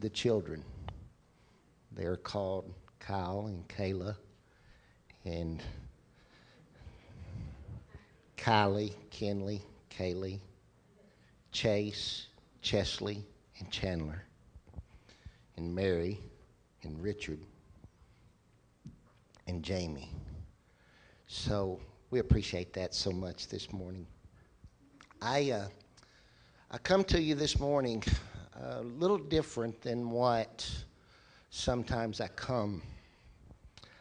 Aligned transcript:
the 0.00 0.10
children. 0.10 0.64
They're 1.92 2.16
called 2.16 2.72
Kyle 3.00 3.46
and 3.46 3.66
Kayla 3.68 4.16
and 5.24 5.62
Kylie, 8.36 8.94
Kenley, 9.10 9.60
Kaylee, 9.90 10.38
Chase, 11.52 12.26
Chesley, 12.62 13.24
and 13.58 13.70
Chandler, 13.70 14.22
and 15.56 15.74
Mary, 15.74 16.20
and 16.82 17.02
Richard, 17.02 17.40
and 19.48 19.62
Jamie. 19.62 20.10
So 21.26 21.80
we 22.10 22.20
appreciate 22.20 22.72
that 22.74 22.94
so 22.94 23.10
much 23.10 23.48
this 23.48 23.72
morning. 23.72 24.06
I, 25.20 25.50
uh, 25.50 25.68
I 26.70 26.78
come 26.78 27.02
to 27.04 27.20
you 27.20 27.34
this 27.34 27.58
morning 27.58 28.04
a 28.60 28.82
little 28.82 29.18
different 29.18 29.80
than 29.82 30.10
what 30.10 30.68
sometimes 31.50 32.20
I 32.20 32.28
come. 32.28 32.82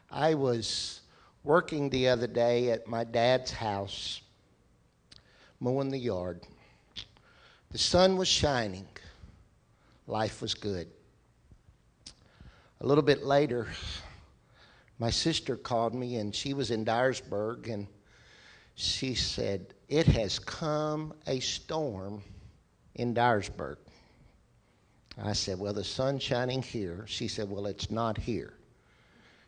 I 0.09 0.33
was 0.33 1.01
working 1.43 1.89
the 1.89 2.07
other 2.07 2.27
day 2.27 2.71
at 2.71 2.87
my 2.87 3.03
dad's 3.03 3.51
house, 3.51 4.21
mowing 5.59 5.89
the 5.89 5.99
yard. 5.99 6.41
The 7.71 7.77
sun 7.77 8.17
was 8.17 8.27
shining, 8.27 8.87
life 10.07 10.41
was 10.41 10.53
good. 10.53 10.87
A 12.81 12.85
little 12.85 13.03
bit 13.03 13.23
later, 13.23 13.67
my 14.97 15.09
sister 15.09 15.55
called 15.55 15.93
me 15.93 16.15
and 16.15 16.33
she 16.33 16.53
was 16.53 16.71
in 16.71 16.83
Dyersburg 16.83 17.71
and 17.71 17.87
she 18.75 19.13
said, 19.13 19.73
It 19.89 20.07
has 20.07 20.39
come 20.39 21.13
a 21.27 21.39
storm 21.39 22.23
in 22.95 23.13
Dyersburg. 23.13 23.77
I 25.23 25.33
said, 25.33 25.59
Well, 25.59 25.73
the 25.73 25.83
sun's 25.83 26.23
shining 26.23 26.61
here. 26.61 27.03
She 27.07 27.27
said, 27.27 27.49
Well, 27.49 27.65
it's 27.65 27.89
not 27.89 28.17
here. 28.17 28.53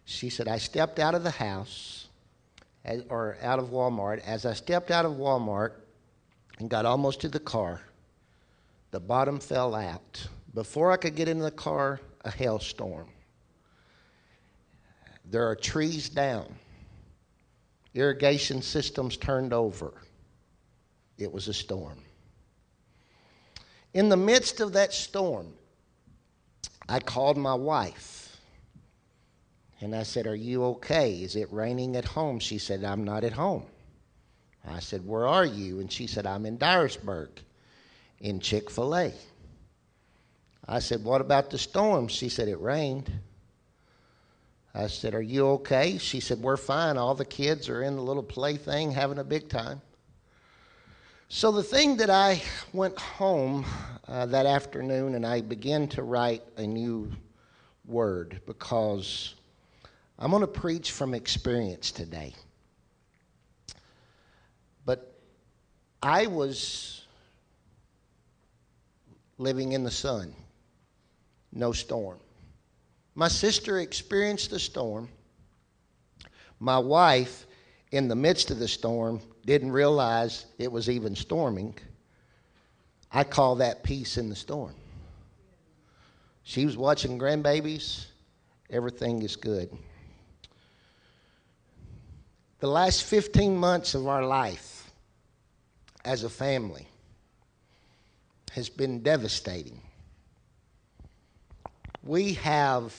She 0.06 0.30
said, 0.30 0.48
I 0.48 0.58
stepped 0.58 0.98
out 0.98 1.14
of 1.14 1.24
the 1.24 1.32
house 1.32 2.08
eh, 2.86 3.02
or 3.10 3.38
out 3.44 3.60
of 3.60 3.70
Walmart. 3.70 4.22
As 4.26 4.46
I 4.46 4.54
stepped 4.54 4.90
out 4.90 5.06
of 5.06 5.14
Walmart 5.14 5.74
and 6.58 6.70
got 6.70 6.86
almost 6.86 7.22
to 7.22 7.30
the 7.30 7.40
car, 7.40 7.82
the 8.92 9.00
bottom 9.00 9.40
fell 9.40 9.76
out. 9.76 10.28
Before 10.56 10.92
I 10.92 10.98
could 10.98 11.16
get 11.16 11.28
into 11.28 11.44
the 11.44 11.52
car, 11.52 12.00
a 12.26 12.32
hailstorm. 12.32 13.08
There 15.26 15.48
are 15.48 15.56
trees 15.56 16.10
down, 16.10 16.56
irrigation 17.94 18.64
systems 18.64 19.16
turned 19.16 19.54
over. 19.54 19.94
It 21.20 21.32
was 21.32 21.48
a 21.48 21.54
storm. 21.54 22.00
In 23.94 24.10
the 24.10 24.18
midst 24.18 24.60
of 24.60 24.74
that 24.74 24.92
storm, 24.92 25.54
I 26.90 27.00
called 27.00 27.38
my 27.38 27.54
wife 27.54 28.36
and 29.80 29.96
I 29.96 30.04
said, 30.04 30.26
Are 30.26 30.36
you 30.36 30.64
okay? 30.66 31.14
Is 31.14 31.36
it 31.36 31.54
raining 31.54 31.96
at 31.96 32.04
home? 32.04 32.40
She 32.40 32.58
said, 32.58 32.84
I'm 32.84 33.04
not 33.04 33.24
at 33.24 33.34
home. 33.34 33.66
I 34.68 34.80
said, 34.80 35.06
Where 35.06 35.28
are 35.28 35.46
you? 35.46 35.80
And 35.80 35.92
she 35.92 36.08
said, 36.08 36.26
I'm 36.26 36.48
in 36.48 36.58
Dyersburg 36.58 37.30
in 38.20 38.40
Chick 38.40 38.72
fil 38.72 38.96
A. 38.96 39.14
I 40.68 40.80
said, 40.80 41.04
What 41.04 41.22
about 41.22 41.52
the 41.52 41.60
storm? 41.60 42.08
She 42.08 42.28
said, 42.28 42.48
It 42.48 42.60
rained. 42.60 43.12
I 44.74 44.88
said, 44.88 45.14
Are 45.14 45.22
you 45.22 45.48
okay? 45.50 46.00
She 46.00 46.20
said, 46.20 46.42
We're 46.42 46.58
fine. 46.58 46.98
All 46.98 47.14
the 47.14 47.24
kids 47.24 47.70
are 47.70 47.84
in 47.84 47.96
the 47.96 48.02
little 48.02 48.24
play 48.24 48.58
thing 48.58 48.92
having 48.92 49.20
a 49.20 49.24
big 49.24 49.48
time. 49.48 49.82
So, 51.32 51.52
the 51.52 51.62
thing 51.62 51.98
that 51.98 52.10
I 52.10 52.42
went 52.74 52.98
home 52.98 53.64
uh, 54.08 54.26
that 54.26 54.48
afternoon 54.48 55.14
and 55.14 55.24
I 55.24 55.42
began 55.42 55.88
to 55.90 56.02
write 56.02 56.42
a 56.58 56.66
new 56.66 57.12
word 57.86 58.42
because 58.48 59.36
I'm 60.18 60.32
going 60.32 60.42
to 60.42 60.48
preach 60.48 60.90
from 60.90 61.14
experience 61.14 61.92
today. 61.92 62.34
But 64.88 65.20
I 66.02 66.26
was 66.26 67.06
living 69.38 69.74
in 69.74 69.84
the 69.84 69.92
sun, 69.92 70.34
no 71.54 71.74
storm. 71.74 72.18
My 73.14 73.28
sister 73.28 73.82
experienced 73.82 74.50
the 74.50 74.60
storm. 74.60 75.08
My 76.60 76.80
wife, 76.80 77.46
in 77.92 78.08
the 78.08 78.16
midst 78.16 78.50
of 78.50 78.58
the 78.58 78.68
storm, 78.68 79.22
didn't 79.46 79.72
realize 79.72 80.46
it 80.58 80.72
was 80.72 80.90
even 80.90 81.16
storming. 81.16 81.76
I 83.12 83.24
call 83.24 83.56
that 83.56 83.84
peace 83.84 84.18
in 84.18 84.30
the 84.30 84.36
storm. 84.36 84.76
She 86.44 86.66
was 86.66 86.78
watching 86.78 87.20
grandbabies. 87.20 88.06
Everything 88.70 89.22
is 89.24 89.36
good. 89.36 89.70
The 92.60 92.68
last 92.68 93.04
15 93.04 93.56
months 93.56 93.96
of 93.96 94.08
our 94.08 94.26
life 94.26 94.92
as 96.04 96.24
a 96.24 96.30
family 96.30 96.88
has 98.52 98.70
been 98.70 99.02
devastating. 99.02 99.80
We 102.04 102.34
have 102.34 102.94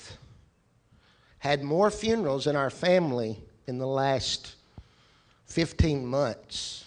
had 1.39 1.63
more 1.63 1.91
funerals 1.91 2.47
in 2.47 2.57
our 2.57 2.71
family 2.71 3.39
in 3.67 3.79
the 3.79 3.87
last 3.87 4.55
15 5.51 6.07
months 6.07 6.85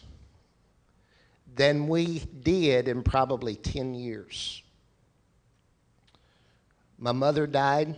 than 1.53 1.87
we 1.87 2.19
did 2.19 2.87
in 2.87 3.03
probably 3.03 3.55
10 3.55 3.93
years. 3.93 4.63
My 6.97 7.11
mother 7.11 7.45
died 7.45 7.97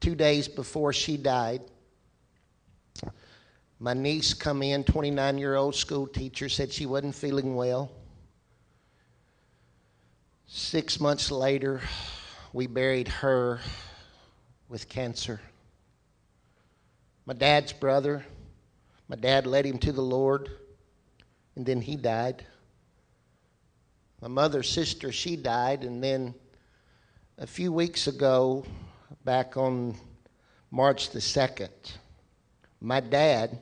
two 0.00 0.16
days 0.16 0.48
before 0.48 0.92
she 0.92 1.16
died. 1.16 1.62
My 3.78 3.94
niece 3.94 4.34
come 4.34 4.64
in, 4.64 4.82
29 4.82 5.38
year 5.38 5.54
old 5.54 5.76
school 5.76 6.08
teacher, 6.08 6.48
said 6.48 6.72
she 6.72 6.86
wasn't 6.86 7.14
feeling 7.14 7.54
well. 7.54 7.92
Six 10.48 10.98
months 10.98 11.30
later, 11.30 11.82
we 12.52 12.66
buried 12.66 13.06
her 13.06 13.60
with 14.68 14.88
cancer. 14.88 15.40
My 17.28 17.34
dad's 17.34 17.74
brother, 17.74 18.24
my 19.06 19.16
dad 19.16 19.46
led 19.46 19.66
him 19.66 19.76
to 19.80 19.92
the 19.92 20.00
Lord, 20.00 20.48
and 21.56 21.66
then 21.66 21.82
he 21.82 21.94
died. 21.94 22.46
My 24.22 24.28
mother's 24.28 24.70
sister, 24.70 25.12
she 25.12 25.36
died, 25.36 25.84
and 25.84 26.02
then 26.02 26.34
a 27.36 27.46
few 27.46 27.70
weeks 27.70 28.06
ago, 28.06 28.64
back 29.26 29.58
on 29.58 29.94
March 30.70 31.10
the 31.10 31.18
2nd, 31.18 31.68
my 32.80 33.00
dad 33.00 33.58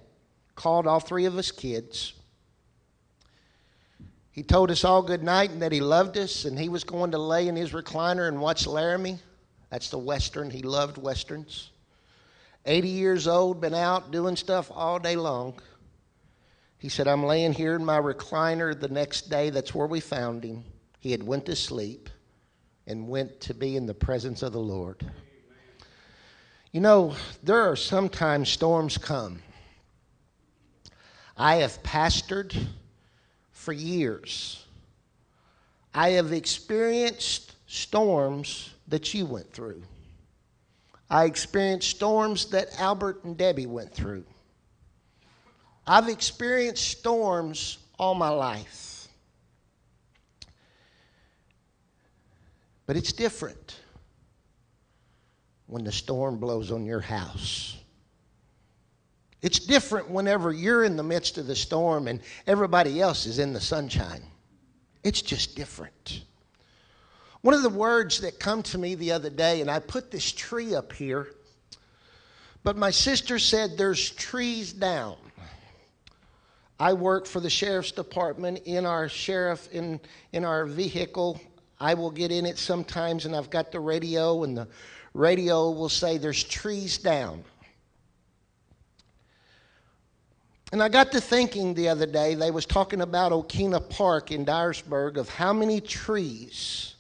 called 0.54 0.86
all 0.86 1.00
three 1.00 1.24
of 1.24 1.36
us 1.36 1.50
kids. 1.50 2.12
He 4.30 4.44
told 4.44 4.70
us 4.70 4.84
all 4.84 5.02
good 5.02 5.24
night 5.24 5.50
and 5.50 5.62
that 5.62 5.72
he 5.72 5.80
loved 5.80 6.16
us, 6.16 6.44
and 6.44 6.56
he 6.56 6.68
was 6.68 6.84
going 6.84 7.10
to 7.10 7.18
lay 7.18 7.48
in 7.48 7.56
his 7.56 7.72
recliner 7.72 8.28
and 8.28 8.40
watch 8.40 8.64
Laramie. 8.64 9.18
That's 9.70 9.90
the 9.90 9.98
Western. 9.98 10.50
He 10.52 10.62
loved 10.62 10.98
Westerns. 10.98 11.70
80 12.66 12.88
years 12.88 13.28
old, 13.28 13.60
been 13.60 13.74
out 13.74 14.10
doing 14.10 14.36
stuff 14.36 14.70
all 14.74 14.98
day 14.98 15.16
long. 15.16 15.54
He 16.78 16.88
said, 16.88 17.08
I'm 17.08 17.24
laying 17.24 17.52
here 17.52 17.74
in 17.74 17.84
my 17.84 17.98
recliner 17.98 18.78
the 18.78 18.88
next 18.88 19.30
day. 19.30 19.50
That's 19.50 19.74
where 19.74 19.86
we 19.86 20.00
found 20.00 20.44
him. 20.44 20.64
He 20.98 21.12
had 21.12 21.22
went 21.22 21.46
to 21.46 21.56
sleep 21.56 22.10
and 22.86 23.08
went 23.08 23.40
to 23.40 23.54
be 23.54 23.76
in 23.76 23.86
the 23.86 23.94
presence 23.94 24.42
of 24.42 24.52
the 24.52 24.60
Lord. 24.60 25.04
You 26.72 26.80
know, 26.80 27.14
there 27.42 27.70
are 27.70 27.76
sometimes 27.76 28.48
storms 28.48 28.98
come. 28.98 29.40
I 31.36 31.56
have 31.56 31.82
pastored 31.82 32.56
for 33.50 33.72
years. 33.72 34.64
I 35.94 36.10
have 36.10 36.32
experienced 36.32 37.54
storms 37.66 38.70
that 38.88 39.14
you 39.14 39.26
went 39.26 39.52
through. 39.52 39.82
I 41.08 41.24
experienced 41.24 41.90
storms 41.90 42.46
that 42.46 42.68
Albert 42.80 43.24
and 43.24 43.36
Debbie 43.36 43.66
went 43.66 43.92
through. 43.92 44.24
I've 45.86 46.08
experienced 46.08 46.88
storms 46.88 47.78
all 47.98 48.14
my 48.14 48.28
life. 48.28 49.08
But 52.86 52.96
it's 52.96 53.12
different 53.12 53.80
when 55.66 55.84
the 55.84 55.92
storm 55.92 56.38
blows 56.38 56.70
on 56.70 56.84
your 56.84 57.00
house. 57.00 57.76
It's 59.42 59.58
different 59.60 60.10
whenever 60.10 60.52
you're 60.52 60.84
in 60.84 60.96
the 60.96 61.02
midst 61.02 61.38
of 61.38 61.46
the 61.46 61.54
storm 61.54 62.08
and 62.08 62.20
everybody 62.46 63.00
else 63.00 63.26
is 63.26 63.38
in 63.38 63.52
the 63.52 63.60
sunshine. 63.60 64.22
It's 65.04 65.22
just 65.22 65.54
different. 65.54 66.22
One 67.46 67.54
of 67.54 67.62
the 67.62 67.70
words 67.70 68.22
that 68.22 68.40
come 68.40 68.64
to 68.64 68.76
me 68.76 68.96
the 68.96 69.12
other 69.12 69.30
day, 69.30 69.60
and 69.60 69.70
I 69.70 69.78
put 69.78 70.10
this 70.10 70.32
tree 70.32 70.74
up 70.74 70.92
here, 70.92 71.28
but 72.64 72.76
my 72.76 72.90
sister 72.90 73.38
said 73.38 73.78
there's 73.78 74.10
trees 74.10 74.72
down. 74.72 75.14
I 76.80 76.92
work 76.94 77.24
for 77.24 77.38
the 77.38 77.48
sheriff's 77.48 77.92
department 77.92 78.62
in 78.64 78.84
our 78.84 79.08
sheriff 79.08 79.68
in, 79.70 80.00
in 80.32 80.44
our 80.44 80.66
vehicle 80.66 81.40
I 81.78 81.94
will 81.94 82.10
get 82.10 82.32
in 82.32 82.46
it 82.46 82.58
sometimes, 82.58 83.26
and 83.26 83.36
I've 83.36 83.48
got 83.48 83.70
the 83.70 83.78
radio, 83.78 84.42
and 84.42 84.56
the 84.56 84.66
radio 85.14 85.70
will 85.70 85.88
say 85.88 86.18
there's 86.18 86.42
trees 86.42 86.98
down. 86.98 87.44
And 90.72 90.82
I 90.82 90.88
got 90.88 91.12
to 91.12 91.20
thinking 91.20 91.74
the 91.74 91.90
other 91.90 92.06
day, 92.06 92.34
they 92.34 92.50
was 92.50 92.66
talking 92.66 93.02
about 93.02 93.30
Okeena 93.30 93.88
Park 93.88 94.32
in 94.32 94.44
Dyersburg 94.44 95.16
of 95.16 95.28
how 95.28 95.52
many 95.52 95.80
trees 95.80 96.94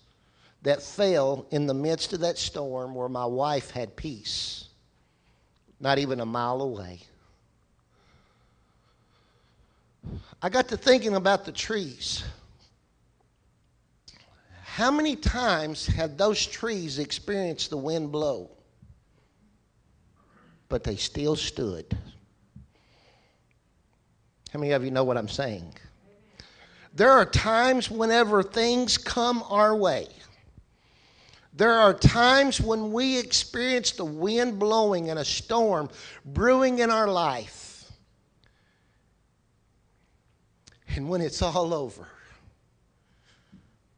that 0.66 0.82
fell 0.82 1.46
in 1.52 1.68
the 1.68 1.74
midst 1.74 2.12
of 2.12 2.18
that 2.18 2.36
storm 2.36 2.92
where 2.92 3.08
my 3.08 3.24
wife 3.24 3.70
had 3.70 3.94
peace, 3.94 4.66
not 5.78 5.96
even 5.98 6.18
a 6.18 6.26
mile 6.26 6.60
away. 6.60 6.98
I 10.42 10.48
got 10.48 10.66
to 10.70 10.76
thinking 10.76 11.14
about 11.14 11.44
the 11.44 11.52
trees. 11.52 12.24
How 14.64 14.90
many 14.90 15.14
times 15.14 15.86
have 15.86 16.16
those 16.16 16.44
trees 16.44 16.98
experienced 16.98 17.70
the 17.70 17.76
wind 17.76 18.10
blow? 18.10 18.50
But 20.68 20.82
they 20.82 20.96
still 20.96 21.36
stood. 21.36 21.96
How 24.52 24.58
many 24.58 24.72
of 24.72 24.84
you 24.84 24.90
know 24.90 25.04
what 25.04 25.16
I'm 25.16 25.28
saying? 25.28 25.74
There 26.92 27.12
are 27.12 27.24
times 27.24 27.88
whenever 27.88 28.42
things 28.42 28.98
come 28.98 29.44
our 29.48 29.76
way. 29.76 30.08
There 31.56 31.72
are 31.72 31.94
times 31.94 32.60
when 32.60 32.92
we 32.92 33.18
experience 33.18 33.92
the 33.92 34.04
wind 34.04 34.58
blowing 34.58 35.08
and 35.08 35.18
a 35.18 35.24
storm 35.24 35.88
brewing 36.22 36.80
in 36.80 36.90
our 36.90 37.08
life. 37.08 37.90
And 40.94 41.08
when 41.08 41.22
it's 41.22 41.40
all 41.40 41.72
over, 41.72 42.08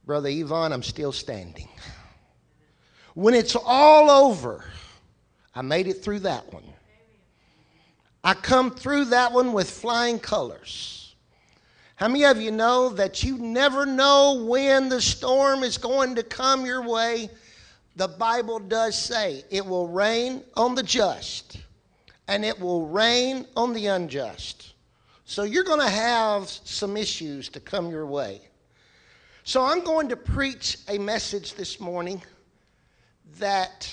Brother 0.07 0.29
Yvonne, 0.29 0.73
I'm 0.73 0.85
still 0.85 1.11
standing. 1.11 1.69
When 3.15 3.35
it's 3.35 3.57
all 3.57 4.09
over, 4.09 4.65
I 5.53 5.63
made 5.63 5.89
it 5.89 6.05
through 6.05 6.21
that 6.21 6.53
one. 6.53 6.63
I 8.23 8.35
come 8.35 8.71
through 8.71 9.07
that 9.07 9.33
one 9.33 9.53
with 9.53 9.69
flying 9.69 10.21
colors. 10.21 11.17
How 11.97 12.07
many 12.07 12.25
of 12.25 12.41
you 12.41 12.53
know 12.53 12.91
that 12.91 13.25
you 13.25 13.37
never 13.39 13.85
know 13.85 14.45
when 14.45 14.89
the 14.89 15.01
storm 15.01 15.65
is 15.65 15.77
going 15.77 16.15
to 16.15 16.23
come 16.23 16.65
your 16.65 16.83
way? 16.83 17.29
The 17.99 18.07
Bible 18.07 18.61
does 18.61 18.97
say 18.97 19.43
it 19.51 19.67
will 19.67 19.89
rain 19.89 20.45
on 20.55 20.77
the 20.77 20.85
just 20.85 21.57
and 22.29 22.45
it 22.45 22.61
will 22.61 22.87
rain 22.87 23.45
on 23.57 23.73
the 23.73 23.87
unjust. 23.87 24.75
So 25.25 25.43
you're 25.43 25.65
going 25.65 25.81
to 25.81 25.91
have 25.91 26.49
some 26.49 26.97
issues 26.97 27.49
to 27.49 27.59
come 27.59 27.91
your 27.91 28.07
way. 28.07 28.41
So 29.43 29.65
I'm 29.65 29.83
going 29.83 30.11
to 30.11 30.17
preach 30.17 30.79
a 30.87 30.97
message 30.97 31.55
this 31.55 31.81
morning 31.81 32.23
that 33.41 33.93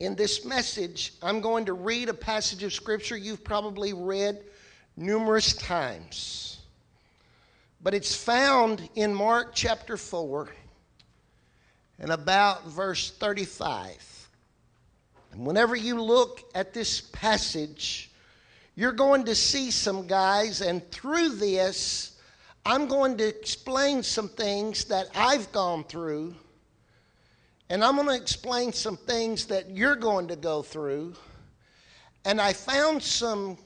in 0.00 0.14
this 0.14 0.46
message, 0.46 1.12
I'm 1.22 1.42
going 1.42 1.66
to 1.66 1.74
read 1.74 2.08
a 2.08 2.14
passage 2.14 2.62
of 2.62 2.72
Scripture 2.72 3.18
you've 3.18 3.44
probably 3.44 3.92
read 3.92 4.42
numerous 4.96 5.52
times. 5.52 6.60
But 7.82 7.92
it's 7.92 8.14
found 8.14 8.88
in 8.94 9.12
Mark 9.12 9.50
chapter 9.54 9.98
4 9.98 10.48
and 11.98 12.10
about 12.10 12.66
verse 12.68 13.10
35. 13.10 14.28
And 15.32 15.46
whenever 15.46 15.76
you 15.76 16.02
look 16.02 16.42
at 16.54 16.72
this 16.72 17.00
passage, 17.00 18.10
you're 18.74 18.92
going 18.92 19.24
to 19.24 19.34
see 19.34 19.70
some 19.70 20.06
guys, 20.06 20.60
and 20.60 20.88
through 20.90 21.30
this, 21.30 22.16
I'm 22.64 22.86
going 22.86 23.16
to 23.18 23.26
explain 23.26 24.02
some 24.02 24.28
things 24.28 24.84
that 24.84 25.08
I've 25.14 25.50
gone 25.52 25.84
through, 25.84 26.34
and 27.70 27.84
I'm 27.84 27.96
going 27.96 28.08
to 28.08 28.14
explain 28.14 28.72
some 28.72 28.96
things 28.96 29.46
that 29.46 29.70
you're 29.70 29.96
going 29.96 30.28
to 30.28 30.36
go 30.36 30.62
through. 30.62 31.14
And 32.24 32.40
I 32.40 32.52
found 32.52 33.02
some 33.02 33.58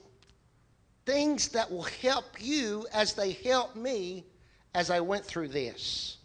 things 1.05 1.49
that 1.49 1.69
will 1.71 1.83
help 1.83 2.41
you 2.41 2.87
as 2.93 3.13
they 3.13 3.33
help 3.33 3.75
me 3.75 4.25
as 4.73 4.89
I 4.89 4.99
went 4.99 5.25
through 5.25 5.49
this. 5.49 6.17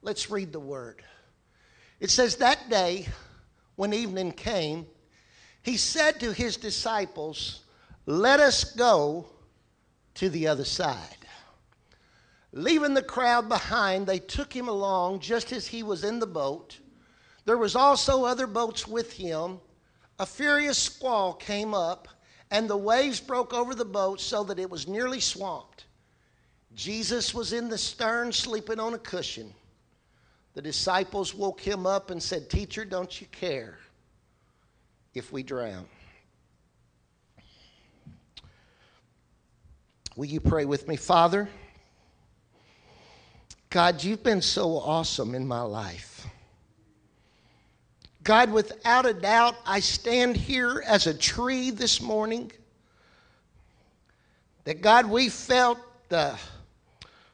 Let's 0.00 0.30
read 0.30 0.52
the 0.52 0.60
word. 0.60 1.02
It 2.02 2.10
says, 2.10 2.34
That 2.36 2.68
day, 2.68 3.06
when 3.76 3.94
evening 3.94 4.32
came, 4.32 4.88
he 5.62 5.76
said 5.76 6.18
to 6.18 6.32
his 6.32 6.56
disciples, 6.56 7.62
Let 8.06 8.40
us 8.40 8.64
go 8.64 9.26
to 10.14 10.28
the 10.28 10.48
other 10.48 10.64
side. 10.64 10.98
Leaving 12.50 12.94
the 12.94 13.04
crowd 13.04 13.48
behind, 13.48 14.08
they 14.08 14.18
took 14.18 14.52
him 14.52 14.66
along 14.66 15.20
just 15.20 15.52
as 15.52 15.68
he 15.68 15.84
was 15.84 16.02
in 16.02 16.18
the 16.18 16.26
boat. 16.26 16.80
There 17.44 17.56
was 17.56 17.76
also 17.76 18.24
other 18.24 18.48
boats 18.48 18.88
with 18.88 19.12
him. 19.12 19.60
A 20.18 20.26
furious 20.26 20.78
squall 20.78 21.32
came 21.34 21.72
up, 21.72 22.08
and 22.50 22.68
the 22.68 22.76
waves 22.76 23.20
broke 23.20 23.54
over 23.54 23.76
the 23.76 23.84
boat 23.84 24.20
so 24.20 24.42
that 24.42 24.58
it 24.58 24.68
was 24.68 24.88
nearly 24.88 25.20
swamped. 25.20 25.84
Jesus 26.74 27.32
was 27.32 27.52
in 27.52 27.68
the 27.68 27.78
stern 27.78 28.32
sleeping 28.32 28.80
on 28.80 28.94
a 28.94 28.98
cushion. 28.98 29.54
The 30.54 30.62
disciples 30.62 31.34
woke 31.34 31.60
him 31.60 31.86
up 31.86 32.10
and 32.10 32.22
said, 32.22 32.50
Teacher, 32.50 32.84
don't 32.84 33.20
you 33.20 33.26
care 33.28 33.78
if 35.14 35.32
we 35.32 35.42
drown? 35.42 35.86
Will 40.14 40.26
you 40.26 40.40
pray 40.40 40.66
with 40.66 40.88
me, 40.88 40.96
Father? 40.96 41.48
God, 43.70 44.04
you've 44.04 44.22
been 44.22 44.42
so 44.42 44.76
awesome 44.76 45.34
in 45.34 45.46
my 45.46 45.62
life. 45.62 46.26
God, 48.22 48.52
without 48.52 49.06
a 49.06 49.14
doubt, 49.14 49.56
I 49.64 49.80
stand 49.80 50.36
here 50.36 50.84
as 50.86 51.06
a 51.06 51.14
tree 51.14 51.70
this 51.70 52.00
morning. 52.00 52.52
That 54.64 54.82
God, 54.82 55.06
we 55.06 55.30
felt 55.30 55.78
the 56.10 56.38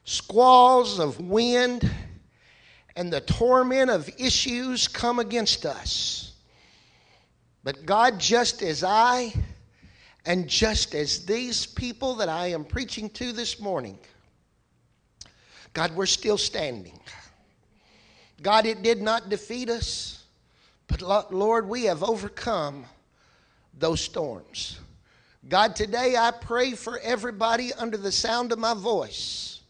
squalls 0.05 0.99
of 0.99 1.19
wind 1.19 1.91
and 2.99 3.13
the 3.13 3.21
torment 3.21 3.89
of 3.89 4.09
issues 4.17 4.89
come 4.89 5.19
against 5.19 5.65
us. 5.65 6.33
But 7.63 7.85
God, 7.85 8.19
just 8.19 8.61
as 8.61 8.83
I 8.83 9.33
and 10.25 10.49
just 10.49 10.93
as 10.93 11.25
these 11.25 11.65
people 11.65 12.15
that 12.15 12.27
I 12.27 12.47
am 12.47 12.65
preaching 12.65 13.09
to 13.11 13.31
this 13.31 13.57
morning, 13.57 13.97
God, 15.71 15.95
we're 15.95 16.07
still 16.07 16.37
standing. 16.37 16.99
God, 18.41 18.65
it 18.65 18.83
did 18.83 19.01
not 19.01 19.29
defeat 19.29 19.69
us, 19.69 20.25
but 20.87 21.31
Lord, 21.31 21.69
we 21.69 21.85
have 21.85 22.03
overcome 22.03 22.83
those 23.77 24.01
storms. 24.01 24.77
God, 25.47 25.73
today 25.73 26.17
I 26.17 26.31
pray 26.31 26.73
for 26.73 26.99
everybody 26.99 27.71
under 27.75 27.95
the 27.95 28.11
sound 28.11 28.51
of 28.51 28.59
my 28.59 28.73
voice. 28.73 29.61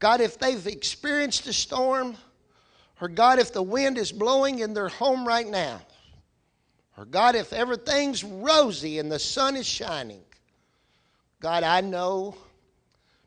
God, 0.00 0.20
if 0.20 0.40
they've 0.40 0.66
experienced 0.66 1.46
a 1.46 1.52
storm, 1.52 2.16
or 3.04 3.08
God, 3.08 3.38
if 3.38 3.52
the 3.52 3.62
wind 3.62 3.98
is 3.98 4.10
blowing 4.10 4.60
in 4.60 4.72
their 4.72 4.88
home 4.88 5.28
right 5.28 5.46
now, 5.46 5.78
or 6.96 7.04
God, 7.04 7.34
if 7.34 7.52
everything's 7.52 8.24
rosy 8.24 8.98
and 8.98 9.12
the 9.12 9.18
sun 9.18 9.56
is 9.56 9.66
shining, 9.66 10.22
God, 11.38 11.64
I 11.64 11.82
know 11.82 12.34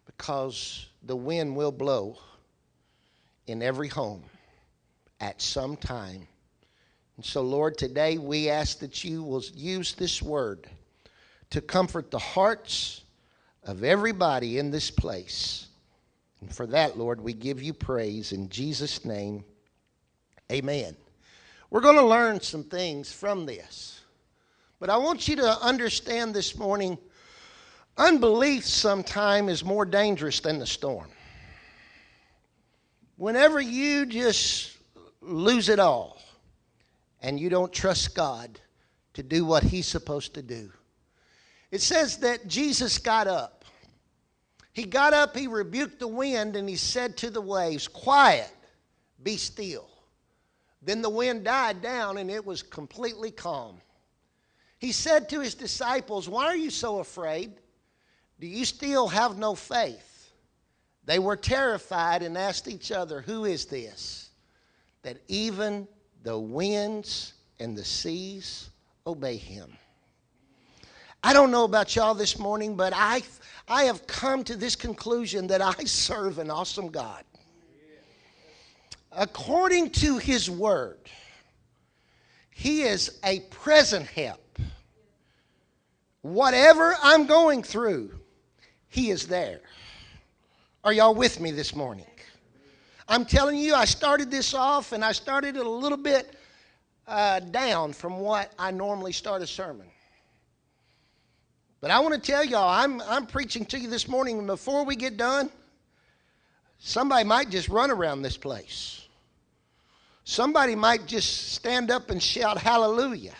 because 0.08 0.88
the 1.04 1.16
wind 1.16 1.56
will 1.56 1.72
blow 1.72 2.18
in 3.46 3.62
every 3.62 3.88
home 3.88 4.24
at 5.20 5.44
some 5.44 5.78
time. 5.78 6.28
And 7.16 7.24
so, 7.24 7.44
Lord, 7.44 7.78
today 7.78 8.18
we 8.18 8.50
ask 8.50 8.80
that 8.80 9.04
you 9.04 9.22
will 9.22 9.44
use 9.54 9.94
this 9.94 10.24
word 10.24 10.68
to 11.52 11.62
comfort 11.62 12.10
the 12.10 12.18
hearts 12.18 13.04
of 13.64 13.84
everybody 13.84 14.58
in 14.58 14.72
this 14.72 14.90
place. 14.90 15.68
And 16.42 16.52
for 16.52 16.66
that, 16.66 16.98
Lord, 16.98 17.22
we 17.22 17.34
give 17.34 17.62
you 17.62 17.74
praise 17.74 18.32
in 18.32 18.50
Jesus' 18.50 19.06
name. 19.06 19.44
Amen. 20.52 20.96
We're 21.70 21.82
going 21.82 21.98
to 21.98 22.06
learn 22.06 22.40
some 22.42 22.64
things 22.64 23.12
from 23.12 23.46
this. 23.46 24.02
But 24.80 24.90
I 24.90 24.98
want 24.98 25.28
you 25.28 25.36
to 25.38 25.62
understand 25.62 26.34
this 26.34 26.58
morning 26.58 26.98
Unbelief 27.98 28.64
sometimes 28.64 29.52
is 29.52 29.66
more 29.66 29.86
dangerous 29.86 30.40
than 30.40 30.60
the 30.60 30.68
storm. 30.68 31.10
Whenever 33.16 33.60
you 33.60 34.06
just 34.06 34.78
lose 35.22 35.68
it 35.68 35.80
all 35.80 36.22
and 37.22 37.40
you 37.40 37.50
don't 37.50 37.74
trust 37.74 38.14
God 38.14 38.60
to 39.16 39.24
do 39.24 39.46
what 39.46 39.64
He's 39.64 39.88
supposed 39.88 40.36
to 40.36 40.44
do, 40.44 40.72
it 41.72 41.82
says 41.82 42.18
that 42.18 42.48
Jesus 42.48 43.00
got 43.00 43.28
up. 43.28 43.66
He 44.74 44.84
got 44.84 45.12
up, 45.12 45.36
he 45.36 45.48
rebuked 45.48 45.98
the 45.98 46.08
wind, 46.08 46.56
and 46.56 46.70
he 46.70 46.76
said 46.76 47.18
to 47.18 47.32
the 47.32 47.42
waves, 47.42 47.88
Quiet, 47.88 48.52
be 49.24 49.36
still. 49.36 49.90
Then 50.82 51.02
the 51.02 51.10
wind 51.10 51.44
died 51.44 51.82
down 51.82 52.18
and 52.18 52.30
it 52.30 52.46
was 52.46 52.64
completely 52.64 53.32
calm. 53.32 53.82
He 54.80 54.92
said 54.92 55.28
to 55.30 55.40
his 55.40 55.56
disciples, 55.56 56.30
Why 56.30 56.46
are 56.46 56.56
you 56.56 56.70
so 56.70 57.00
afraid? 57.00 57.54
Do 58.40 58.48
you 58.48 58.66
still 58.66 59.08
have 59.08 59.38
no 59.38 59.56
faith? 59.56 60.32
They 61.06 61.20
were 61.20 61.36
terrified 61.36 62.22
and 62.22 62.38
asked 62.38 62.68
each 62.68 62.92
other, 62.92 63.22
Who 63.22 63.46
is 63.46 63.66
this? 63.66 64.30
That 65.02 65.18
even 65.28 65.88
the 66.24 66.38
winds 66.38 67.34
and 67.60 67.76
the 67.76 67.86
seas 67.86 68.70
obey 69.08 69.38
him. 69.38 69.72
I 71.24 71.34
don't 71.34 71.50
know 71.50 71.64
about 71.64 71.96
y'all 71.96 72.14
this 72.14 72.38
morning, 72.38 72.76
but 72.76 72.94
I, 72.96 73.24
I 73.68 73.86
have 73.86 74.06
come 74.06 74.44
to 74.44 74.56
this 74.56 74.76
conclusion 74.76 75.48
that 75.48 75.62
I 75.62 75.74
serve 75.86 76.38
an 76.40 76.52
awesome 76.52 76.90
God. 76.90 77.24
According 79.20 79.90
to 79.94 80.20
his 80.20 80.48
word, 80.48 81.00
he 82.52 82.84
is 82.84 83.20
a 83.24 83.40
present 83.50 84.06
help. 84.06 84.60
Whatever 86.22 86.96
I'm 87.02 87.26
going 87.26 87.64
through, 87.64 88.14
he 88.90 89.10
is 89.10 89.26
there. 89.26 89.62
Are 90.84 90.94
y'all 90.94 91.16
with 91.16 91.40
me 91.40 91.50
this 91.50 91.76
morning? 91.76 92.06
I'm 93.08 93.26
telling 93.26 93.58
you, 93.58 93.74
I 93.74 93.86
started 93.86 94.30
this 94.30 94.54
off 94.54 94.92
and 94.92 95.04
I 95.04 95.14
started 95.14 95.58
it 95.58 95.66
a 95.66 95.70
little 95.70 95.98
bit 95.98 96.36
uh, 97.08 97.40
down 97.40 97.94
from 97.94 98.20
what 98.20 98.54
I 98.60 98.70
normally 98.70 99.14
start 99.14 99.42
a 99.42 99.48
sermon. 99.48 99.88
But 101.82 101.90
I 101.90 102.00
want 102.02 102.14
to 102.14 102.20
tell 102.20 102.44
y'all, 102.44 102.70
I'm, 102.70 103.02
I'm 103.02 103.26
preaching 103.26 103.66
to 103.68 103.80
you 103.80 103.90
this 103.90 104.08
morning, 104.08 104.40
and 104.40 104.48
before 104.48 104.86
we 104.86 104.96
get 104.96 105.18
done, 105.18 105.50
somebody 106.78 107.24
might 107.24 107.50
just 107.50 107.70
run 107.70 107.90
around 107.90 108.22
this 108.22 108.38
place. 108.38 109.07
Somebody 110.30 110.76
might 110.76 111.06
just 111.06 111.54
stand 111.54 111.90
up 111.90 112.10
and 112.10 112.22
shout 112.22 112.58
hallelujah. 112.58 113.34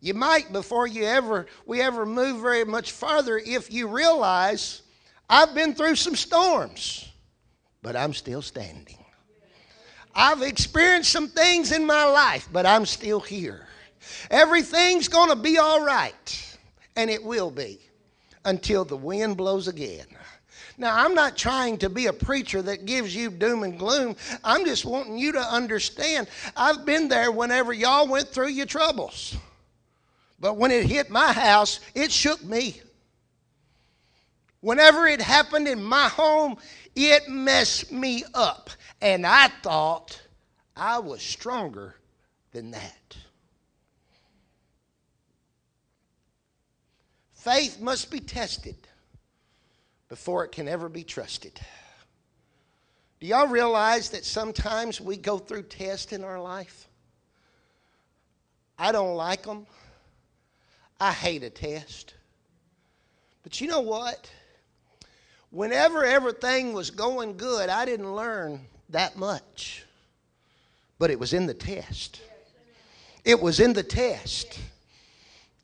You 0.00 0.14
might 0.14 0.50
before 0.50 0.86
you 0.86 1.04
ever 1.04 1.44
we 1.66 1.82
ever 1.82 2.06
move 2.06 2.40
very 2.40 2.64
much 2.64 2.92
farther 2.92 3.36
if 3.36 3.70
you 3.70 3.86
realize 3.86 4.80
I've 5.28 5.54
been 5.54 5.74
through 5.74 5.96
some 5.96 6.16
storms, 6.16 7.06
but 7.82 7.96
I'm 7.96 8.14
still 8.14 8.40
standing. 8.40 8.96
I've 10.14 10.40
experienced 10.40 11.12
some 11.12 11.28
things 11.28 11.70
in 11.70 11.84
my 11.84 12.06
life, 12.06 12.48
but 12.50 12.64
I'm 12.64 12.86
still 12.86 13.20
here. 13.20 13.66
Everything's 14.30 15.06
going 15.06 15.28
to 15.28 15.36
be 15.36 15.58
all 15.58 15.84
right, 15.84 16.56
and 16.96 17.10
it 17.10 17.22
will 17.22 17.50
be 17.50 17.78
until 18.46 18.86
the 18.86 18.96
wind 18.96 19.36
blows 19.36 19.68
again. 19.68 20.06
Now, 20.80 21.04
I'm 21.04 21.12
not 21.12 21.36
trying 21.36 21.78
to 21.78 21.90
be 21.90 22.06
a 22.06 22.12
preacher 22.12 22.62
that 22.62 22.86
gives 22.86 23.14
you 23.14 23.30
doom 23.30 23.64
and 23.64 23.76
gloom. 23.76 24.14
I'm 24.44 24.64
just 24.64 24.84
wanting 24.84 25.18
you 25.18 25.32
to 25.32 25.40
understand 25.40 26.28
I've 26.56 26.86
been 26.86 27.08
there 27.08 27.32
whenever 27.32 27.72
y'all 27.72 28.06
went 28.06 28.28
through 28.28 28.48
your 28.48 28.66
troubles. 28.66 29.36
But 30.38 30.56
when 30.56 30.70
it 30.70 30.86
hit 30.86 31.10
my 31.10 31.32
house, 31.32 31.80
it 31.96 32.12
shook 32.12 32.44
me. 32.44 32.80
Whenever 34.60 35.08
it 35.08 35.20
happened 35.20 35.66
in 35.66 35.82
my 35.82 36.08
home, 36.08 36.56
it 36.94 37.28
messed 37.28 37.90
me 37.90 38.22
up. 38.32 38.70
And 39.00 39.26
I 39.26 39.48
thought 39.48 40.20
I 40.76 41.00
was 41.00 41.22
stronger 41.22 41.96
than 42.52 42.70
that. 42.70 43.16
Faith 47.34 47.80
must 47.80 48.12
be 48.12 48.20
tested 48.20 48.76
before 50.08 50.44
it 50.44 50.52
can 50.52 50.68
ever 50.68 50.88
be 50.88 51.04
trusted. 51.04 51.58
Do 53.20 53.26
y'all 53.26 53.48
realize 53.48 54.10
that 54.10 54.24
sometimes 54.24 55.00
we 55.00 55.16
go 55.16 55.38
through 55.38 55.64
tests 55.64 56.12
in 56.12 56.24
our 56.24 56.40
life? 56.40 56.86
I 58.78 58.92
don't 58.92 59.16
like 59.16 59.42
them. 59.42 59.66
I 61.00 61.12
hate 61.12 61.42
a 61.42 61.50
test. 61.50 62.14
But 63.42 63.60
you 63.60 63.66
know 63.66 63.80
what? 63.80 64.30
Whenever 65.50 66.04
everything 66.04 66.72
was 66.72 66.90
going 66.90 67.36
good, 67.36 67.68
I 67.68 67.84
didn't 67.84 68.14
learn 68.14 68.60
that 68.90 69.16
much. 69.16 69.84
But 70.98 71.10
it 71.10 71.18
was 71.18 71.32
in 71.32 71.46
the 71.46 71.54
test. 71.54 72.20
It 73.24 73.40
was 73.40 73.58
in 73.58 73.72
the 73.72 73.82
test 73.82 74.60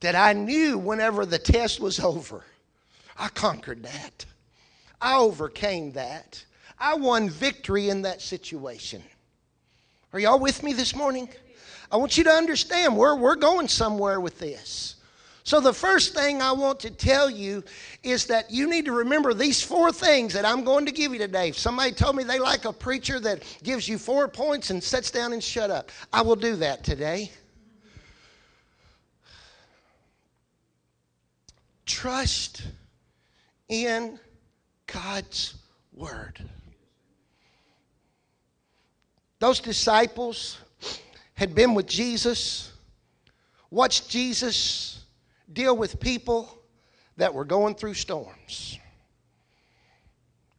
that 0.00 0.14
I 0.14 0.32
knew 0.32 0.76
whenever 0.76 1.24
the 1.24 1.38
test 1.38 1.80
was 1.80 2.00
over, 2.00 2.44
I 3.16 3.28
conquered 3.28 3.82
that. 3.84 4.26
I 5.04 5.18
overcame 5.18 5.92
that. 5.92 6.42
I 6.78 6.94
won 6.94 7.28
victory 7.28 7.90
in 7.90 8.00
that 8.02 8.22
situation. 8.22 9.02
Are 10.14 10.18
y'all 10.18 10.40
with 10.40 10.62
me 10.62 10.72
this 10.72 10.96
morning? 10.96 11.28
I 11.92 11.98
want 11.98 12.16
you 12.16 12.24
to 12.24 12.30
understand 12.30 12.96
we're, 12.96 13.14
we're 13.14 13.36
going 13.36 13.68
somewhere 13.68 14.18
with 14.18 14.38
this. 14.38 14.96
So, 15.42 15.60
the 15.60 15.74
first 15.74 16.14
thing 16.14 16.40
I 16.40 16.52
want 16.52 16.80
to 16.80 16.90
tell 16.90 17.28
you 17.28 17.62
is 18.02 18.24
that 18.28 18.50
you 18.50 18.66
need 18.66 18.86
to 18.86 18.92
remember 18.92 19.34
these 19.34 19.60
four 19.60 19.92
things 19.92 20.32
that 20.32 20.46
I'm 20.46 20.64
going 20.64 20.86
to 20.86 20.92
give 20.92 21.12
you 21.12 21.18
today. 21.18 21.50
If 21.50 21.58
somebody 21.58 21.92
told 21.92 22.16
me 22.16 22.24
they 22.24 22.38
like 22.38 22.64
a 22.64 22.72
preacher 22.72 23.20
that 23.20 23.42
gives 23.62 23.86
you 23.86 23.98
four 23.98 24.26
points 24.26 24.70
and 24.70 24.82
sits 24.82 25.10
down 25.10 25.34
and 25.34 25.44
shut 25.44 25.70
up, 25.70 25.90
I 26.14 26.22
will 26.22 26.34
do 26.34 26.56
that 26.56 26.82
today. 26.82 27.30
Trust 31.84 32.62
in 33.68 34.18
God's 34.86 35.54
Word. 35.92 36.40
Those 39.38 39.60
disciples 39.60 40.58
had 41.34 41.54
been 41.54 41.74
with 41.74 41.86
Jesus, 41.86 42.72
watched 43.70 44.08
Jesus 44.08 45.04
deal 45.52 45.76
with 45.76 46.00
people 46.00 46.58
that 47.16 47.32
were 47.32 47.44
going 47.44 47.74
through 47.74 47.94
storms 47.94 48.78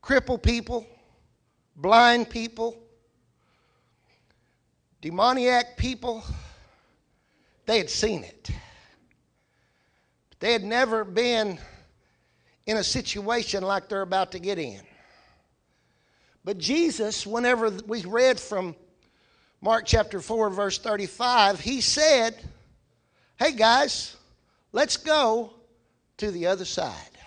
crippled 0.06 0.44
people, 0.44 0.86
blind 1.76 2.30
people, 2.30 2.78
demoniac 5.02 5.76
people. 5.78 6.24
They 7.66 7.80
had 7.80 7.90
seen 7.90 8.24
it. 8.24 8.52
They 10.40 10.54
had 10.54 10.64
never 10.64 11.04
been 11.04 11.58
in 12.66 12.78
a 12.78 12.84
situation 12.84 13.64
like 13.64 13.90
they're 13.90 14.02
about 14.02 14.32
to 14.34 14.40
get 14.40 14.60
in. 14.60 14.82
But 16.44 16.58
Jesus, 16.58 17.26
whenever 17.26 17.70
we 17.88 18.04
read 18.04 18.40
from 18.40 18.76
Mark 19.62 19.86
chapter 19.86 20.22
4, 20.22 20.50
verse 20.50 20.78
35, 20.78 21.60
he 21.60 21.82
said, 21.82 22.36
Hey 23.38 23.52
guys, 23.52 24.16
Let's 24.76 24.98
go 24.98 25.54
to 26.18 26.32
the 26.32 26.48
other 26.48 26.66
side. 26.66 27.18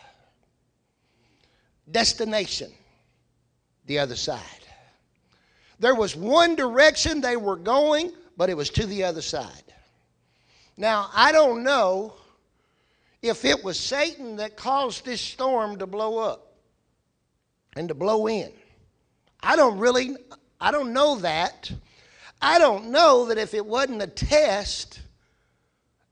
Destination, 1.90 2.71
the 3.87 4.00
other 4.00 4.16
side. 4.16 4.42
There 5.78 5.95
was 5.95 6.14
one 6.14 6.57
direction 6.57 7.23
they 7.23 7.38
were 7.38 7.57
going, 7.57 8.12
but 8.37 8.50
it 8.50 8.54
was 8.54 8.68
to 8.68 8.85
the 8.85 9.02
other 9.02 9.23
side. 9.23 9.62
Now, 10.76 11.09
I 11.14 11.33
don't 11.33 11.62
know 11.62 12.12
if 13.22 13.44
it 13.44 13.62
was 13.64 13.78
Satan 13.78 14.37
that 14.37 14.56
caused 14.56 15.04
this 15.04 15.20
storm 15.20 15.78
to 15.78 15.87
blow 15.87 16.18
up 16.18 16.54
and 17.76 17.88
to 17.88 17.94
blow 17.94 18.28
in. 18.28 18.52
I 19.42 19.56
don't 19.56 19.78
really 19.78 20.16
I 20.60 20.70
don't 20.70 20.92
know 20.92 21.16
that. 21.16 21.70
I 22.40 22.58
don't 22.58 22.90
know 22.90 23.26
that 23.26 23.38
if 23.38 23.54
it 23.54 23.64
wasn't 23.64 24.02
a 24.02 24.06
test 24.06 25.00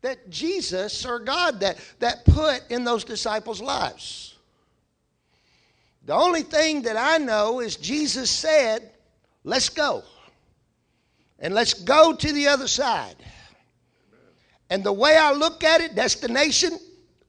that 0.03 0.31
Jesus 0.31 1.05
or 1.05 1.19
God 1.19 1.61
that, 1.61 1.79
that 1.99 2.25
put 2.25 2.63
in 2.71 2.85
those 2.85 3.05
disciples' 3.05 3.61
lives. 3.61 4.37
The 6.05 6.15
only 6.15 6.43
thing 6.43 6.83
that 6.83 6.97
I 6.97 7.19
know 7.19 7.61
is 7.61 7.77
Jesus 7.77 8.31
said, 8.31 8.93
Let's 9.43 9.69
go. 9.69 10.03
And 11.39 11.55
let's 11.55 11.75
go 11.75 12.15
to 12.15 12.33
the 12.33 12.49
other 12.49 12.67
side. 12.67 13.17
And 14.71 14.83
the 14.83 14.93
way 14.93 15.17
I 15.17 15.33
look 15.33 15.63
at 15.63 15.81
it, 15.81 15.95
destination, 15.95 16.79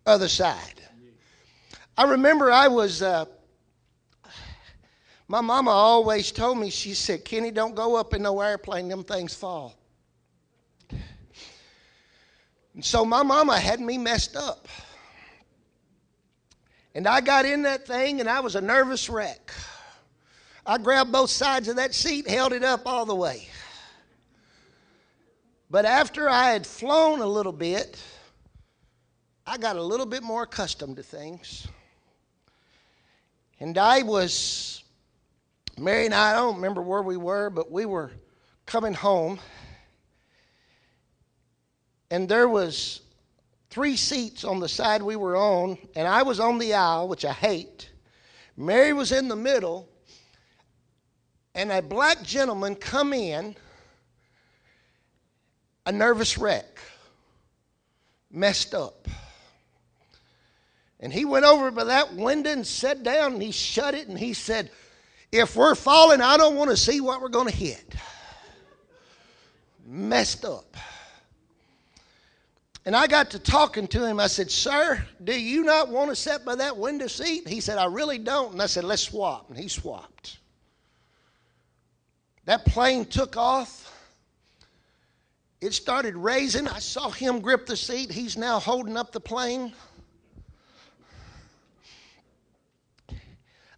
other 0.07 0.29
side. 0.29 0.81
I 1.97 2.03
remember 2.05 2.51
I 2.51 2.67
was, 2.67 3.01
uh, 3.01 3.25
my 5.27 5.41
mama 5.41 5.71
always 5.71 6.31
told 6.31 6.57
me, 6.57 6.69
she 6.69 6.93
said, 6.93 7.25
Kenny, 7.25 7.51
don't 7.51 7.75
go 7.75 7.95
up 7.95 8.13
in 8.13 8.23
no 8.23 8.39
airplane, 8.39 8.87
them 8.87 9.03
things 9.03 9.35
fall. 9.35 9.75
And 12.73 12.85
so 12.85 13.03
my 13.03 13.23
mama 13.23 13.59
had 13.59 13.81
me 13.81 13.97
messed 13.97 14.35
up. 14.35 14.67
And 16.95 17.07
I 17.07 17.21
got 17.21 17.45
in 17.45 17.63
that 17.63 17.85
thing 17.85 18.21
and 18.21 18.29
I 18.29 18.39
was 18.39 18.55
a 18.55 18.61
nervous 18.61 19.09
wreck. 19.09 19.51
I 20.65 20.77
grabbed 20.77 21.11
both 21.11 21.29
sides 21.29 21.67
of 21.67 21.75
that 21.75 21.93
seat, 21.93 22.27
held 22.27 22.53
it 22.53 22.63
up 22.63 22.83
all 22.85 23.05
the 23.05 23.15
way. 23.15 23.47
But 25.69 25.85
after 25.85 26.29
I 26.29 26.51
had 26.51 26.65
flown 26.65 27.19
a 27.21 27.27
little 27.27 27.51
bit, 27.51 28.01
I 29.48 29.58
got 29.58 29.77
a 29.77 29.82
little 29.82 30.06
bit 30.06 30.22
more 30.22 30.44
accustomed 30.44 30.98
to 30.98 31.04
things. 31.04 31.68
And 33.60 33.77
I 33.77 34.04
was, 34.04 34.84
Mary 35.80 36.06
and 36.06 36.13
I, 36.13 36.32
I 36.32 36.34
don't 36.34 36.58
remember 36.58 36.82
where 36.82 37.01
we 37.01 37.18
were, 37.18 37.50
but 37.50 37.72
we 37.72 37.86
were 37.86 38.12
coming 38.66 38.94
home 38.94 39.39
and 42.10 42.27
there 42.27 42.48
was 42.48 43.01
three 43.70 43.96
seats 43.96 44.44
on 44.44 44.60
the 44.60 44.70
side 44.70 45.01
we 45.01 45.16
were 45.16 45.36
on, 45.36 45.77
and 45.96 46.08
I 46.08 46.24
was 46.24 46.39
on 46.39 46.58
the 46.58 46.74
aisle, 46.74 47.08
which 47.08 47.25
I 47.25 47.34
hate 47.34 47.89
Mary 48.56 48.92
was 48.92 49.12
in 49.12 49.27
the 49.27 49.36
middle, 49.36 49.88
and 51.54 51.72
a 51.72 51.82
black 51.82 52.24
gentleman 52.24 52.75
come 52.75 53.13
in, 53.13 53.56
a 55.86 55.92
nervous 55.92 56.38
wreck, 56.38 56.80
messed 58.32 58.74
up. 58.74 59.08
And 61.00 61.13
he 61.13 61.25
went 61.25 61.46
over 61.46 61.70
by 61.72 61.86
that 61.86 62.16
window 62.16 62.51
and 62.51 62.66
sat 62.66 63.04
down 63.04 63.34
and 63.34 63.42
he 63.42 63.51
shut 63.51 63.94
it 63.94 64.08
and 64.08 64.18
he 64.18 64.34
said, 64.34 64.72
If 65.32 65.56
we're 65.56 65.75
falling, 65.75 66.22
I 66.22 66.38
don't 66.38 66.56
want 66.56 66.72
to 66.72 66.77
see 66.77 67.01
what 67.01 67.22
we're 67.22 67.30
going 67.30 67.48
to 67.48 67.56
hit. 67.56 67.96
Messed 69.86 70.44
up. 70.44 70.75
And 72.84 72.96
I 72.96 73.06
got 73.06 73.32
to 73.32 73.39
talking 73.39 73.86
to 73.89 74.06
him. 74.06 74.20
I 74.20 74.27
said, 74.27 74.50
Sir, 74.50 75.06
do 75.24 75.39
you 75.39 75.63
not 75.63 75.89
want 75.89 76.10
to 76.10 76.16
sit 76.16 76.46
by 76.46 76.56
that 76.56 76.77
window 76.77 77.08
seat? 77.08 77.48
He 77.48 77.60
said, 77.60 77.77
I 77.77 77.86
really 77.86 78.18
don't. 78.18 78.54
And 78.54 78.62
I 78.62 78.66
said, 78.66 78.84
Let's 78.84 79.04
swap. 79.04 79.50
And 79.50 79.60
he 79.60 79.68
swapped. 79.68 80.39
That 82.46 82.66
plane 82.66 83.06
took 83.06 83.36
off. 83.36 83.94
It 85.60 85.74
started 85.74 86.16
raising. 86.16 86.68
I 86.68 86.80
saw 86.80 87.10
him 87.10 87.42
grip 87.42 87.66
the 87.66 87.75
seat. 87.75 88.10
He's 88.10 88.38
now 88.38 88.58
holding 88.60 88.96
up 88.96 89.12
the 89.12 89.20
plane. 89.20 89.74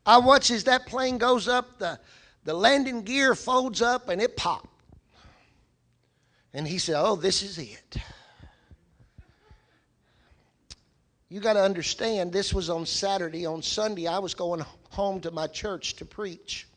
I 0.06 0.18
watch 0.18 0.51
as 0.51 0.63
that 0.65 0.86
plane 0.86 1.18
goes 1.18 1.48
up, 1.48 1.79
the, 1.79 2.00
the 2.44 2.53
landing 2.53 3.03
gear 3.03 3.36
folds 3.36 3.82
up, 3.82 4.10
and 4.10 4.22
it 4.22 4.36
popped. 4.36 4.68
And 6.53 6.68
he 6.68 6.77
said, 6.79 6.96
Oh, 6.98 7.15
this 7.15 7.44
is 7.44 7.58
it. 7.58 7.98
You 11.29 11.39
got 11.39 11.53
to 11.53 11.62
understand, 11.62 12.34
this 12.34 12.56
was 12.56 12.72
on 12.72 12.88
Saturday. 12.88 13.46
On 13.46 13.62
Sunday, 13.62 14.08
I 14.08 14.18
was 14.18 14.34
going 14.34 14.65
home 14.89 15.22
to 15.22 15.32
my 15.32 15.46
church 15.46 15.96
to 15.98 16.06
preach. 16.06 16.68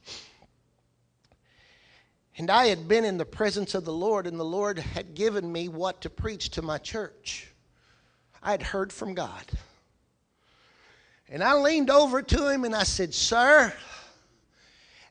And 2.37 2.51
I 2.51 2.67
had 2.67 2.87
been 2.87 3.05
in 3.05 3.17
the 3.17 3.25
presence 3.25 3.75
of 3.75 3.87
the 3.87 3.93
Lord, 3.93 4.27
and 4.27 4.39
the 4.39 4.45
Lord 4.45 4.79
had 4.79 5.15
given 5.15 5.51
me 5.51 5.69
what 5.69 6.03
to 6.03 6.11
preach 6.11 6.51
to 6.51 6.63
my 6.63 6.77
church. 6.77 7.49
I 8.43 8.51
had 8.51 8.63
heard 8.63 8.93
from 8.93 9.15
God. 9.15 9.45
And 11.33 11.43
I 11.43 11.55
leaned 11.55 11.89
over 11.89 12.21
to 12.21 12.49
him 12.51 12.65
and 12.65 12.75
I 12.75 12.83
said, 12.83 13.15
Sir, 13.15 13.73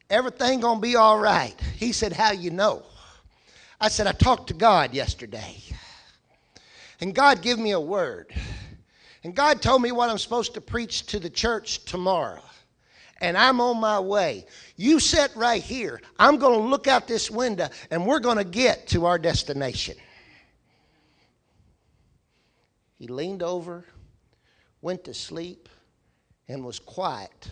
everything 0.07 0.59
gonna 0.59 0.79
be 0.79 0.95
all 0.95 1.17
right. 1.17 1.59
He 1.75 1.91
said, 1.91 2.13
How 2.13 2.31
you 2.31 2.51
know? 2.51 2.83
I 3.81 3.89
said, 3.89 4.05
I 4.05 4.11
talked 4.11 4.47
to 4.49 4.53
God 4.53 4.93
yesterday. 4.93 5.57
And 7.01 7.15
God 7.15 7.41
gave 7.41 7.57
me 7.57 7.71
a 7.71 7.79
word. 7.79 8.31
And 9.23 9.35
God 9.35 9.63
told 9.63 9.81
me 9.81 9.91
what 9.91 10.11
I'm 10.11 10.19
supposed 10.19 10.53
to 10.53 10.61
preach 10.61 11.07
to 11.07 11.19
the 11.19 11.29
church 11.29 11.85
tomorrow. 11.85 12.43
And 13.19 13.35
I'm 13.35 13.59
on 13.59 13.79
my 13.79 13.99
way. 13.99 14.45
You 14.75 14.99
sit 14.99 15.35
right 15.35 15.61
here. 15.61 16.01
I'm 16.19 16.37
going 16.37 16.59
to 16.59 16.67
look 16.67 16.87
out 16.87 17.07
this 17.07 17.31
window 17.31 17.69
and 17.89 18.05
we're 18.05 18.19
going 18.19 18.37
to 18.37 18.43
get 18.43 18.85
to 18.89 19.07
our 19.07 19.17
destination. 19.17 19.95
He 22.99 23.07
leaned 23.07 23.41
over, 23.41 23.85
went 24.81 25.03
to 25.05 25.15
sleep, 25.15 25.67
and 26.51 26.65
was 26.65 26.79
quiet 26.79 27.49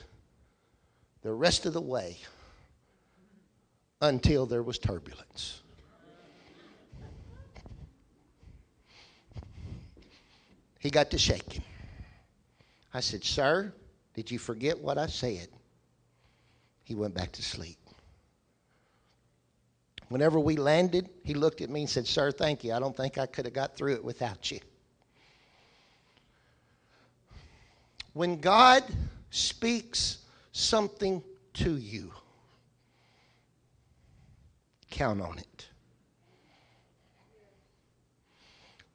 the 1.22 1.32
rest 1.32 1.66
of 1.66 1.74
the 1.74 1.82
way 1.82 2.18
until 4.02 4.46
there 4.46 4.62
was 4.62 4.78
turbulence. 4.78 5.62
He 10.80 10.90
got 10.90 11.12
to 11.12 11.18
shaking. 11.18 11.64
I 12.94 13.00
said, 13.00 13.24
Sir, 13.24 13.74
did 14.16 14.32
you 14.32 14.40
forget 14.40 14.80
what 14.80 14.98
I 14.98 15.08
said? 15.08 15.48
He 16.84 16.96
went 16.96 17.14
back 17.14 17.32
to 17.34 17.44
sleep. 17.44 17.78
Whenever 20.10 20.40
we 20.40 20.56
landed, 20.56 21.10
he 21.24 21.34
looked 21.34 21.62
at 21.62 21.70
me 21.70 21.82
and 21.82 21.90
said, 21.90 22.08
Sir, 22.08 22.32
thank 22.32 22.64
you. 22.64 22.74
I 22.74 22.80
don't 22.80 22.96
think 22.96 23.18
I 23.18 23.28
could 23.28 23.46
have 23.46 23.54
got 23.54 23.76
through 23.78 23.94
it 23.94 24.04
without 24.04 24.52
you. 24.52 24.60
When 28.14 28.40
God 28.40 28.84
speaks 29.30 30.20
something 30.52 31.24
to 31.54 31.78
you, 31.78 32.12
count 34.90 35.22
on 35.22 35.38
it. 35.38 35.68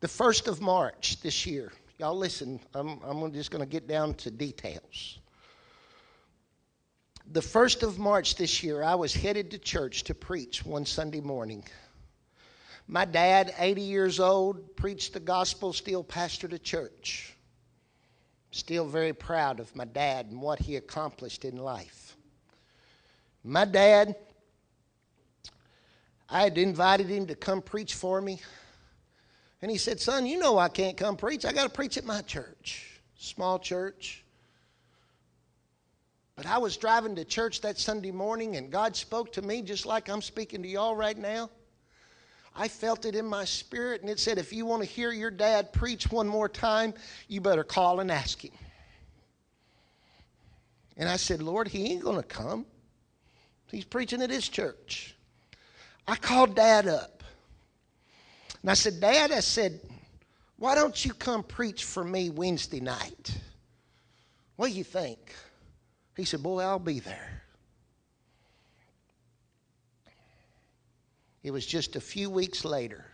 The 0.00 0.08
1st 0.08 0.48
of 0.48 0.60
March 0.60 1.20
this 1.22 1.46
year, 1.46 1.72
y'all 1.98 2.16
listen, 2.16 2.60
I'm, 2.74 3.00
I'm 3.02 3.32
just 3.32 3.50
going 3.50 3.62
to 3.62 3.70
get 3.70 3.88
down 3.88 4.14
to 4.14 4.30
details. 4.30 5.18
The 7.32 7.40
1st 7.40 7.84
of 7.84 7.98
March 7.98 8.34
this 8.34 8.62
year, 8.62 8.82
I 8.82 8.96
was 8.96 9.14
headed 9.14 9.50
to 9.52 9.58
church 9.58 10.04
to 10.04 10.14
preach 10.14 10.64
one 10.66 10.84
Sunday 10.84 11.20
morning. 11.20 11.64
My 12.86 13.06
dad, 13.06 13.54
80 13.58 13.80
years 13.80 14.20
old, 14.20 14.76
preached 14.76 15.14
the 15.14 15.20
gospel, 15.20 15.72
still 15.72 16.04
pastored 16.04 16.52
a 16.52 16.58
church. 16.58 17.33
Still 18.54 18.86
very 18.86 19.12
proud 19.12 19.58
of 19.58 19.74
my 19.74 19.84
dad 19.84 20.26
and 20.26 20.40
what 20.40 20.60
he 20.60 20.76
accomplished 20.76 21.44
in 21.44 21.56
life. 21.56 22.16
My 23.42 23.64
dad, 23.64 24.14
I 26.30 26.42
had 26.42 26.56
invited 26.56 27.08
him 27.08 27.26
to 27.26 27.34
come 27.34 27.60
preach 27.60 27.94
for 27.94 28.20
me. 28.20 28.40
And 29.60 29.72
he 29.72 29.76
said, 29.76 29.98
Son, 29.98 30.24
you 30.24 30.38
know 30.38 30.56
I 30.56 30.68
can't 30.68 30.96
come 30.96 31.16
preach. 31.16 31.44
I 31.44 31.52
got 31.52 31.64
to 31.64 31.68
preach 31.68 31.98
at 31.98 32.04
my 32.04 32.22
church, 32.22 33.00
small 33.18 33.58
church. 33.58 34.22
But 36.36 36.46
I 36.46 36.58
was 36.58 36.76
driving 36.76 37.16
to 37.16 37.24
church 37.24 37.60
that 37.62 37.76
Sunday 37.76 38.12
morning, 38.12 38.54
and 38.54 38.70
God 38.70 38.94
spoke 38.94 39.32
to 39.32 39.42
me 39.42 39.62
just 39.62 39.84
like 39.84 40.08
I'm 40.08 40.22
speaking 40.22 40.62
to 40.62 40.68
y'all 40.68 40.94
right 40.94 41.18
now. 41.18 41.50
I 42.56 42.68
felt 42.68 43.04
it 43.04 43.16
in 43.16 43.26
my 43.26 43.44
spirit, 43.44 44.00
and 44.00 44.10
it 44.10 44.20
said, 44.20 44.38
If 44.38 44.52
you 44.52 44.64
want 44.66 44.82
to 44.82 44.88
hear 44.88 45.10
your 45.10 45.30
dad 45.30 45.72
preach 45.72 46.10
one 46.10 46.28
more 46.28 46.48
time, 46.48 46.94
you 47.28 47.40
better 47.40 47.64
call 47.64 48.00
and 48.00 48.10
ask 48.10 48.44
him. 48.44 48.52
And 50.96 51.08
I 51.08 51.16
said, 51.16 51.42
Lord, 51.42 51.66
he 51.66 51.92
ain't 51.92 52.04
going 52.04 52.16
to 52.16 52.22
come. 52.22 52.66
He's 53.70 53.84
preaching 53.84 54.22
at 54.22 54.30
his 54.30 54.48
church. 54.48 55.16
I 56.06 56.14
called 56.14 56.54
dad 56.54 56.86
up. 56.86 57.24
And 58.62 58.70
I 58.70 58.74
said, 58.74 59.00
Dad, 59.00 59.32
I 59.32 59.40
said, 59.40 59.80
why 60.56 60.74
don't 60.74 61.04
you 61.04 61.12
come 61.12 61.42
preach 61.42 61.84
for 61.84 62.04
me 62.04 62.30
Wednesday 62.30 62.80
night? 62.80 63.36
What 64.56 64.68
do 64.68 64.74
you 64.74 64.84
think? 64.84 65.34
He 66.16 66.24
said, 66.24 66.42
Boy, 66.42 66.62
I'll 66.62 66.78
be 66.78 67.00
there. 67.00 67.33
It 71.44 71.52
was 71.52 71.66
just 71.66 71.94
a 71.94 72.00
few 72.00 72.30
weeks 72.30 72.64
later 72.64 73.04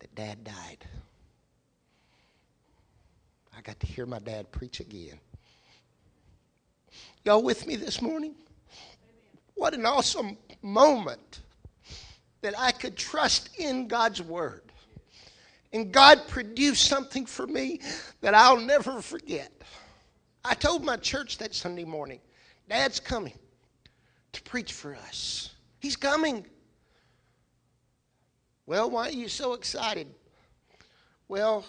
that 0.00 0.12
Dad 0.16 0.42
died. 0.42 0.84
I 3.56 3.60
got 3.62 3.78
to 3.80 3.86
hear 3.86 4.04
my 4.04 4.18
dad 4.18 4.50
preach 4.50 4.80
again. 4.80 5.18
Y'all 7.24 7.42
with 7.42 7.68
me 7.68 7.76
this 7.76 8.02
morning? 8.02 8.34
What 9.54 9.74
an 9.74 9.86
awesome 9.86 10.36
moment 10.60 11.40
that 12.42 12.58
I 12.58 12.72
could 12.72 12.96
trust 12.96 13.48
in 13.58 13.86
God's 13.86 14.20
Word. 14.20 14.62
And 15.72 15.92
God 15.92 16.26
produced 16.26 16.84
something 16.84 17.26
for 17.26 17.46
me 17.46 17.80
that 18.22 18.34
I'll 18.34 18.60
never 18.60 19.00
forget. 19.00 19.52
I 20.44 20.54
told 20.54 20.84
my 20.84 20.96
church 20.96 21.38
that 21.38 21.54
Sunday 21.54 21.84
morning, 21.84 22.18
Dad's 22.68 22.98
coming 22.98 23.38
to 24.32 24.42
preach 24.42 24.72
for 24.72 24.96
us. 24.96 25.50
He's 25.78 25.96
coming. 25.96 26.44
Well, 28.66 28.90
why 28.90 29.08
are 29.08 29.12
you 29.12 29.28
so 29.28 29.52
excited? 29.52 30.08
Well, 31.28 31.64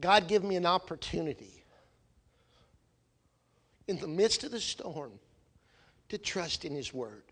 God 0.00 0.28
gave 0.28 0.44
me 0.44 0.56
an 0.56 0.66
opportunity 0.66 1.64
in 3.88 3.98
the 3.98 4.06
midst 4.06 4.44
of 4.44 4.52
the 4.52 4.60
storm 4.60 5.12
to 6.08 6.18
trust 6.18 6.64
in 6.64 6.74
His 6.74 6.94
Word. 6.94 7.24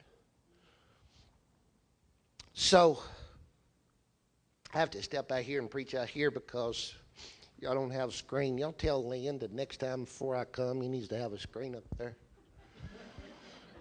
So 2.55 3.01
I 4.75 4.79
have 4.79 4.91
to 4.91 5.03
step 5.03 5.31
out 5.31 5.43
here 5.43 5.61
and 5.61 5.71
preach 5.71 5.95
out 5.95 6.09
here 6.09 6.33
because 6.33 6.95
y'all 7.61 7.75
don't 7.75 7.93
have 7.93 8.09
a 8.09 8.13
screen. 8.13 8.59
Y'all 8.59 8.73
tell 8.73 9.07
Lynn 9.07 9.39
that 9.39 9.53
next 9.53 9.79
time 9.79 10.03
before 10.03 10.35
I 10.35 10.45
come, 10.45 10.81
he 10.81 10.89
needs 10.89 11.07
to 11.09 11.19
have 11.19 11.33
a 11.33 11.39
screen 11.39 11.77
up 11.77 11.85
there. 11.97 12.17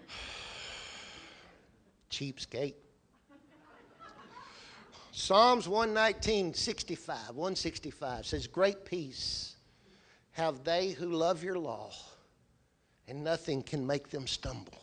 Cheapskate. 2.12 2.74
Psalms 5.20 5.66
119, 5.66 6.54
65, 6.54 7.30
165 7.30 8.24
says, 8.24 8.46
Great 8.46 8.84
peace 8.84 9.56
have 10.30 10.62
they 10.62 10.90
who 10.90 11.10
love 11.10 11.42
your 11.42 11.58
law, 11.58 11.90
and 13.08 13.24
nothing 13.24 13.60
can 13.60 13.84
make 13.84 14.10
them 14.10 14.28
stumble. 14.28 14.80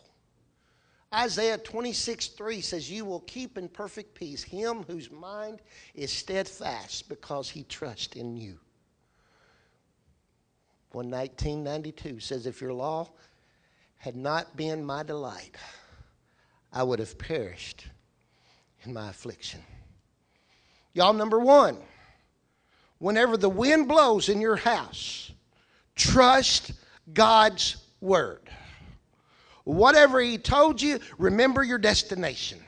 Isaiah 1.13 1.57
26, 1.57 2.27
3 2.27 2.59
says, 2.59 2.91
You 2.91 3.05
will 3.05 3.21
keep 3.21 3.57
in 3.57 3.69
perfect 3.69 4.13
peace 4.13 4.43
him 4.43 4.83
whose 4.83 5.09
mind 5.09 5.61
is 5.95 6.11
steadfast 6.11 7.07
because 7.07 7.49
he 7.49 7.63
trusts 7.63 8.17
in 8.17 8.35
you. 8.35 8.59
1992 10.91 12.19
says, 12.19 12.45
If 12.45 12.59
your 12.59 12.73
law 12.73 13.09
had 13.99 14.17
not 14.17 14.57
been 14.57 14.85
my 14.85 15.01
delight, 15.01 15.55
I 16.73 16.83
would 16.83 16.99
have 16.99 17.17
perished 17.17 17.87
in 18.83 18.93
my 18.93 19.09
affliction. 19.09 19.61
Y'all, 20.95 21.11
number 21.11 21.37
one, 21.37 21.77
whenever 22.99 23.35
the 23.35 23.49
wind 23.49 23.89
blows 23.89 24.29
in 24.29 24.39
your 24.39 24.55
house, 24.55 25.29
trust 25.93 26.71
God's 27.13 27.75
word. 27.99 28.49
Whatever 29.65 30.21
He 30.21 30.37
told 30.37 30.81
you, 30.81 30.99
remember 31.17 31.63
your 31.63 31.77
destination. 31.77 32.59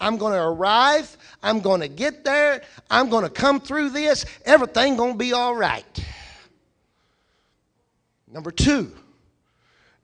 I'm 0.00 0.16
going 0.16 0.32
to 0.32 0.42
arrive. 0.42 1.14
I'm 1.42 1.60
going 1.60 1.82
to 1.82 1.88
get 1.88 2.24
there. 2.24 2.62
I'm 2.90 3.10
going 3.10 3.24
to 3.24 3.30
come 3.30 3.60
through 3.60 3.90
this. 3.90 4.24
Everything 4.46 4.96
going 4.96 5.12
to 5.12 5.18
be 5.18 5.34
all 5.34 5.54
right. 5.54 6.04
Number 8.26 8.50
two, 8.50 8.90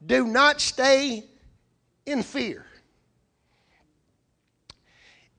do 0.04 0.26
not 0.26 0.60
stay 0.60 1.24
in 2.04 2.22
fear. 2.22 2.66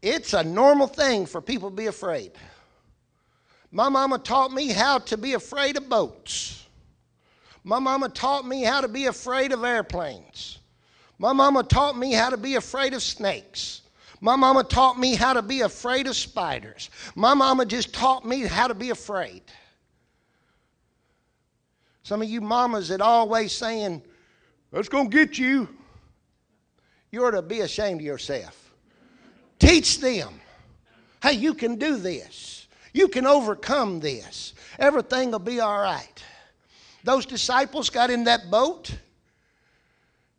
It's 0.01 0.33
a 0.33 0.43
normal 0.43 0.87
thing 0.87 1.25
for 1.25 1.41
people 1.41 1.69
to 1.69 1.75
be 1.75 1.87
afraid. 1.87 2.31
My 3.71 3.89
mama 3.89 4.17
taught 4.17 4.51
me 4.51 4.69
how 4.69 4.99
to 4.99 5.17
be 5.17 5.33
afraid 5.33 5.77
of 5.77 5.89
boats. 5.89 6.65
My 7.63 7.79
mama 7.79 8.09
taught 8.09 8.47
me 8.47 8.63
how 8.63 8.81
to 8.81 8.87
be 8.87 9.05
afraid 9.05 9.51
of 9.51 9.63
airplanes. 9.63 10.59
My 11.17 11.33
mama 11.33 11.63
taught 11.63 11.97
me 11.97 12.13
how 12.13 12.29
to 12.29 12.37
be 12.37 12.55
afraid 12.55 12.93
of 12.93 13.03
snakes. 13.03 13.81
My 14.21 14.35
mama 14.35 14.63
taught 14.63 14.97
me 14.97 15.15
how 15.15 15.33
to 15.33 15.41
be 15.41 15.61
afraid 15.61 16.07
of 16.07 16.15
spiders. 16.15 16.89
My 17.15 17.33
mama 17.33 17.65
just 17.65 17.93
taught 17.93 18.25
me 18.25 18.41
how 18.41 18.67
to 18.67 18.73
be 18.73 18.89
afraid. 18.89 19.43
Some 22.03 22.21
of 22.21 22.29
you 22.29 22.41
mamas 22.41 22.87
that 22.87 23.01
always 23.01 23.51
saying, 23.51 24.01
that's 24.71 24.89
going 24.89 25.09
to 25.09 25.15
get 25.25 25.37
you. 25.37 25.67
You 27.11 27.25
ought 27.25 27.31
to 27.31 27.41
be 27.41 27.61
ashamed 27.61 28.01
of 28.01 28.05
yourself. 28.05 28.68
Teach 29.59 29.99
them. 29.99 30.39
Hey, 31.21 31.33
you 31.33 31.53
can 31.53 31.75
do 31.75 31.97
this. 31.97 32.67
You 32.93 33.07
can 33.07 33.27
overcome 33.27 33.99
this. 33.99 34.53
Everything 34.79 35.31
will 35.31 35.39
be 35.39 35.59
all 35.59 35.79
right. 35.79 36.23
Those 37.03 37.25
disciples 37.25 37.89
got 37.89 38.09
in 38.09 38.23
that 38.23 38.49
boat. 38.49 38.91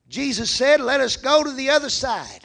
Jesus 0.09 0.51
said, 0.51 0.81
Let 0.81 1.01
us 1.01 1.17
go 1.17 1.45
to 1.45 1.53
the 1.53 1.71
other 1.71 1.91
side. 1.91 2.41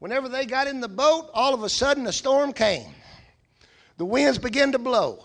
Whenever 0.00 0.28
they 0.28 0.46
got 0.46 0.66
in 0.66 0.80
the 0.80 0.88
boat, 0.88 1.30
all 1.34 1.54
of 1.54 1.62
a 1.62 1.68
sudden 1.68 2.06
a 2.06 2.12
storm 2.12 2.52
came. 2.52 2.94
The 3.96 4.04
winds 4.04 4.38
began 4.38 4.72
to 4.72 4.78
blow 4.78 5.24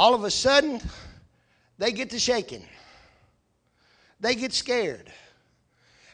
all 0.00 0.14
of 0.14 0.24
a 0.24 0.30
sudden, 0.30 0.80
they 1.78 1.92
get 1.92 2.10
to 2.10 2.18
shaking. 2.18 2.64
They 4.20 4.34
get 4.34 4.52
scared. 4.52 5.12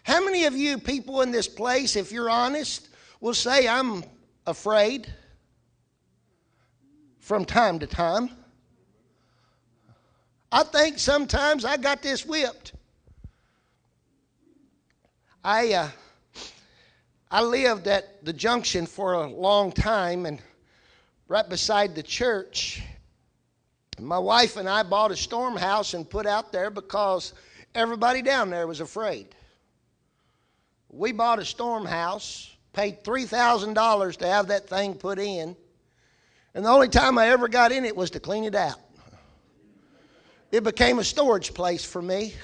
How 0.06 0.24
many 0.24 0.44
of 0.44 0.56
you 0.56 0.78
people 0.78 1.22
in 1.22 1.32
this 1.32 1.48
place, 1.48 1.96
if 1.96 2.12
you're 2.12 2.30
honest, 2.30 2.90
will 3.20 3.34
say, 3.34 3.66
I'm 3.66 4.04
afraid 4.46 5.12
from 7.18 7.44
time 7.44 7.80
to 7.80 7.88
time? 7.88 8.30
I 10.52 10.62
think 10.62 11.00
sometimes 11.00 11.64
I 11.64 11.76
got 11.76 12.02
this 12.02 12.24
whipped. 12.24 12.74
I, 15.42 15.72
uh, 15.72 15.88
I 17.28 17.42
lived 17.42 17.88
at 17.88 18.24
the 18.24 18.32
junction 18.32 18.86
for 18.86 19.14
a 19.14 19.28
long 19.28 19.72
time, 19.72 20.24
and 20.24 20.38
right 21.26 21.48
beside 21.48 21.96
the 21.96 22.02
church, 22.04 22.80
my 23.98 24.20
wife 24.20 24.56
and 24.56 24.68
I 24.68 24.84
bought 24.84 25.10
a 25.10 25.16
storm 25.16 25.56
house 25.56 25.94
and 25.94 26.08
put 26.08 26.26
out 26.26 26.52
there 26.52 26.70
because 26.70 27.32
everybody 27.74 28.22
down 28.22 28.50
there 28.50 28.68
was 28.68 28.78
afraid. 28.78 29.34
We 30.96 31.12
bought 31.12 31.38
a 31.38 31.44
storm 31.44 31.84
house, 31.84 32.56
paid 32.72 33.04
$3,000 33.04 34.16
to 34.16 34.26
have 34.26 34.48
that 34.48 34.66
thing 34.66 34.94
put 34.94 35.18
in, 35.18 35.54
and 36.54 36.64
the 36.64 36.70
only 36.70 36.88
time 36.88 37.18
I 37.18 37.28
ever 37.28 37.48
got 37.48 37.70
in 37.70 37.84
it 37.84 37.94
was 37.94 38.10
to 38.12 38.20
clean 38.20 38.44
it 38.44 38.54
out. 38.54 38.80
It 40.50 40.64
became 40.64 40.98
a 40.98 41.04
storage 41.04 41.52
place 41.52 41.84
for 41.84 42.00
me. 42.00 42.34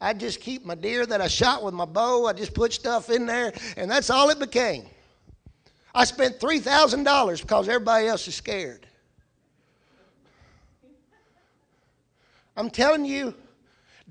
I 0.00 0.14
just 0.14 0.40
keep 0.40 0.64
my 0.64 0.74
deer 0.74 1.06
that 1.06 1.20
I 1.20 1.28
shot 1.28 1.62
with 1.62 1.74
my 1.74 1.84
bow. 1.84 2.26
I 2.26 2.32
just 2.32 2.54
put 2.54 2.72
stuff 2.72 3.08
in 3.08 3.24
there, 3.24 3.52
and 3.76 3.88
that's 3.88 4.10
all 4.10 4.30
it 4.30 4.40
became. 4.40 4.86
I 5.94 6.04
spent 6.06 6.40
$3,000 6.40 7.40
because 7.40 7.68
everybody 7.68 8.08
else 8.08 8.26
is 8.26 8.34
scared. 8.34 8.84
I'm 12.56 12.70
telling 12.70 13.04
you, 13.04 13.32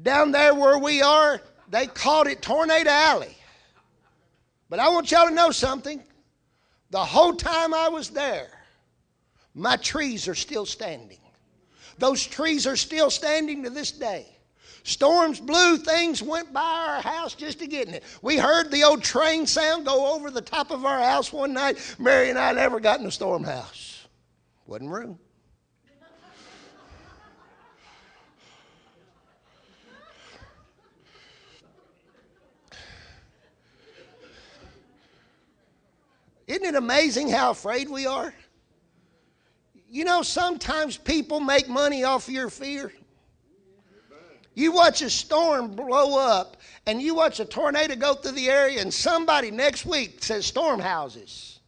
down 0.01 0.31
there 0.31 0.55
where 0.55 0.77
we 0.77 1.01
are, 1.01 1.41
they 1.69 1.87
called 1.87 2.27
it 2.27 2.41
Tornado 2.41 2.89
Alley. 2.89 3.37
But 4.69 4.79
I 4.79 4.89
want 4.89 5.11
y'all 5.11 5.27
to 5.27 5.33
know 5.33 5.51
something. 5.51 6.01
The 6.89 7.03
whole 7.03 7.33
time 7.33 7.73
I 7.73 7.89
was 7.89 8.09
there, 8.09 8.49
my 9.53 9.75
trees 9.77 10.27
are 10.27 10.35
still 10.35 10.65
standing. 10.65 11.19
Those 11.97 12.25
trees 12.25 12.67
are 12.67 12.75
still 12.75 13.09
standing 13.09 13.63
to 13.63 13.69
this 13.69 13.91
day. 13.91 14.27
Storms 14.83 15.41
blew, 15.41 15.77
things 15.77 16.23
went 16.23 16.53
by 16.53 16.61
our 16.61 17.01
house 17.01 17.33
just 17.33 17.59
to 17.59 17.67
get 17.67 17.89
in 17.89 17.93
it. 17.95 18.03
We 18.21 18.37
heard 18.37 18.71
the 18.71 18.83
old 18.83 19.03
train 19.03 19.45
sound 19.45 19.85
go 19.85 20.15
over 20.15 20.31
the 20.31 20.41
top 20.41 20.71
of 20.71 20.85
our 20.85 20.99
house 20.99 21.33
one 21.33 21.51
night. 21.51 21.77
Mary 21.99 22.29
and 22.29 22.39
I 22.39 22.53
never 22.53 22.79
got 22.79 23.01
in 23.01 23.05
a 23.05 23.11
storm 23.11 23.43
house. 23.43 24.07
Wasn't 24.65 24.89
room. 24.89 25.19
Isn't 36.47 36.65
it 36.65 36.75
amazing 36.75 37.29
how 37.29 37.51
afraid 37.51 37.89
we 37.89 38.05
are? 38.05 38.33
You 39.89 40.05
know, 40.05 40.21
sometimes 40.21 40.97
people 40.97 41.39
make 41.39 41.67
money 41.67 42.03
off 42.03 42.29
your 42.29 42.49
fear. 42.49 42.91
You 44.53 44.71
watch 44.71 45.01
a 45.01 45.09
storm 45.09 45.75
blow 45.75 46.17
up 46.17 46.57
and 46.87 47.01
you 47.01 47.13
watch 47.13 47.39
a 47.39 47.45
tornado 47.45 47.95
go 47.95 48.13
through 48.13 48.31
the 48.31 48.49
area, 48.49 48.81
and 48.81 48.93
somebody 48.93 49.51
next 49.51 49.85
week 49.85 50.23
says 50.23 50.45
storm 50.45 50.79
houses. 50.79 51.59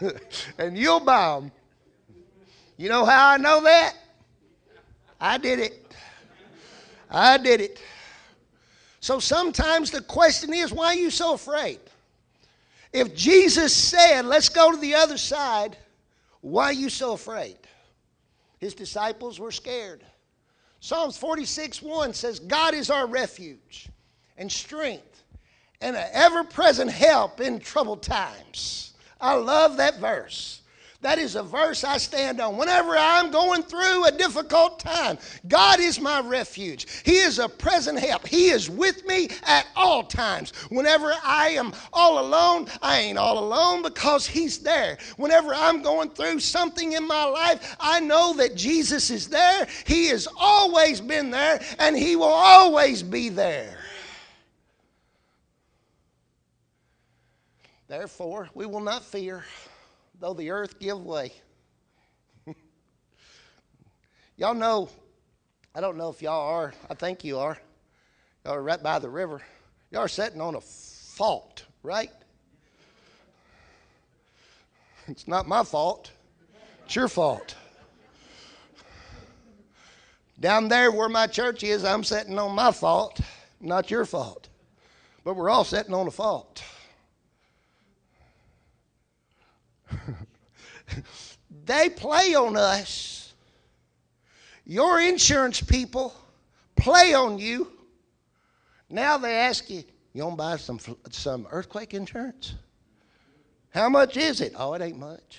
and 0.58 0.76
you'll 0.76 1.00
buy 1.00 1.38
them. 1.38 1.52
You 2.76 2.88
know 2.88 3.04
how 3.04 3.30
I 3.30 3.36
know 3.36 3.62
that? 3.62 3.94
I 5.20 5.38
did 5.38 5.60
it. 5.60 5.94
I 7.08 7.38
did 7.38 7.60
it. 7.60 7.80
So 9.00 9.20
sometimes 9.20 9.92
the 9.92 10.00
question 10.00 10.52
is 10.52 10.72
why 10.72 10.86
are 10.88 10.94
you 10.94 11.10
so 11.10 11.34
afraid? 11.34 11.78
If 12.92 13.14
Jesus 13.14 13.74
said, 13.74 14.22
let's 14.22 14.48
go 14.48 14.70
to 14.72 14.76
the 14.76 14.94
other 14.94 15.16
side, 15.16 15.76
why 16.40 16.66
are 16.66 16.72
you 16.72 16.90
so 16.90 17.12
afraid? 17.12 17.56
His 18.58 18.74
disciples 18.74 19.40
were 19.40 19.50
scared. 19.50 20.04
Psalms 20.80 21.16
46 21.16 21.82
1 21.82 22.12
says, 22.12 22.40
God 22.40 22.74
is 22.74 22.90
our 22.90 23.06
refuge 23.06 23.88
and 24.36 24.50
strength 24.50 25.22
and 25.80 25.96
an 25.96 26.08
ever 26.12 26.44
present 26.44 26.90
help 26.90 27.40
in 27.40 27.58
troubled 27.60 28.02
times. 28.02 28.94
I 29.20 29.34
love 29.34 29.76
that 29.76 29.98
verse. 29.98 30.61
That 31.02 31.18
is 31.18 31.34
a 31.34 31.42
verse 31.42 31.82
I 31.82 31.98
stand 31.98 32.40
on. 32.40 32.56
Whenever 32.56 32.96
I'm 32.96 33.32
going 33.32 33.64
through 33.64 34.04
a 34.04 34.12
difficult 34.12 34.78
time, 34.78 35.18
God 35.48 35.80
is 35.80 36.00
my 36.00 36.20
refuge. 36.20 36.86
He 37.04 37.16
is 37.16 37.40
a 37.40 37.48
present 37.48 37.98
help. 37.98 38.24
He 38.24 38.50
is 38.50 38.70
with 38.70 39.04
me 39.04 39.28
at 39.42 39.66
all 39.74 40.04
times. 40.04 40.52
Whenever 40.70 41.12
I 41.24 41.50
am 41.50 41.72
all 41.92 42.24
alone, 42.24 42.68
I 42.80 43.00
ain't 43.00 43.18
all 43.18 43.40
alone 43.40 43.82
because 43.82 44.28
He's 44.28 44.58
there. 44.58 44.96
Whenever 45.16 45.52
I'm 45.52 45.82
going 45.82 46.10
through 46.10 46.38
something 46.38 46.92
in 46.92 47.04
my 47.04 47.24
life, 47.24 47.76
I 47.80 47.98
know 47.98 48.34
that 48.34 48.54
Jesus 48.54 49.10
is 49.10 49.28
there. 49.28 49.66
He 49.84 50.06
has 50.06 50.28
always 50.38 51.00
been 51.00 51.32
there, 51.32 51.60
and 51.80 51.98
He 51.98 52.14
will 52.14 52.26
always 52.26 53.02
be 53.02 53.28
there. 53.28 53.76
Therefore, 57.88 58.48
we 58.54 58.66
will 58.66 58.80
not 58.80 59.02
fear 59.02 59.44
though 60.18 60.34
the 60.34 60.50
earth 60.50 60.78
give 60.78 61.04
way. 61.04 61.32
y'all 64.36 64.54
know, 64.54 64.88
I 65.74 65.80
don't 65.80 65.96
know 65.96 66.10
if 66.10 66.22
y'all 66.22 66.48
are, 66.48 66.72
I 66.90 66.94
think 66.94 67.24
you 67.24 67.38
are. 67.38 67.58
Y'all 68.44 68.54
are 68.54 68.62
right 68.62 68.82
by 68.82 68.98
the 68.98 69.08
river. 69.08 69.40
Y'all 69.90 70.02
are 70.02 70.08
sitting 70.08 70.40
on 70.40 70.54
a 70.54 70.60
fault, 70.60 71.64
right? 71.82 72.10
It's 75.08 75.26
not 75.26 75.48
my 75.48 75.64
fault, 75.64 76.10
it's 76.84 76.94
your 76.94 77.08
fault. 77.08 77.54
Down 80.40 80.68
there 80.68 80.90
where 80.90 81.08
my 81.08 81.28
church 81.28 81.62
is, 81.62 81.84
I'm 81.84 82.02
sitting 82.02 82.38
on 82.38 82.52
my 82.52 82.72
fault, 82.72 83.20
not 83.60 83.90
your 83.90 84.04
fault. 84.04 84.48
But 85.24 85.34
we're 85.34 85.50
all 85.50 85.62
sitting 85.62 85.94
on 85.94 86.08
a 86.08 86.10
fault. 86.10 86.64
They 91.64 91.88
play 91.88 92.34
on 92.34 92.56
us. 92.56 93.34
Your 94.64 95.00
insurance 95.00 95.60
people 95.60 96.14
play 96.76 97.14
on 97.14 97.38
you. 97.38 97.72
Now 98.88 99.18
they 99.18 99.34
ask 99.34 99.68
you, 99.70 99.84
you 100.12 100.24
want 100.24 100.34
to 100.34 100.36
buy 100.36 100.56
some, 100.56 100.78
some 101.10 101.48
earthquake 101.50 101.94
insurance? 101.94 102.54
How 103.70 103.88
much 103.88 104.16
is 104.16 104.40
it? 104.40 104.52
Oh, 104.56 104.74
it 104.74 104.82
ain't 104.82 104.98
much. 104.98 105.38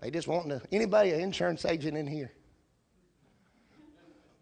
They 0.00 0.10
just 0.10 0.28
want 0.28 0.48
to, 0.48 0.62
anybody 0.70 1.10
an 1.10 1.20
insurance 1.20 1.64
agent 1.64 1.96
in 1.96 2.06
here? 2.06 2.30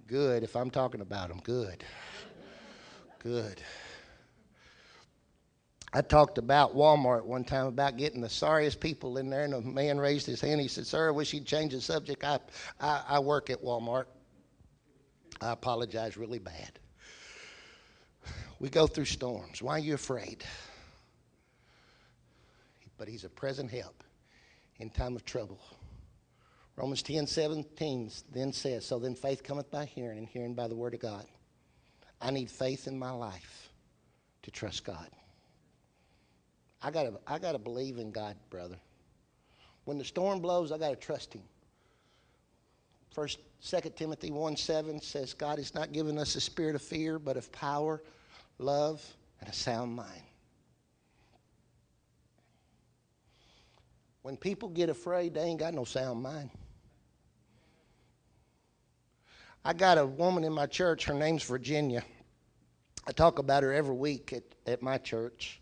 Good, 0.07 0.43
if 0.43 0.55
I'm 0.55 0.71
talking 0.71 1.01
about 1.01 1.29
them, 1.29 1.41
good. 1.43 1.83
Good. 3.19 3.61
I 5.97 6.03
talked 6.03 6.37
about 6.37 6.77
Walmart 6.77 7.25
one 7.25 7.43
time 7.43 7.65
about 7.65 7.97
getting 7.97 8.21
the 8.21 8.29
sorriest 8.29 8.81
people 8.81 9.17
in 9.17 9.31
there, 9.31 9.45
and 9.45 9.55
a 9.55 9.63
man 9.63 9.97
raised 9.97 10.27
his 10.27 10.43
hand. 10.43 10.61
He 10.61 10.69
said, 10.69 10.87
Sir, 10.87 11.09
I 11.09 11.11
wish 11.11 11.33
you'd 11.33 11.47
change 11.47 11.73
the 11.73 11.81
subject. 11.81 12.23
I, 12.23 12.39
I, 12.79 13.03
I 13.09 13.19
work 13.19 13.49
at 13.49 13.65
Walmart. 13.65 14.05
I 15.41 15.53
apologize 15.53 16.19
really 16.19 16.39
bad. 16.39 16.79
We 18.59 18.69
go 18.69 18.87
through 18.87 19.07
storms. 19.07 19.63
Why 19.63 19.77
are 19.77 19.79
you 19.79 19.95
afraid? 19.95 20.45
But 22.99 23.09
he's 23.09 23.25
a 23.25 23.31
present 23.31 23.71
help 23.71 24.05
in 24.77 24.91
time 24.91 25.17
of 25.17 25.25
trouble. 25.25 25.61
Romans 26.77 27.03
10 27.05 27.27
17 27.27 28.11
then 28.35 28.53
says, 28.53 28.85
So 28.85 28.99
then 28.99 29.15
faith 29.15 29.43
cometh 29.43 29.71
by 29.71 29.87
hearing, 29.87 30.19
and 30.19 30.29
hearing 30.29 30.53
by 30.53 30.69
the 30.69 30.77
word 30.77 30.93
of 30.93 31.01
God. 31.01 31.25
I 32.21 32.33
need 32.33 32.51
faith 32.51 32.87
in 32.87 32.99
my 32.99 33.13
life 33.13 33.71
to 34.43 34.51
trust 34.51 34.85
God. 34.85 35.09
I 36.83 36.91
gotta, 36.91 37.15
I 37.27 37.39
gotta 37.39 37.59
believe 37.59 37.99
in 37.99 38.11
God, 38.11 38.37
brother. 38.51 38.77
When 39.85 39.99
the 39.99 40.05
storm 40.05 40.41
blows, 40.41 40.73
I 40.73 40.79
gotta 40.79 40.97
trust 40.97 41.35
Him. 41.35 41.43
First, 43.11 43.39
2 43.63 43.81
Timothy 43.97 44.31
1 44.31 44.57
7 44.57 45.01
says, 45.01 45.33
God 45.33 45.59
has 45.59 45.75
not 45.75 45.93
given 45.93 46.19
us 46.19 46.35
a 46.35 46.41
spirit 46.41 46.75
of 46.75 46.83
fear, 46.83 47.19
but 47.19 47.37
of 47.37 47.51
power, 47.51 48.03
love, 48.59 49.03
and 49.41 49.49
a 49.49 49.53
sound 49.53 49.95
mind. 49.95 50.23
When 54.23 54.37
people 54.37 54.69
get 54.69 54.89
afraid, 54.89 55.35
they 55.35 55.43
ain't 55.43 55.61
got 55.61 55.73
no 55.73 55.85
sound 55.85 56.21
mind. 56.21 56.51
I 59.65 59.73
got 59.73 59.99
a 59.99 60.07
woman 60.07 60.45
in 60.45 60.53
my 60.53 60.67
church, 60.67 61.05
her 61.05 61.15
name's 61.15 61.43
Virginia. 61.43 62.05
I 63.07 63.13
talk 63.13 63.39
about 63.39 63.63
her 63.63 63.73
every 63.73 63.95
week 63.95 64.33
at, 64.33 64.43
at 64.67 64.83
my 64.83 64.99
church. 64.99 65.61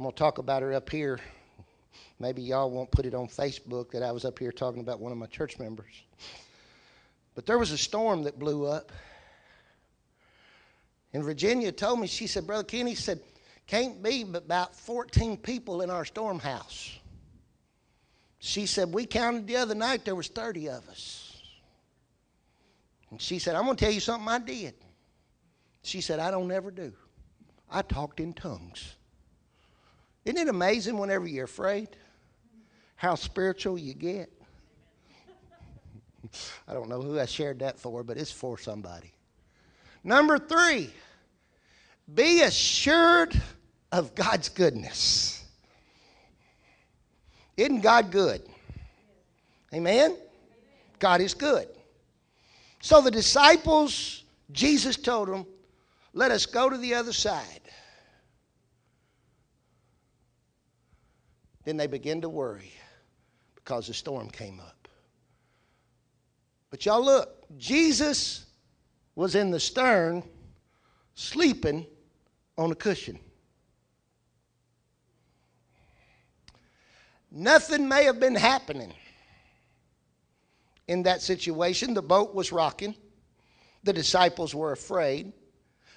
I'm 0.00 0.04
going 0.04 0.14
to 0.14 0.18
talk 0.18 0.38
about 0.38 0.62
her 0.62 0.72
up 0.72 0.88
here. 0.88 1.20
Maybe 2.18 2.40
y'all 2.40 2.70
won't 2.70 2.90
put 2.90 3.04
it 3.04 3.12
on 3.12 3.28
Facebook 3.28 3.90
that 3.90 4.02
I 4.02 4.12
was 4.12 4.24
up 4.24 4.38
here 4.38 4.50
talking 4.50 4.80
about 4.80 4.98
one 4.98 5.12
of 5.12 5.18
my 5.18 5.26
church 5.26 5.58
members. 5.58 5.92
But 7.34 7.44
there 7.44 7.58
was 7.58 7.70
a 7.70 7.76
storm 7.76 8.22
that 8.22 8.38
blew 8.38 8.64
up. 8.64 8.92
And 11.12 11.22
Virginia 11.22 11.70
told 11.70 12.00
me, 12.00 12.06
she 12.06 12.26
said, 12.26 12.46
Brother 12.46 12.64
Kenny 12.64 12.94
said, 12.94 13.20
can't 13.66 14.02
be 14.02 14.24
but 14.24 14.44
about 14.46 14.74
14 14.74 15.36
people 15.36 15.82
in 15.82 15.90
our 15.90 16.06
storm 16.06 16.38
house. 16.38 16.98
She 18.38 18.64
said, 18.64 18.94
we 18.94 19.04
counted 19.04 19.46
the 19.46 19.56
other 19.56 19.74
night, 19.74 20.06
there 20.06 20.14
was 20.14 20.28
30 20.28 20.70
of 20.70 20.88
us. 20.88 21.42
And 23.10 23.20
she 23.20 23.38
said, 23.38 23.54
I'm 23.54 23.66
going 23.66 23.76
to 23.76 23.84
tell 23.84 23.92
you 23.92 24.00
something 24.00 24.30
I 24.30 24.38
did. 24.38 24.72
She 25.82 26.00
said, 26.00 26.20
I 26.20 26.30
don't 26.30 26.50
ever 26.50 26.70
do. 26.70 26.90
I 27.70 27.82
talked 27.82 28.18
in 28.18 28.32
tongues. 28.32 28.94
Isn't 30.30 30.46
it 30.46 30.48
amazing 30.48 30.96
whenever 30.96 31.26
you're 31.26 31.46
afraid 31.46 31.88
how 32.94 33.16
spiritual 33.16 33.76
you 33.76 33.94
get? 33.94 34.30
I 36.68 36.72
don't 36.72 36.88
know 36.88 37.02
who 37.02 37.18
I 37.18 37.26
shared 37.26 37.58
that 37.58 37.80
for, 37.80 38.04
but 38.04 38.16
it's 38.16 38.30
for 38.30 38.56
somebody. 38.56 39.12
Number 40.04 40.38
three, 40.38 40.90
be 42.14 42.42
assured 42.42 43.34
of 43.90 44.14
God's 44.14 44.48
goodness. 44.48 45.44
Isn't 47.56 47.80
God 47.80 48.12
good? 48.12 48.42
Amen? 49.74 50.16
God 51.00 51.20
is 51.20 51.34
good. 51.34 51.66
So 52.80 53.00
the 53.00 53.10
disciples, 53.10 54.22
Jesus 54.52 54.96
told 54.96 55.26
them, 55.26 55.44
let 56.12 56.30
us 56.30 56.46
go 56.46 56.70
to 56.70 56.78
the 56.78 56.94
other 56.94 57.12
side. 57.12 57.62
Then 61.64 61.76
they 61.76 61.86
begin 61.86 62.20
to 62.22 62.28
worry 62.28 62.72
because 63.54 63.86
the 63.86 63.94
storm 63.94 64.30
came 64.30 64.60
up. 64.60 64.88
But 66.70 66.86
y'all 66.86 67.04
look, 67.04 67.44
Jesus 67.58 68.46
was 69.14 69.34
in 69.34 69.50
the 69.50 69.60
stern 69.60 70.22
sleeping 71.14 71.86
on 72.56 72.70
a 72.70 72.74
cushion. 72.74 73.18
Nothing 77.30 77.88
may 77.88 78.04
have 78.04 78.18
been 78.18 78.34
happening 78.34 78.92
in 80.88 81.04
that 81.04 81.22
situation. 81.22 81.94
The 81.94 82.02
boat 82.02 82.34
was 82.34 82.50
rocking. 82.50 82.94
The 83.84 83.92
disciples 83.92 84.54
were 84.54 84.72
afraid. 84.72 85.32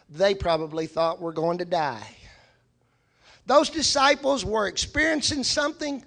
They 0.10 0.36
probably 0.36 0.86
thought 0.86 1.20
we're 1.20 1.32
going 1.32 1.58
to 1.58 1.66
die. 1.66 2.08
Those 3.46 3.70
disciples 3.70 4.46
were 4.46 4.68
experiencing 4.68 5.44
something, 5.44 6.04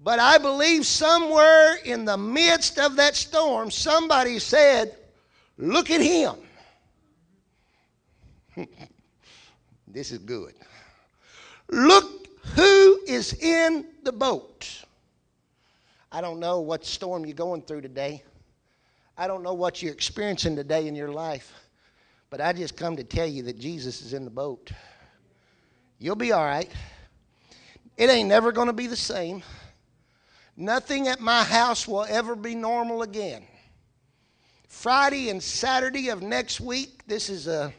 but 0.00 0.18
I 0.18 0.38
believe 0.38 0.84
somewhere 0.86 1.76
in 1.84 2.04
the 2.04 2.16
midst 2.16 2.78
of 2.78 2.96
that 2.96 3.14
storm, 3.14 3.70
somebody 3.70 4.38
said, 4.38 4.96
Look 5.58 5.90
at 5.90 6.00
him. 6.00 6.36
this 9.86 10.10
is 10.10 10.18
good. 10.18 10.54
Look 11.68 12.20
who 12.54 13.00
is 13.06 13.34
in 13.34 13.86
the 14.02 14.12
boat. 14.12 14.84
I 16.10 16.20
don't 16.20 16.40
know 16.40 16.60
what 16.60 16.84
storm 16.84 17.24
you're 17.24 17.34
going 17.34 17.62
through 17.62 17.82
today. 17.82 18.22
I 19.16 19.26
don't 19.26 19.42
know 19.42 19.52
what 19.52 19.82
you're 19.82 19.92
experiencing 19.92 20.56
today 20.56 20.88
in 20.88 20.94
your 20.94 21.12
life. 21.12 21.52
But 22.30 22.40
I 22.40 22.52
just 22.52 22.76
come 22.76 22.96
to 22.96 23.04
tell 23.04 23.26
you 23.26 23.42
that 23.44 23.58
Jesus 23.58 24.02
is 24.02 24.14
in 24.14 24.24
the 24.24 24.30
boat. 24.30 24.70
You'll 26.02 26.16
be 26.16 26.32
all 26.32 26.44
right. 26.44 26.70
It 27.98 28.08
ain't 28.08 28.30
never 28.30 28.52
going 28.52 28.68
to 28.68 28.72
be 28.72 28.86
the 28.86 28.96
same. 28.96 29.42
Nothing 30.56 31.08
at 31.08 31.20
my 31.20 31.44
house 31.44 31.86
will 31.86 32.06
ever 32.08 32.34
be 32.34 32.54
normal 32.54 33.02
again. 33.02 33.42
Friday 34.66 35.28
and 35.28 35.42
Saturday 35.42 36.08
of 36.08 36.22
next 36.22 36.58
week, 36.58 37.06
this 37.06 37.28
is 37.28 37.48
a, 37.48 37.70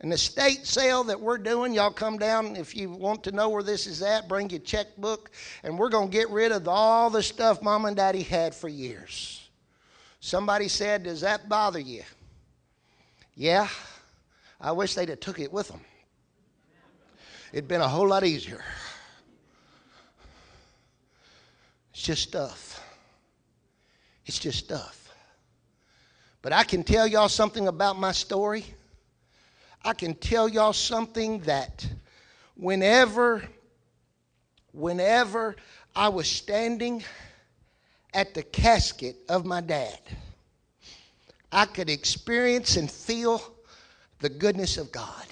an 0.00 0.10
estate 0.10 0.66
sale 0.66 1.04
that 1.04 1.20
we're 1.20 1.38
doing. 1.38 1.72
Y'all 1.72 1.92
come 1.92 2.18
down 2.18 2.56
if 2.56 2.74
you 2.74 2.90
want 2.90 3.22
to 3.22 3.30
know 3.30 3.48
where 3.48 3.62
this 3.62 3.86
is 3.86 4.02
at, 4.02 4.26
bring 4.26 4.50
your 4.50 4.58
checkbook, 4.60 5.30
and 5.62 5.78
we're 5.78 5.88
going 5.88 6.10
to 6.10 6.16
get 6.16 6.28
rid 6.30 6.50
of 6.50 6.66
all 6.66 7.10
the 7.10 7.22
stuff 7.22 7.62
mom 7.62 7.84
and 7.84 7.96
daddy 7.96 8.22
had 8.22 8.56
for 8.56 8.68
years. 8.68 9.48
Somebody 10.18 10.66
said, 10.66 11.04
Does 11.04 11.20
that 11.20 11.48
bother 11.48 11.78
you? 11.78 12.02
Yeah. 13.36 13.68
I 14.60 14.72
wish 14.72 14.94
they'd 14.94 15.10
have 15.10 15.20
took 15.20 15.38
it 15.38 15.52
with 15.52 15.68
them 15.68 15.80
it'd 17.52 17.68
been 17.68 17.80
a 17.80 17.88
whole 17.88 18.08
lot 18.08 18.24
easier. 18.24 18.62
It's 21.92 22.02
just 22.02 22.22
stuff. 22.22 22.80
It's 24.26 24.38
just 24.38 24.58
stuff. 24.58 25.12
But 26.42 26.52
I 26.52 26.64
can 26.64 26.84
tell 26.84 27.06
y'all 27.06 27.28
something 27.28 27.66
about 27.66 27.98
my 27.98 28.12
story. 28.12 28.64
I 29.84 29.94
can 29.94 30.14
tell 30.14 30.48
y'all 30.48 30.72
something 30.72 31.40
that 31.40 31.86
whenever, 32.54 33.42
whenever 34.72 35.56
I 35.96 36.08
was 36.08 36.28
standing 36.28 37.02
at 38.14 38.34
the 38.34 38.42
casket 38.42 39.16
of 39.28 39.44
my 39.44 39.60
dad, 39.60 39.98
I 41.50 41.64
could 41.64 41.88
experience 41.88 42.76
and 42.76 42.90
feel 42.90 43.42
the 44.20 44.28
goodness 44.28 44.76
of 44.76 44.92
God 44.92 45.26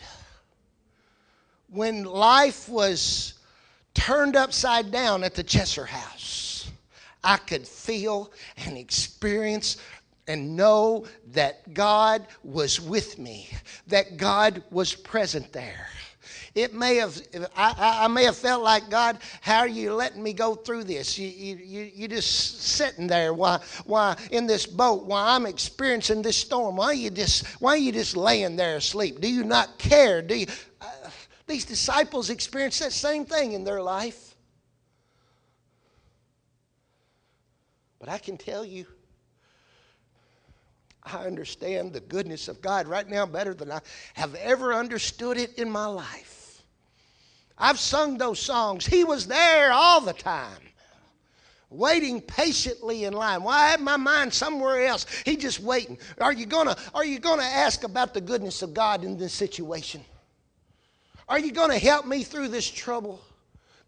when 1.70 2.04
life 2.04 2.68
was 2.68 3.34
turned 3.94 4.36
upside 4.36 4.90
down 4.90 5.24
at 5.24 5.34
the 5.34 5.44
Chesser 5.44 5.86
house, 5.86 6.70
I 7.24 7.38
could 7.38 7.66
feel 7.66 8.32
and 8.56 8.76
experience 8.76 9.78
and 10.28 10.56
know 10.56 11.06
that 11.32 11.72
God 11.74 12.26
was 12.42 12.80
with 12.80 13.18
me, 13.18 13.48
that 13.86 14.16
God 14.16 14.62
was 14.70 14.94
present 14.94 15.52
there. 15.52 15.88
It 16.54 16.72
may 16.72 16.96
have, 16.96 17.20
I, 17.54 18.04
I 18.04 18.08
may 18.08 18.24
have 18.24 18.36
felt 18.36 18.62
like, 18.62 18.88
God, 18.88 19.18
how 19.42 19.58
are 19.58 19.68
you 19.68 19.92
letting 19.92 20.22
me 20.22 20.32
go 20.32 20.54
through 20.54 20.84
this? 20.84 21.18
You, 21.18 21.28
you, 21.28 21.90
you 21.94 22.08
just 22.08 22.62
sitting 22.62 23.06
there 23.06 23.34
why, 23.34 23.60
why 23.84 24.16
in 24.30 24.46
this 24.46 24.64
boat 24.64 25.04
why 25.04 25.34
I'm 25.36 25.44
experiencing 25.44 26.22
this 26.22 26.38
storm. 26.38 26.76
Why 26.76 26.86
are 26.86 26.94
you 26.94 27.10
just, 27.10 27.46
why 27.60 27.72
are 27.72 27.76
you 27.76 27.92
just 27.92 28.16
laying 28.16 28.56
there 28.56 28.76
asleep? 28.76 29.20
Do 29.20 29.30
you 29.30 29.44
not 29.44 29.76
care? 29.76 30.22
Do 30.22 30.34
you, 30.34 30.46
uh, 30.80 31.10
these 31.46 31.64
disciples 31.64 32.30
experienced 32.30 32.80
that 32.80 32.92
same 32.92 33.24
thing 33.24 33.52
in 33.52 33.64
their 33.64 33.82
life. 33.82 34.34
But 37.98 38.08
I 38.08 38.18
can 38.18 38.36
tell 38.36 38.64
you, 38.64 38.86
I 41.02 41.24
understand 41.24 41.92
the 41.92 42.00
goodness 42.00 42.48
of 42.48 42.60
God 42.60 42.88
right 42.88 43.08
now 43.08 43.26
better 43.26 43.54
than 43.54 43.70
I 43.70 43.80
have 44.14 44.34
ever 44.34 44.74
understood 44.74 45.38
it 45.38 45.54
in 45.54 45.70
my 45.70 45.86
life. 45.86 46.62
I've 47.56 47.78
sung 47.78 48.18
those 48.18 48.40
songs. 48.40 48.84
He 48.84 49.04
was 49.04 49.26
there 49.26 49.72
all 49.72 50.00
the 50.00 50.12
time, 50.12 50.60
waiting 51.70 52.20
patiently 52.20 53.04
in 53.04 53.12
line. 53.12 53.42
Why 53.42 53.60
well, 53.60 53.70
had 53.70 53.80
my 53.80 53.96
mind 53.96 54.34
somewhere 54.34 54.84
else? 54.84 55.06
He 55.24 55.36
just 55.36 55.60
waiting. 55.60 55.96
Are 56.20 56.32
you 56.32 56.44
gonna 56.44 56.76
Are 56.92 57.04
you 57.04 57.18
gonna 57.18 57.44
ask 57.44 57.84
about 57.84 58.12
the 58.12 58.20
goodness 58.20 58.62
of 58.62 58.74
God 58.74 59.04
in 59.04 59.16
this 59.16 59.32
situation? 59.32 60.04
Are 61.28 61.38
you 61.38 61.52
gonna 61.52 61.78
help 61.78 62.06
me 62.06 62.22
through 62.22 62.48
this 62.48 62.70
trouble? 62.70 63.20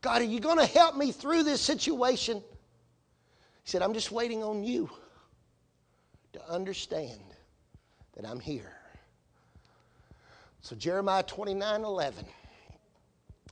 God, 0.00 0.22
are 0.22 0.24
you 0.24 0.40
gonna 0.40 0.66
help 0.66 0.96
me 0.96 1.12
through 1.12 1.44
this 1.44 1.60
situation? 1.60 2.42
He 3.62 3.70
said, 3.70 3.82
I'm 3.82 3.94
just 3.94 4.10
waiting 4.10 4.42
on 4.42 4.64
you 4.64 4.90
to 6.32 6.50
understand 6.50 7.20
that 8.14 8.26
I'm 8.26 8.40
here. 8.40 8.72
So 10.60 10.74
Jeremiah 10.74 11.22
29 11.22 11.84
11 11.84 12.24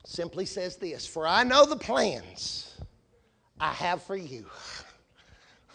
simply 0.05 0.46
says 0.46 0.77
this 0.77 1.07
For 1.07 1.27
I 1.27 1.44
know 1.44 1.64
the 1.64 1.77
plans 1.77 2.79
I 3.61 3.72
have 3.72 4.03
for 4.03 4.16
you. 4.16 4.46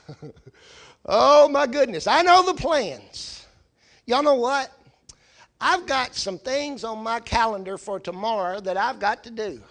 oh 1.05 1.47
my 1.47 1.65
goodness, 1.67 2.07
I 2.07 2.21
know 2.21 2.45
the 2.45 2.53
plans. 2.53 3.45
Y'all 4.05 4.23
know 4.23 4.35
what? 4.35 4.71
I've 5.61 5.85
got 5.85 6.15
some 6.15 6.39
things 6.39 6.83
on 6.83 7.03
my 7.03 7.19
calendar 7.19 7.77
for 7.77 7.99
tomorrow 7.99 8.59
that 8.61 8.77
I've 8.77 8.99
got 8.99 9.23
to 9.25 9.29
do. 9.29 9.61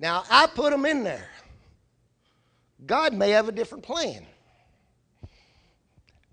Now, 0.00 0.24
I 0.30 0.46
put 0.46 0.70
them 0.70 0.86
in 0.86 1.04
there. 1.04 1.28
God 2.86 3.12
may 3.12 3.30
have 3.30 3.48
a 3.48 3.52
different 3.52 3.84
plan. 3.84 4.24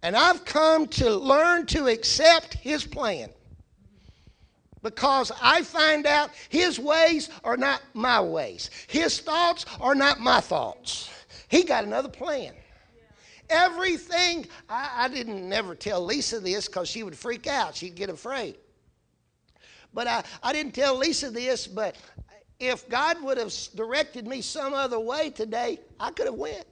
And 0.02 0.16
I've 0.16 0.46
come 0.46 0.88
to 0.88 1.14
learn 1.16 1.66
to 1.68 1.88
accept 1.88 2.54
His 2.54 2.86
plan 2.86 3.30
because 4.82 5.32
I 5.42 5.64
find 5.64 6.06
out 6.06 6.30
His 6.48 6.80
ways 6.80 7.30
are 7.44 7.58
not 7.58 7.82
my 7.94 8.22
ways, 8.22 8.70
His 8.88 9.20
thoughts 9.20 9.66
are 9.82 9.96
not 9.96 10.22
my 10.22 10.40
thoughts. 10.40 11.10
He 11.50 11.64
got 11.64 11.84
another 11.84 12.10
plan. 12.10 12.54
Everything, 13.50 14.48
I, 14.70 15.06
I 15.06 15.08
didn't 15.08 15.48
never 15.48 15.76
tell 15.76 16.04
Lisa 16.04 16.40
this 16.40 16.68
because 16.68 16.90
she 16.90 17.04
would 17.04 17.18
freak 17.18 17.48
out. 17.48 17.76
She'd 17.76 17.96
get 17.96 18.10
afraid. 18.10 18.56
But 19.94 20.08
I, 20.08 20.24
I 20.44 20.54
didn't 20.54 20.74
tell 20.74 20.98
Lisa 20.98 21.30
this, 21.30 21.68
but 21.68 21.96
if 22.60 22.88
God 22.90 23.22
would 23.24 23.38
have 23.38 23.54
directed 23.76 24.28
me 24.28 24.42
some 24.42 24.74
other 24.74 25.00
way 25.00 25.30
today, 25.30 25.80
I 26.00 26.12
could 26.12 26.26
have 26.26 26.36
went. 26.36 26.66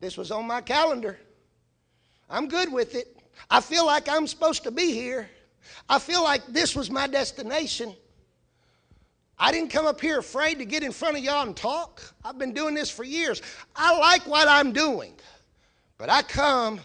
This 0.00 0.16
was 0.16 0.30
on 0.30 0.46
my 0.46 0.60
calendar. 0.60 1.18
I'm 2.30 2.48
good 2.48 2.72
with 2.72 2.94
it. 2.94 3.16
I 3.50 3.60
feel 3.60 3.86
like 3.86 4.08
I'm 4.08 4.26
supposed 4.26 4.64
to 4.64 4.70
be 4.70 4.92
here. 4.92 5.28
I 5.88 5.98
feel 5.98 6.22
like 6.22 6.46
this 6.46 6.76
was 6.76 6.90
my 6.90 7.06
destination. 7.06 7.94
I 9.40 9.52
didn't 9.52 9.70
come 9.70 9.86
up 9.86 10.00
here 10.00 10.18
afraid 10.18 10.58
to 10.58 10.64
get 10.64 10.82
in 10.82 10.92
front 10.92 11.16
of 11.16 11.22
y'all 11.22 11.46
and 11.46 11.56
talk. 11.56 12.02
I've 12.24 12.38
been 12.38 12.52
doing 12.52 12.74
this 12.74 12.90
for 12.90 13.04
years. 13.04 13.40
I 13.76 13.96
like 13.98 14.26
what 14.26 14.48
I'm 14.48 14.72
doing, 14.72 15.14
but 15.96 16.10
I 16.10 16.22
come 16.22 16.80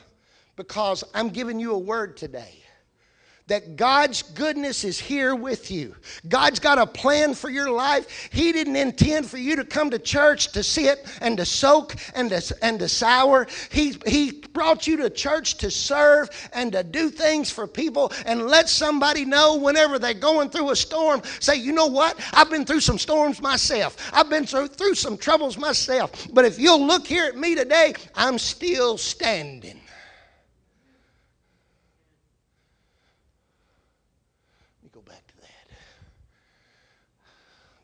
because 0.56 1.04
I'm 1.14 1.30
giving 1.30 1.60
you 1.60 1.74
a 1.74 1.80
word 1.80 2.16
today 2.16 2.63
that 3.48 3.76
God's 3.76 4.22
goodness 4.22 4.84
is 4.84 5.00
here 5.00 5.36
with 5.36 5.70
you. 5.70 5.96
God's 6.28 6.60
got 6.60 6.78
a 6.78 6.86
plan 6.86 7.34
for 7.34 7.50
your 7.50 7.70
life. 7.70 8.30
He 8.32 8.52
didn't 8.54 8.78
intend 8.78 9.30
for 9.30 9.38
you 9.38 9.58
to 9.58 9.66
come 9.66 9.90
to 9.90 10.00
church 10.00 10.54
to 10.54 10.64
sit 10.64 11.06
and 11.20 11.38
to 11.38 11.46
soak 11.46 11.96
and 12.16 12.30
to, 12.30 12.56
and 12.62 12.80
to 12.80 12.88
sour. 12.88 13.48
He, 13.70 13.98
he 14.06 14.32
brought 14.54 14.88
you 14.88 14.98
to 14.98 15.10
church 15.10 15.58
to 15.58 15.70
serve 15.70 16.30
and 16.54 16.72
to 16.72 16.84
do 16.84 17.10
things 17.10 17.52
for 17.52 17.68
people 17.68 18.14
and 18.26 18.48
let 18.48 18.70
somebody 18.70 19.26
know 19.26 19.58
whenever 19.58 20.00
they're 20.00 20.14
going 20.14 20.50
through 20.50 20.72
a 20.72 20.76
storm. 20.76 21.22
Say, 21.40 21.58
you 21.58 21.74
know 21.74 21.88
what? 21.88 22.18
I've 22.34 22.50
been 22.50 22.66
through 22.66 22.82
some 22.82 22.98
storms 22.98 23.42
myself. 23.42 23.98
I've 24.14 24.30
been 24.30 24.46
through, 24.46 24.68
through 24.68 24.96
some 24.96 25.18
troubles 25.18 25.58
myself. 25.58 26.28
But 26.32 26.46
if 26.46 26.58
you'll 26.58 26.86
look 26.86 27.06
here 27.06 27.26
at 27.26 27.36
me 27.36 27.56
today, 27.56 27.94
I'm 28.16 28.40
still 28.40 28.98
standing. 28.98 29.82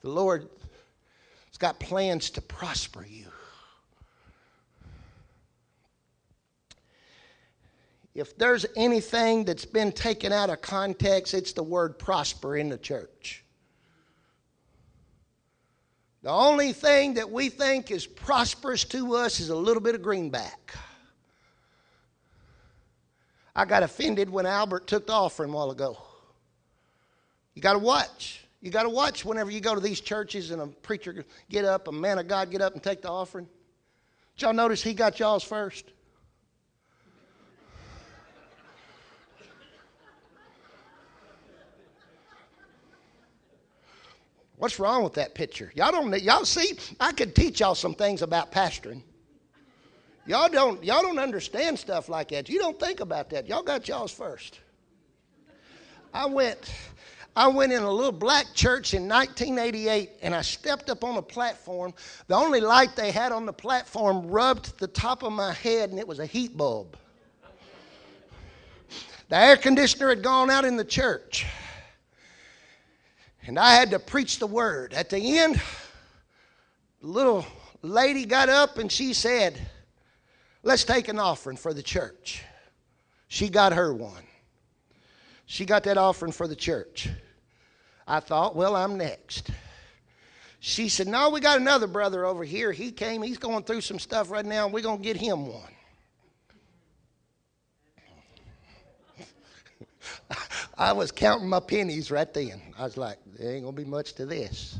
The 0.02 0.10
Lord 0.10 0.48
has 1.48 1.58
got 1.58 1.80
plans 1.80 2.30
to 2.32 2.42
prosper 2.42 3.06
you. 3.06 3.26
If 8.16 8.38
there's 8.38 8.66
anything 8.76 9.46
that's 9.46 9.66
been 9.66 9.92
taken 9.92 10.34
out 10.34 10.50
of 10.50 10.62
context, 10.62 11.34
it's 11.34 11.54
the 11.54 11.64
word 11.64 12.00
prosper 12.00 12.58
in 12.58 12.70
the 12.70 12.78
church. 12.78 13.44
The 16.22 16.30
only 16.30 16.74
thing 16.74 17.14
that 17.14 17.32
we 17.32 17.50
think 17.50 17.92
is 17.92 18.06
prosperous 18.06 18.84
to 18.86 19.16
us 19.16 19.40
is 19.40 19.50
a 19.50 19.56
little 19.56 19.82
bit 19.82 19.96
of 19.96 20.02
greenback. 20.02 20.76
I 23.56 23.66
got 23.66 23.84
offended 23.84 24.30
when 24.30 24.46
Albert 24.46 24.88
took 24.88 25.08
the 25.08 25.14
offering 25.14 25.52
a 25.52 25.54
while 25.54 25.72
ago. 25.72 25.98
You 27.54 27.62
got 27.62 27.74
to 27.74 27.80
watch. 27.80 28.44
You 28.62 28.72
got 28.72 28.84
to 28.84 28.90
watch 28.90 29.24
whenever 29.24 29.52
you 29.52 29.62
go 29.62 29.74
to 29.74 29.82
these 29.82 30.02
churches 30.02 30.52
and 30.52 30.62
a 30.62 30.68
preacher 30.68 31.24
get 31.50 31.64
up, 31.64 31.88
a 31.88 31.92
man 31.92 32.20
of 32.20 32.28
God 32.28 32.52
get 32.52 32.62
up 32.62 32.74
and 32.74 32.84
take 32.84 33.02
the 33.02 33.10
offering. 33.10 33.48
Did 34.36 34.44
y'all 34.44 34.54
notice 34.54 34.84
he 34.84 34.94
got 34.94 35.20
y'all's 35.20 35.44
first? 35.44 35.86
What's 44.58 44.78
wrong 44.78 45.06
with 45.06 45.14
that 45.14 45.36
picture? 45.36 45.72
Y'all 45.74 45.92
don't 45.92 46.22
y'all 46.22 46.44
see, 46.44 46.78
I 47.00 47.14
could 47.14 47.34
teach 47.34 47.62
y'all 47.62 47.76
some 47.76 47.94
things 47.96 48.22
about 48.22 48.52
pastoring. 48.52 49.04
Y'all 50.26 50.50
don't 50.50 50.84
y'all 50.84 51.02
don't 51.02 51.18
understand 51.18 51.80
stuff 51.80 52.10
like 52.10 52.28
that. 52.30 52.50
You 52.50 52.60
don't 52.60 52.78
think 52.78 53.00
about 53.00 53.30
that. 53.30 53.48
Y'all 53.48 53.64
got 53.64 53.88
y'all's 53.88 54.12
first. 54.12 54.60
I 56.14 56.26
went 56.26 56.74
I 57.36 57.48
went 57.48 57.72
in 57.72 57.84
a 57.84 57.92
little 57.92 58.12
black 58.12 58.48
church 58.54 58.94
in 58.94 59.08
1988 59.08 60.12
and 60.22 60.36
I 60.36 60.42
stepped 60.42 60.90
up 60.90 61.04
on 61.04 61.18
a 61.18 61.22
platform. 61.22 61.94
The 62.28 62.36
only 62.36 62.60
light 62.60 62.96
they 62.96 63.12
had 63.12 63.32
on 63.32 63.46
the 63.46 63.54
platform 63.54 64.28
rubbed 64.28 64.78
the 64.80 64.88
top 64.88 65.24
of 65.24 65.32
my 65.32 65.54
head 65.54 65.92
and 65.92 66.00
it 66.00 66.08
was 66.08 66.20
a 66.20 66.26
heat 66.26 66.58
bulb. 66.58 66.98
The 69.30 69.38
air 69.38 69.58
conditioner 69.58 70.10
had 70.10 70.24
gone 70.24 70.50
out 70.50 70.66
in 70.66 70.76
the 70.76 70.84
church. 70.84 71.46
And 73.46 73.58
I 73.58 73.74
had 73.74 73.92
to 73.92 74.00
preach 74.00 74.40
the 74.40 74.48
word. 74.48 74.94
At 74.94 75.10
the 75.10 75.40
end, 75.40 75.62
the 77.02 77.08
little 77.08 77.46
lady 77.82 78.26
got 78.26 78.50
up 78.50 78.78
and 78.80 78.92
she 78.92 79.14
said, 79.14 79.60
Let's 80.62 80.84
take 80.84 81.08
an 81.08 81.20
offering 81.20 81.56
for 81.56 81.74
the 81.74 81.82
church. 81.82 82.44
She 83.30 83.48
got 83.48 83.72
her 83.72 83.94
one. 83.94 84.24
She 85.52 85.66
got 85.66 85.84
that 85.86 85.98
offering 85.98 86.32
for 86.32 86.48
the 86.48 86.56
church. 86.56 87.10
I 88.08 88.20
thought, 88.20 88.56
well, 88.56 88.76
I'm 88.76 89.00
next. 89.00 89.50
She 90.60 90.90
said, 90.90 91.08
No, 91.08 91.32
we 91.32 91.40
got 91.40 91.60
another 91.60 91.88
brother 91.88 92.24
over 92.24 92.44
here. 92.44 92.72
He 92.72 92.92
came, 92.92 93.24
he's 93.24 93.40
going 93.40 93.64
through 93.64 93.82
some 93.82 93.98
stuff 93.98 94.30
right 94.30 94.46
now, 94.46 94.66
and 94.66 94.74
we're 94.74 94.84
going 94.84 95.00
to 95.00 95.04
get 95.04 95.18
him 95.18 95.48
one. 95.48 95.74
I 100.78 100.94
was 100.94 101.12
counting 101.12 101.50
my 101.50 101.62
pennies 101.62 102.12
right 102.12 102.32
then. 102.32 102.62
I 102.78 102.84
was 102.84 102.96
like, 102.96 103.18
there 103.26 103.52
ain't 103.52 103.64
going 103.64 103.76
to 103.76 103.82
be 103.82 103.90
much 103.90 104.14
to 104.14 104.28
this. 104.28 104.80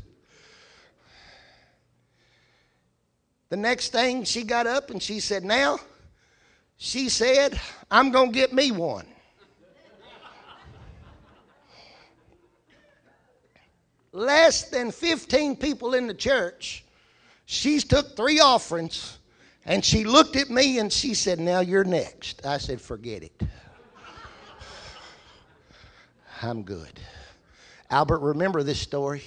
The 3.48 3.56
next 3.56 3.90
thing, 3.90 4.22
she 4.22 4.44
got 4.44 4.68
up 4.68 4.90
and 4.90 5.02
she 5.02 5.18
said, 5.18 5.42
Now, 5.42 5.80
she 6.76 7.08
said, 7.08 7.60
I'm 7.90 8.12
going 8.12 8.30
to 8.30 8.34
get 8.38 8.52
me 8.52 8.70
one. 8.70 9.06
Less 14.12 14.70
than 14.70 14.90
15 14.90 15.56
people 15.56 15.94
in 15.94 16.06
the 16.06 16.14
church. 16.14 16.84
She's 17.46 17.84
took 17.84 18.16
three 18.16 18.40
offerings 18.40 19.18
and 19.64 19.84
she 19.84 20.04
looked 20.04 20.36
at 20.36 20.50
me 20.50 20.78
and 20.78 20.92
she 20.92 21.14
said, 21.14 21.38
Now 21.38 21.60
you're 21.60 21.84
next. 21.84 22.44
I 22.46 22.58
said, 22.58 22.80
Forget 22.80 23.22
it. 23.22 23.42
I'm 26.42 26.62
good. 26.62 26.98
Albert, 27.90 28.20
remember 28.20 28.62
this 28.62 28.80
story. 28.80 29.22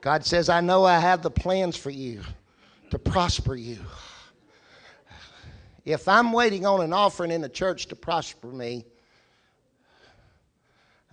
God 0.00 0.24
says, 0.24 0.48
I 0.48 0.60
know 0.60 0.84
I 0.84 0.98
have 0.98 1.22
the 1.22 1.30
plans 1.30 1.76
for 1.76 1.90
you 1.90 2.22
to 2.90 2.98
prosper 2.98 3.54
you. 3.54 3.78
If 5.84 6.08
I'm 6.08 6.32
waiting 6.32 6.66
on 6.66 6.80
an 6.80 6.92
offering 6.92 7.30
in 7.30 7.40
the 7.40 7.48
church 7.48 7.86
to 7.86 7.96
prosper 7.96 8.48
me, 8.48 8.84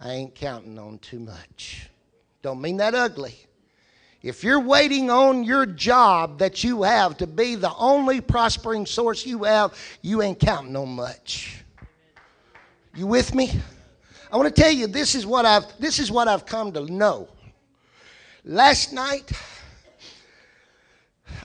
I 0.02 0.12
ain't 0.12 0.36
counting 0.36 0.80
on 0.80 1.00
too 1.00 1.20
much. 1.20 1.90
Don't 2.42 2.62
mean 2.62 2.78
that 2.78 2.96
ugly. 2.96 3.36
If 4.22 4.44
you're 4.44 4.60
waiting 4.60 5.10
on 5.10 5.44
your 5.44 5.66
job 5.66 6.40
that 6.40 6.64
you 6.64 6.84
have 6.84 7.18
to 7.18 7.28
be 7.28 7.56
the 7.56 7.74
only 7.76 8.20
prospering 8.20 8.86
source 8.86 9.26
you 9.26 9.44
have, 9.44 9.74
you 10.02 10.22
ain't 10.22 10.40
counting 10.40 10.76
on 10.76 10.90
much. 10.90 11.64
You 12.96 13.08
with 13.08 13.34
me? 13.34 13.52
I 14.32 14.38
want 14.38 14.54
to 14.54 14.62
tell 14.62 14.72
you 14.72 14.88
this 14.88 15.16
is 15.16 15.26
what 15.26 15.46
I've 15.46 15.66
this 15.80 16.00
is 16.00 16.12
what 16.12 16.28
I've 16.28 16.46
come 16.46 16.72
to 16.74 16.86
know. 16.86 17.30
Last 18.44 18.94
night 18.94 19.32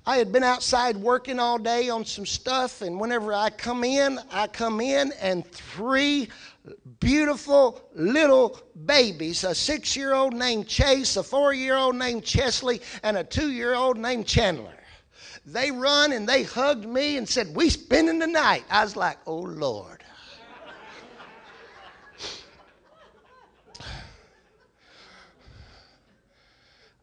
I 0.07 0.17
had 0.17 0.33
been 0.33 0.43
outside 0.43 0.97
working 0.97 1.39
all 1.39 1.59
day 1.59 1.89
on 1.89 2.05
some 2.05 2.27
stuff, 2.27 2.83
and 2.83 3.01
whenever 3.01 3.33
I 3.33 3.51
come 3.51 3.85
in, 3.85 4.19
I 4.31 4.47
come 4.47 4.81
in, 4.81 5.13
and 5.21 5.47
three 5.47 6.29
beautiful 7.01 7.81
little 7.95 8.61
babies 8.87 9.45
a 9.45 9.55
six 9.55 9.97
year 9.97 10.15
old 10.15 10.35
named 10.35 10.67
Chase, 10.67 11.17
a 11.17 11.23
four 11.23 11.53
year 11.53 11.77
old 11.77 11.97
named 11.97 12.25
Chesley, 12.25 12.81
and 13.03 13.17
a 13.17 13.25
two 13.25 13.51
year 13.51 13.75
old 13.75 13.99
named 13.99 14.27
Chandler. 14.27 14.73
They 15.47 15.71
run 15.71 16.13
and 16.13 16.27
they 16.27 16.43
hugged 16.43 16.87
me 16.87 17.19
and 17.19 17.29
said, 17.29 17.55
We 17.55 17.69
spending 17.69 18.19
the 18.19 18.27
night. 18.27 18.65
I 18.71 18.83
was 18.83 18.97
like, 18.97 19.19
Oh 19.27 19.41
Lord. 19.41 20.03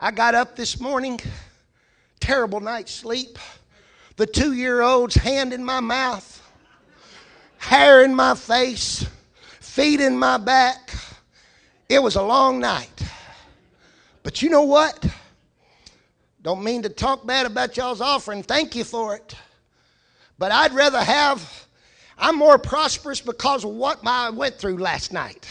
I 0.04 0.10
got 0.10 0.34
up 0.34 0.56
this 0.56 0.80
morning, 0.80 1.20
terrible 2.22 2.61
night's 2.61 2.93
sleep. 2.93 3.38
The 4.15 4.26
two 4.26 4.53
year 4.53 4.82
old's 4.82 5.15
hand 5.15 5.51
in 5.51 5.65
my 5.65 5.80
mouth, 5.82 6.41
hair 7.57 8.03
in 8.03 8.15
my 8.15 8.36
face, 8.36 9.05
feet 9.59 9.99
in 9.99 10.17
my 10.17 10.38
back. 10.38 10.93
It 11.89 12.01
was 12.01 12.15
a 12.15 12.22
long 12.22 12.59
night. 12.59 13.03
But 14.24 14.41
you 14.41 14.49
know 14.49 14.61
what? 14.61 15.05
Don't 16.41 16.63
mean 16.63 16.84
to 16.84 16.89
talk 16.89 17.26
bad 17.26 17.45
about 17.45 17.76
y'all's 17.78 18.01
offering. 18.01 18.43
Thank 18.43 18.76
you 18.76 18.84
for 18.84 19.15
it. 19.15 19.36
But 20.38 20.51
I'd 20.51 20.74
rather 20.74 21.03
have, 21.03 21.67
I'm 22.17 22.36
more 22.36 22.57
prosperous 22.57 23.22
because 23.22 23.63
of 23.63 23.72
what 23.72 23.99
I 24.05 24.30
went 24.30 24.55
through 24.55 24.78
last 24.78 25.13
night. 25.13 25.47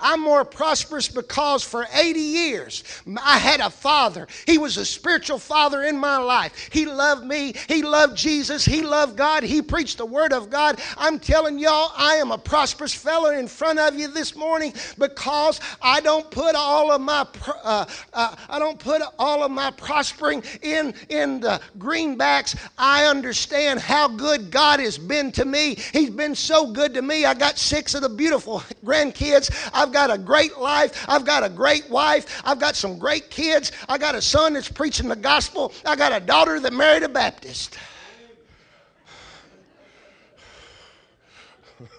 I'm 0.00 0.20
more 0.20 0.44
prosperous 0.44 1.08
because 1.08 1.62
for 1.62 1.86
80 1.92 2.20
years 2.20 2.84
I 3.22 3.38
had 3.38 3.60
a 3.60 3.70
father. 3.70 4.26
He 4.46 4.58
was 4.58 4.76
a 4.76 4.84
spiritual 4.84 5.38
father 5.38 5.82
in 5.82 5.98
my 5.98 6.18
life. 6.18 6.68
He 6.72 6.86
loved 6.86 7.24
me. 7.24 7.54
He 7.68 7.82
loved 7.82 8.16
Jesus. 8.16 8.64
He 8.64 8.82
loved 8.82 9.16
God. 9.16 9.42
He 9.42 9.62
preached 9.62 9.98
the 9.98 10.06
word 10.06 10.32
of 10.32 10.50
God. 10.50 10.80
I'm 10.96 11.18
telling 11.18 11.58
y'all, 11.58 11.92
I 11.96 12.16
am 12.16 12.30
a 12.30 12.38
prosperous 12.38 12.94
fellow 12.94 13.30
in 13.30 13.48
front 13.48 13.78
of 13.78 13.98
you 13.98 14.08
this 14.08 14.34
morning 14.36 14.72
because 14.98 15.60
I 15.82 16.00
don't 16.00 16.30
put 16.30 16.54
all 16.54 16.90
of 16.90 17.00
my 17.00 17.26
uh, 17.64 17.84
uh, 18.12 18.36
I 18.48 18.58
don't 18.58 18.78
put 18.78 19.02
all 19.18 19.42
of 19.42 19.50
my 19.50 19.70
prospering 19.70 20.42
in 20.62 20.94
in 21.08 21.40
the 21.40 21.60
greenbacks. 21.78 22.58
I 22.76 23.06
understand 23.06 23.80
how 23.80 24.08
good 24.08 24.50
God 24.50 24.80
has 24.80 24.98
been 24.98 25.32
to 25.32 25.44
me. 25.44 25.76
He's 25.92 26.10
been 26.10 26.34
so 26.34 26.70
good 26.70 26.94
to 26.94 27.02
me. 27.02 27.24
I 27.24 27.34
got 27.34 27.58
six 27.58 27.94
of 27.94 28.02
the 28.02 28.08
beautiful 28.08 28.60
grandkids. 28.84 29.50
I've 29.72 29.87
I've 29.88 29.94
got 29.94 30.10
a 30.10 30.18
great 30.18 30.58
life. 30.58 31.06
I've 31.08 31.24
got 31.24 31.42
a 31.44 31.48
great 31.48 31.88
wife. 31.88 32.42
I've 32.44 32.58
got 32.58 32.76
some 32.76 32.98
great 32.98 33.30
kids. 33.30 33.72
I 33.88 33.96
got 33.96 34.14
a 34.14 34.20
son 34.20 34.52
that's 34.52 34.68
preaching 34.70 35.08
the 35.08 35.16
gospel. 35.16 35.72
I 35.86 35.96
got 35.96 36.12
a 36.12 36.20
daughter 36.20 36.60
that 36.60 36.74
married 36.74 37.04
a 37.04 37.08
Baptist. 37.08 37.78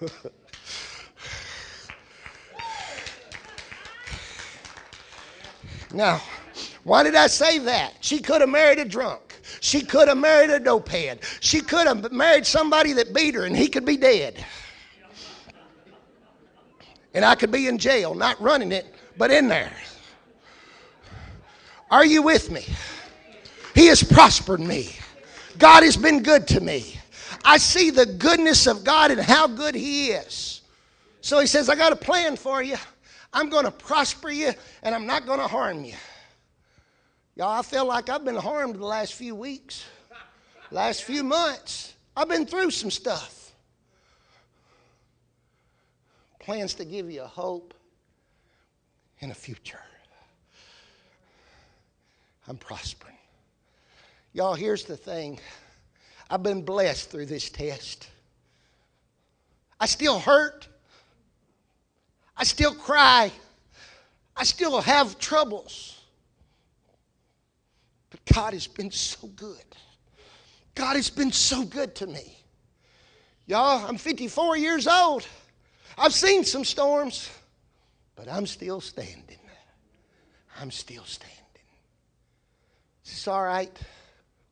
now, 5.92 6.22
why 6.84 7.02
did 7.02 7.16
I 7.16 7.26
say 7.26 7.58
that? 7.58 7.94
She 8.02 8.20
could 8.20 8.40
have 8.40 8.50
married 8.50 8.78
a 8.78 8.84
drunk. 8.84 9.34
She 9.58 9.80
could 9.80 10.06
have 10.06 10.18
married 10.18 10.50
a 10.50 10.60
dopehead. 10.60 11.24
She 11.40 11.60
could 11.60 11.88
have 11.88 12.12
married 12.12 12.46
somebody 12.46 12.92
that 12.92 13.12
beat 13.12 13.34
her 13.34 13.46
and 13.46 13.56
he 13.56 13.66
could 13.66 13.84
be 13.84 13.96
dead. 13.96 14.46
And 17.14 17.24
I 17.24 17.34
could 17.34 17.50
be 17.50 17.66
in 17.66 17.78
jail, 17.78 18.14
not 18.14 18.40
running 18.40 18.72
it, 18.72 18.94
but 19.16 19.30
in 19.30 19.48
there. 19.48 19.72
Are 21.90 22.04
you 22.04 22.22
with 22.22 22.50
me? 22.50 22.64
He 23.74 23.86
has 23.86 24.02
prospered 24.02 24.60
me. 24.60 24.90
God 25.58 25.82
has 25.82 25.96
been 25.96 26.22
good 26.22 26.46
to 26.48 26.60
me. 26.60 26.98
I 27.44 27.58
see 27.58 27.90
the 27.90 28.06
goodness 28.06 28.66
of 28.66 28.84
God 28.84 29.10
and 29.10 29.20
how 29.20 29.46
good 29.46 29.74
He 29.74 30.08
is. 30.08 30.62
So 31.20 31.40
He 31.40 31.46
says, 31.46 31.68
I 31.68 31.74
got 31.74 31.92
a 31.92 31.96
plan 31.96 32.36
for 32.36 32.62
you. 32.62 32.76
I'm 33.32 33.48
going 33.48 33.64
to 33.64 33.70
prosper 33.70 34.30
you 34.30 34.52
and 34.82 34.94
I'm 34.94 35.06
not 35.06 35.26
going 35.26 35.38
to 35.38 35.46
harm 35.46 35.84
you. 35.84 35.94
Y'all, 37.36 37.58
I 37.58 37.62
feel 37.62 37.86
like 37.86 38.08
I've 38.08 38.24
been 38.24 38.36
harmed 38.36 38.76
the 38.76 38.84
last 38.84 39.14
few 39.14 39.34
weeks, 39.34 39.84
last 40.70 41.04
few 41.04 41.24
months. 41.24 41.94
I've 42.16 42.28
been 42.28 42.44
through 42.44 42.70
some 42.72 42.90
stuff 42.90 43.39
plans 46.50 46.74
to 46.74 46.84
give 46.84 47.08
you 47.08 47.22
a 47.22 47.28
hope 47.28 47.74
and 49.20 49.30
a 49.30 49.34
future. 49.36 49.78
I'm 52.48 52.56
prospering. 52.56 53.14
Y'all, 54.32 54.54
here's 54.54 54.82
the 54.82 54.96
thing 54.96 55.38
I've 56.28 56.42
been 56.42 56.62
blessed 56.62 57.08
through 57.08 57.26
this 57.26 57.50
test. 57.50 58.08
I 59.78 59.86
still 59.86 60.18
hurt. 60.18 60.66
I 62.36 62.42
still 62.42 62.74
cry. 62.74 63.30
I 64.36 64.42
still 64.42 64.80
have 64.80 65.20
troubles. 65.20 66.00
But 68.10 68.24
God 68.34 68.54
has 68.54 68.66
been 68.66 68.90
so 68.90 69.28
good. 69.36 69.76
God 70.74 70.96
has 70.96 71.10
been 71.10 71.30
so 71.30 71.62
good 71.62 71.94
to 71.94 72.08
me. 72.08 72.36
Y'all, 73.46 73.86
I'm 73.86 73.96
54 73.96 74.56
years 74.56 74.88
old. 74.88 75.24
I've 76.02 76.14
seen 76.14 76.44
some 76.44 76.64
storms, 76.64 77.28
but 78.16 78.26
I'm 78.26 78.46
still 78.46 78.80
standing. 78.80 79.38
I'm 80.58 80.70
still 80.70 81.04
standing. 81.04 81.36
It's 83.02 83.28
all 83.28 83.42
right. 83.42 83.78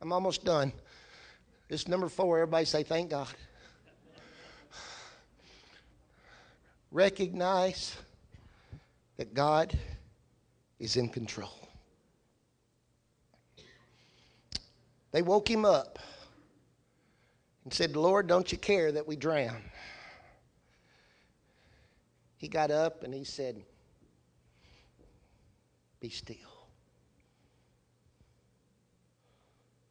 I'm 0.03 0.13
almost 0.13 0.45
done. 0.45 0.75
This 1.69 1.89
number 1.89 2.11
four, 2.11 2.37
everybody 2.37 2.67
say, 2.67 2.83
Thank 2.83 3.09
God. 3.09 3.29
Recognize 6.93 7.97
that 9.17 9.33
God 9.33 9.73
is 10.79 10.97
in 10.97 11.09
control. 11.09 11.67
They 15.13 15.23
woke 15.23 15.49
him 15.49 15.65
up 15.65 15.99
and 17.65 17.73
said, 17.73 17.97
Lord, 17.97 18.27
don't 18.27 18.53
you 18.53 18.59
care 18.59 18.93
that 18.93 19.09
we 19.09 19.17
drown? 19.17 19.63
He 22.39 22.47
got 22.47 22.71
up 22.71 23.03
and 23.03 23.13
he 23.13 23.25
said, 23.25 23.63
Be 26.01 26.09
still. 26.09 26.37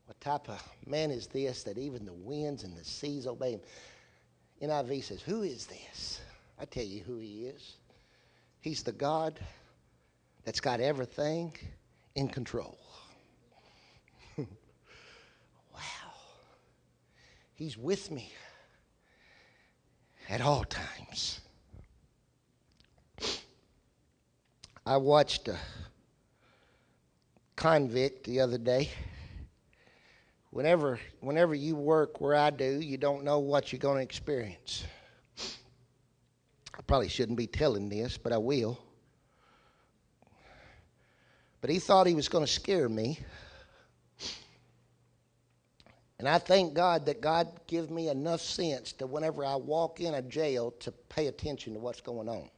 What 0.05 0.19
type 0.21 0.49
of 0.49 0.63
man 0.85 1.11
is 1.11 1.27
this 1.27 1.63
that 1.63 1.77
even 1.77 2.05
the 2.05 2.13
winds 2.13 2.63
and 2.63 2.75
the 2.75 2.85
seas 2.85 3.27
obey 3.27 3.51
him? 3.51 3.61
NIV 4.61 5.03
says, 5.03 5.21
Who 5.21 5.43
is 5.43 5.65
this? 5.67 6.21
I 6.57 6.63
tell 6.65 6.85
you 6.85 7.03
who 7.03 7.19
he 7.19 7.45
is. 7.47 7.75
He's 8.61 8.81
the 8.81 8.93
God 8.93 9.39
that's 10.45 10.61
got 10.61 10.79
everything 10.79 11.53
in 12.15 12.29
control. 12.29 12.79
wow. 14.37 14.45
He's 17.55 17.77
with 17.77 18.09
me 18.09 18.31
at 20.29 20.39
all 20.39 20.63
times. 20.63 21.41
I 24.88 24.95
watched 24.95 25.49
a 25.49 25.57
convict 27.57 28.23
the 28.23 28.39
other 28.39 28.57
day. 28.57 28.89
Whenever, 30.51 30.97
whenever 31.19 31.53
you 31.53 31.75
work 31.75 32.21
where 32.21 32.35
I 32.35 32.51
do, 32.51 32.79
you 32.79 32.95
don't 32.95 33.25
know 33.25 33.39
what 33.39 33.73
you're 33.73 33.81
going 33.81 33.97
to 33.97 34.03
experience. 34.03 34.85
I 36.73 36.81
probably 36.88 37.09
shouldn't 37.09 37.38
be 37.38 37.47
telling 37.47 37.89
this, 37.89 38.17
but 38.17 38.31
I 38.31 38.38
will. 38.38 38.79
But 41.59 41.69
he 41.69 41.79
thought 41.79 42.07
he 42.07 42.15
was 42.15 42.29
going 42.29 42.45
to 42.45 42.51
scare 42.51 42.88
me. 42.88 43.19
And 46.17 46.29
I 46.29 46.39
thank 46.39 46.73
God 46.73 47.05
that 47.07 47.19
God 47.19 47.49
gives 47.67 47.89
me 47.89 48.07
enough 48.07 48.39
sense 48.39 48.93
to 48.93 49.05
whenever 49.05 49.43
I 49.43 49.57
walk 49.57 49.99
in 49.99 50.13
a 50.13 50.21
jail 50.21 50.71
to 50.79 50.93
pay 51.09 51.27
attention 51.27 51.73
to 51.73 51.79
what's 51.81 51.99
going 51.99 52.29
on. 52.29 52.49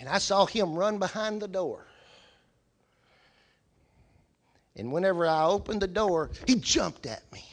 And 0.00 0.08
I 0.08 0.16
saw 0.16 0.46
him 0.46 0.74
run 0.74 0.98
behind 0.98 1.42
the 1.42 1.46
door. 1.46 1.86
And 4.74 4.90
whenever 4.90 5.26
I 5.26 5.44
opened 5.44 5.82
the 5.82 5.88
door, 5.88 6.30
he 6.46 6.54
jumped 6.54 7.04
at 7.04 7.22
me. 7.30 7.44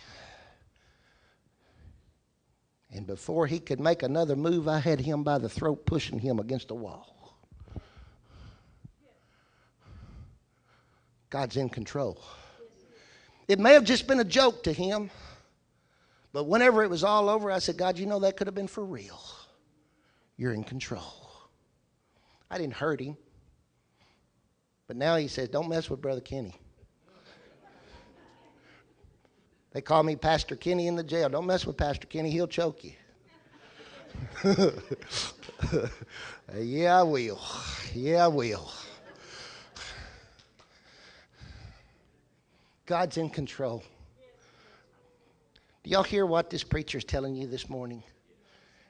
And 2.93 3.05
before 3.05 3.47
he 3.47 3.59
could 3.59 3.81
make 3.81 4.01
another 4.01 4.37
move, 4.37 4.69
I 4.69 4.79
had 4.79 5.01
him 5.01 5.23
by 5.23 5.39
the 5.39 5.49
throat, 5.49 5.85
pushing 5.85 6.19
him 6.19 6.39
against 6.39 6.69
the 6.69 6.75
wall. 6.75 7.35
God's 11.29 11.57
in 11.57 11.67
control. 11.67 12.23
It 13.49 13.59
may 13.59 13.73
have 13.73 13.83
just 13.83 14.07
been 14.07 14.21
a 14.21 14.25
joke 14.25 14.63
to 14.63 14.71
him, 14.71 15.11
but 16.31 16.45
whenever 16.45 16.81
it 16.81 16.89
was 16.89 17.03
all 17.03 17.27
over, 17.27 17.51
I 17.51 17.59
said, 17.59 17.75
God, 17.75 17.99
you 17.99 18.05
know 18.05 18.19
that 18.19 18.37
could 18.37 18.47
have 18.47 18.55
been 18.55 18.67
for 18.67 18.85
real. 18.85 19.19
You're 20.37 20.53
in 20.53 20.63
control. 20.63 21.26
I 22.49 22.57
didn't 22.57 22.73
hurt 22.75 23.01
him. 23.01 23.17
But 24.87 24.95
now 24.95 25.17
he 25.17 25.27
says, 25.27 25.49
don't 25.49 25.67
mess 25.67 25.89
with 25.89 26.01
Brother 26.01 26.21
Kenny. 26.21 26.55
They 29.73 29.81
call 29.81 30.01
me 30.01 30.15
Pastor 30.15 30.55
Kenny 30.55 30.87
in 30.87 30.95
the 30.95 31.03
jail. 31.03 31.29
Don't 31.29 31.45
mess 31.45 31.65
with 31.65 31.77
Pastor 31.77 32.07
Kenny, 32.07 32.31
he'll 32.31 32.47
choke 32.47 32.83
you. 32.83 32.93
Uh, 35.73 36.59
yeah, 36.59 36.99
I 36.99 37.03
will. 37.03 37.41
Yeah, 37.93 38.23
I 38.23 38.27
will. 38.29 38.71
God's 42.85 43.17
in 43.17 43.29
control. 43.29 43.83
Do 45.83 45.89
y'all 45.89 46.03
hear 46.03 46.25
what 46.25 46.49
this 46.49 46.63
preacher 46.63 46.99
is 46.99 47.03
telling 47.03 47.35
you 47.35 47.47
this 47.47 47.69
morning? 47.69 48.01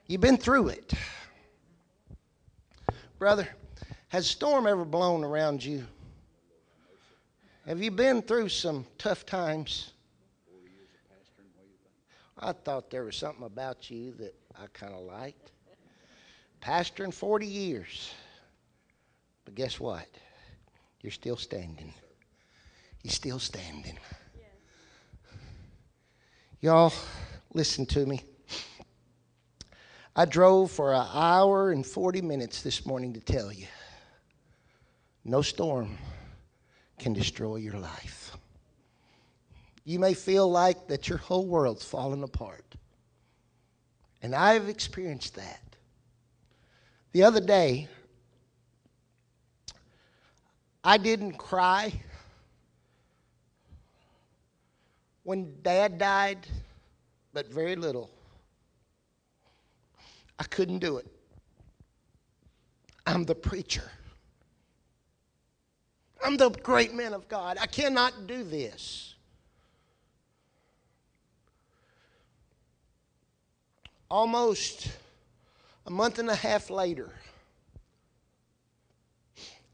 You've 0.06 0.20
been 0.20 0.36
through 0.36 0.68
it. 0.68 0.92
Brother, 3.18 3.48
has 4.08 4.26
a 4.26 4.28
storm 4.28 4.66
ever 4.68 4.84
blown 4.84 5.24
around 5.24 5.64
you? 5.64 5.84
Have 7.66 7.82
you 7.82 7.90
been 7.90 8.22
through 8.22 8.48
some 8.48 8.86
tough 8.96 9.26
times? 9.26 9.92
I 12.38 12.52
thought 12.52 12.90
there 12.90 13.02
was 13.02 13.16
something 13.16 13.44
about 13.44 13.90
you 13.90 14.12
that 14.12 14.34
I 14.56 14.66
kind 14.72 14.94
of 14.94 15.00
liked. 15.00 15.50
Pastoring 16.62 17.12
40 17.12 17.46
years. 17.46 18.14
But 19.44 19.56
guess 19.56 19.80
what? 19.80 20.06
You're 21.00 21.10
still 21.10 21.36
standing. 21.36 21.92
You're 23.02 23.12
still 23.12 23.40
standing. 23.40 23.98
Y'all, 26.60 26.92
listen 27.52 27.84
to 27.86 28.06
me. 28.06 28.22
I 30.18 30.24
drove 30.24 30.72
for 30.72 30.92
an 30.92 31.06
hour 31.12 31.70
and 31.70 31.86
40 31.86 32.22
minutes 32.22 32.62
this 32.62 32.84
morning 32.84 33.12
to 33.12 33.20
tell 33.20 33.52
you 33.52 33.68
no 35.24 35.42
storm 35.42 35.96
can 36.98 37.12
destroy 37.12 37.54
your 37.54 37.78
life. 37.78 38.36
You 39.84 40.00
may 40.00 40.14
feel 40.14 40.50
like 40.50 40.88
that 40.88 41.08
your 41.08 41.18
whole 41.18 41.46
world's 41.46 41.84
falling 41.84 42.24
apart. 42.24 42.64
And 44.20 44.34
I've 44.34 44.68
experienced 44.68 45.36
that. 45.36 45.62
The 47.12 47.22
other 47.22 47.40
day, 47.40 47.86
I 50.82 50.96
didn't 50.96 51.34
cry 51.34 51.92
when 55.22 55.54
dad 55.62 55.96
died, 55.96 56.44
but 57.32 57.52
very 57.52 57.76
little. 57.76 58.10
I 60.38 60.44
couldn't 60.44 60.78
do 60.78 60.98
it. 60.98 61.06
I'm 63.06 63.24
the 63.24 63.34
preacher. 63.34 63.90
I'm 66.24 66.36
the 66.36 66.50
great 66.50 66.94
man 66.94 67.14
of 67.14 67.28
God. 67.28 67.56
I 67.60 67.66
cannot 67.66 68.26
do 68.26 68.44
this. 68.44 69.14
Almost 74.10 74.88
a 75.86 75.90
month 75.90 76.18
and 76.18 76.28
a 76.30 76.34
half 76.34 76.70
later, 76.70 77.10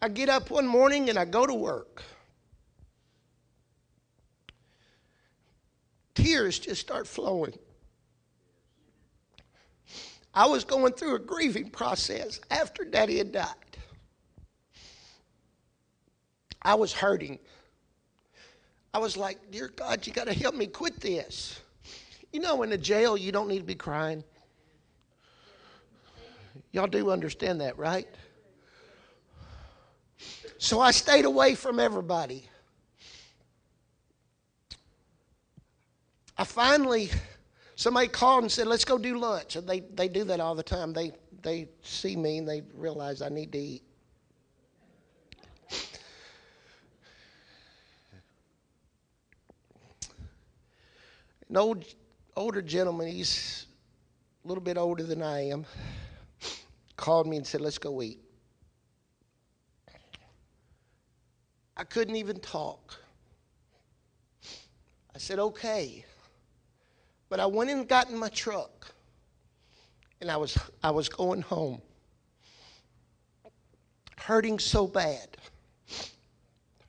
I 0.03 0.09
get 0.09 0.29
up 0.29 0.51
one 0.51 0.67
morning 0.67 1.09
and 1.09 1.19
I 1.19 1.25
go 1.25 1.47
to 1.47 1.55
work. 1.55 2.03
Tears 6.15 6.59
just 6.59 6.81
start 6.81 7.07
flowing. 7.07 7.59
I 10.35 10.47
was 10.47 10.65
going 10.65 10.93
through 10.95 11.15
a 11.15 11.19
grieving 11.21 11.71
process 11.71 12.41
after 12.51 12.85
Daddy 12.85 13.19
had 13.19 13.33
died. 13.33 13.49
I 16.61 16.75
was 16.75 16.93
hurting. 16.93 17.39
I 18.93 18.99
was 18.99 19.17
like, 19.17 19.51
Dear 19.51 19.69
God, 19.69 20.07
you 20.07 20.13
got 20.13 20.27
to 20.27 20.35
help 20.35 20.55
me 20.55 20.67
quit 20.67 21.01
this. 21.01 21.61
You 22.33 22.41
know, 22.41 22.63
in 22.63 22.73
a 22.73 22.79
jail, 22.79 23.17
you 23.17 23.31
don't 23.31 23.49
need 23.49 23.59
to 23.59 23.65
be 23.65 23.77
crying. 23.77 24.25
Y'all 26.73 26.89
do 26.89 27.11
understand 27.11 27.61
that, 27.61 27.79
right? 27.79 28.09
So 30.59 30.81
I 30.81 30.91
stayed 30.91 31.25
away 31.25 31.55
from 31.55 31.79
everybody. 31.79 32.49
I 36.37 36.43
finally, 36.43 37.11
somebody 37.77 38.09
called 38.09 38.45
and 38.45 38.53
said, 38.53 38.67
let's 38.67 38.85
go 38.85 38.99
do 38.99 39.19
lunch. 39.19 39.57
And 39.57 39.69
they, 39.69 39.81
they 39.81 40.09
do 40.09 40.25
that 40.25 40.41
all 40.41 40.55
the 40.55 40.63
time. 40.63 40.93
They, 40.93 41.13
they 41.43 41.69
see 41.83 42.17
me 42.17 42.39
and 42.39 42.49
they 42.49 42.63
realize 42.75 43.23
I 43.23 43.29
need 43.29 43.53
to 43.53 43.59
eat. 43.59 43.83
An 51.49 51.59
old, 51.59 51.85
older 52.37 52.63
gentleman, 52.63 53.07
he's 53.07 53.67
a 54.45 54.49
little 54.49 54.63
bit 54.63 54.77
older 54.77 55.05
than 55.05 55.23
I 55.23 55.51
am, 55.51 55.67
called 56.97 57.27
me 57.27 57.37
and 57.37 57.47
said, 57.47 57.61
let's 57.61 57.79
go 57.79 58.03
eat. 58.03 58.19
I 61.77 61.85
couldn't 61.85 62.17
even 62.17 62.41
talk. 62.41 62.99
I 65.15 65.19
said, 65.19 65.39
okay. 65.39 66.05
But 67.35 67.41
I 67.41 67.47
went 67.47 67.69
and 67.69 67.89
got 67.89 68.11
in 68.11 68.17
my 68.17 68.29
truck 68.29 68.95
and 70.21 70.31
I 70.31 70.37
was, 70.37 70.57
I 70.85 70.93
was 70.93 71.09
going 71.09 71.43
home. 71.43 71.83
Hurting 74.17 74.61
so 74.61 74.87
bad. 74.87 75.37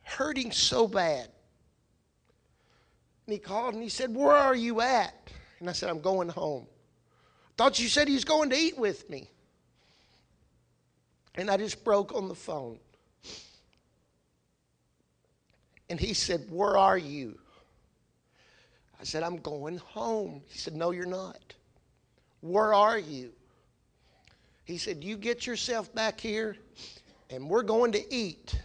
Hurting 0.03 0.51
so 0.51 0.87
bad. 0.87 1.29
And 3.25 3.33
he 3.33 3.39
called 3.39 3.73
and 3.73 3.81
he 3.81 3.89
said, 3.89 4.13
Where 4.13 4.35
are 4.35 4.55
you 4.55 4.81
at? 4.81 5.15
And 5.59 5.67
I 5.67 5.73
said, 5.73 5.89
I'm 5.89 5.99
going 5.99 6.29
home. 6.29 6.67
Thought 7.57 7.79
you 7.79 7.87
said 7.87 8.07
he's 8.07 8.23
going 8.23 8.51
to 8.51 8.55
eat 8.55 8.77
with 8.77 9.09
me. 9.09 9.27
And 11.33 11.49
I 11.49 11.57
just 11.57 11.83
broke 11.83 12.13
on 12.13 12.27
the 12.27 12.35
phone. 12.35 12.77
And 15.89 15.99
he 15.99 16.13
said, 16.13 16.45
Where 16.51 16.77
are 16.77 16.99
you? 16.99 17.39
I 18.99 19.03
said, 19.03 19.23
I'm 19.23 19.37
going 19.37 19.77
home. 19.77 20.41
He 20.47 20.57
said, 20.57 20.75
No, 20.75 20.91
you're 20.91 21.05
not. 21.05 21.53
Where 22.41 22.73
are 22.73 22.99
you? 22.99 23.31
He 24.63 24.77
said, 24.77 25.03
You 25.03 25.17
get 25.17 25.45
yourself 25.45 25.93
back 25.93 26.19
here 26.19 26.57
and 27.29 27.49
we're 27.49 27.63
going 27.63 27.91
to 27.93 28.13
eat. 28.13 28.55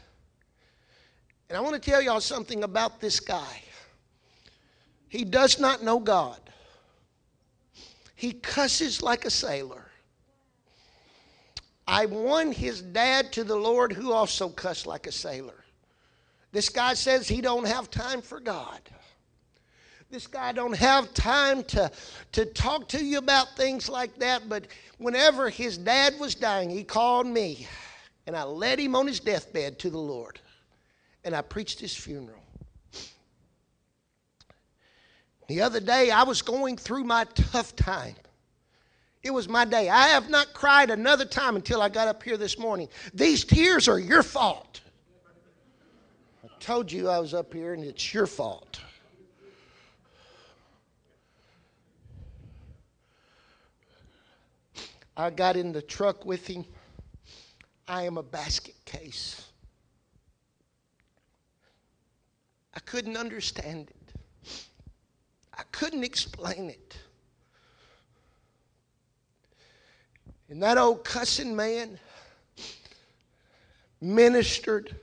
And 1.48 1.56
I 1.56 1.60
want 1.60 1.80
to 1.80 1.90
tell 1.90 2.00
y'all 2.00 2.20
something 2.20 2.62
about 2.62 3.00
this 3.00 3.18
guy. 3.20 3.62
He 5.08 5.24
does 5.24 5.58
not 5.58 5.82
know 5.82 5.98
God. 5.98 6.38
He 8.14 8.32
cusses 8.32 9.02
like 9.02 9.24
a 9.24 9.30
sailor. 9.30 9.86
I 11.88 12.06
won 12.06 12.52
his 12.52 12.82
dad 12.82 13.32
to 13.32 13.42
the 13.42 13.56
Lord 13.56 13.92
who 13.92 14.12
also 14.12 14.48
cussed 14.48 14.86
like 14.86 15.08
a 15.08 15.12
sailor. 15.12 15.64
This 16.52 16.68
guy 16.68 16.94
says 16.94 17.26
he 17.26 17.40
don't 17.40 17.66
have 17.66 17.90
time 17.90 18.22
for 18.22 18.38
God. 18.38 18.80
This 20.10 20.26
guy 20.26 20.50
don't 20.52 20.76
have 20.76 21.14
time 21.14 21.62
to, 21.64 21.90
to 22.32 22.44
talk 22.44 22.88
to 22.88 23.04
you 23.04 23.18
about 23.18 23.56
things 23.56 23.88
like 23.88 24.18
that, 24.18 24.48
but 24.48 24.66
whenever 24.98 25.48
his 25.48 25.78
dad 25.78 26.18
was 26.18 26.34
dying, 26.34 26.68
he 26.68 26.82
called 26.82 27.28
me 27.28 27.68
and 28.26 28.36
I 28.36 28.44
led 28.44 28.78
him 28.78 28.94
on 28.94 29.08
his 29.08 29.18
deathbed 29.18 29.78
to 29.80 29.90
the 29.90 29.98
Lord. 29.98 30.40
And 31.24 31.34
I 31.34 31.42
preached 31.42 31.80
his 31.80 31.96
funeral. 31.96 32.42
The 35.48 35.62
other 35.62 35.80
day, 35.80 36.12
I 36.12 36.22
was 36.22 36.40
going 36.40 36.76
through 36.76 37.02
my 37.02 37.24
tough 37.34 37.74
time. 37.74 38.14
It 39.24 39.32
was 39.32 39.48
my 39.48 39.64
day. 39.64 39.88
I 39.88 40.08
have 40.08 40.30
not 40.30 40.54
cried 40.54 40.90
another 40.90 41.24
time 41.24 41.56
until 41.56 41.82
I 41.82 41.88
got 41.88 42.06
up 42.06 42.22
here 42.22 42.36
this 42.36 42.56
morning. 42.56 42.88
These 43.12 43.44
tears 43.44 43.88
are 43.88 43.98
your 43.98 44.22
fault. 44.22 44.80
I 46.44 46.48
told 46.60 46.90
you 46.92 47.08
I 47.08 47.18
was 47.18 47.34
up 47.34 47.52
here, 47.52 47.74
and 47.74 47.84
it's 47.84 48.14
your 48.14 48.28
fault. 48.28 48.80
I 55.20 55.28
got 55.28 55.54
in 55.54 55.72
the 55.72 55.82
truck 55.82 56.24
with 56.24 56.46
him. 56.46 56.64
I 57.86 58.04
am 58.04 58.16
a 58.16 58.22
basket 58.22 58.74
case. 58.86 59.44
I 62.74 62.80
couldn't 62.80 63.18
understand 63.18 63.90
it. 63.90 64.50
I 65.52 65.62
couldn't 65.72 66.04
explain 66.04 66.70
it. 66.70 66.96
And 70.48 70.62
that 70.62 70.78
old 70.78 71.04
cussing 71.04 71.54
man 71.54 71.98
ministered 74.00 74.96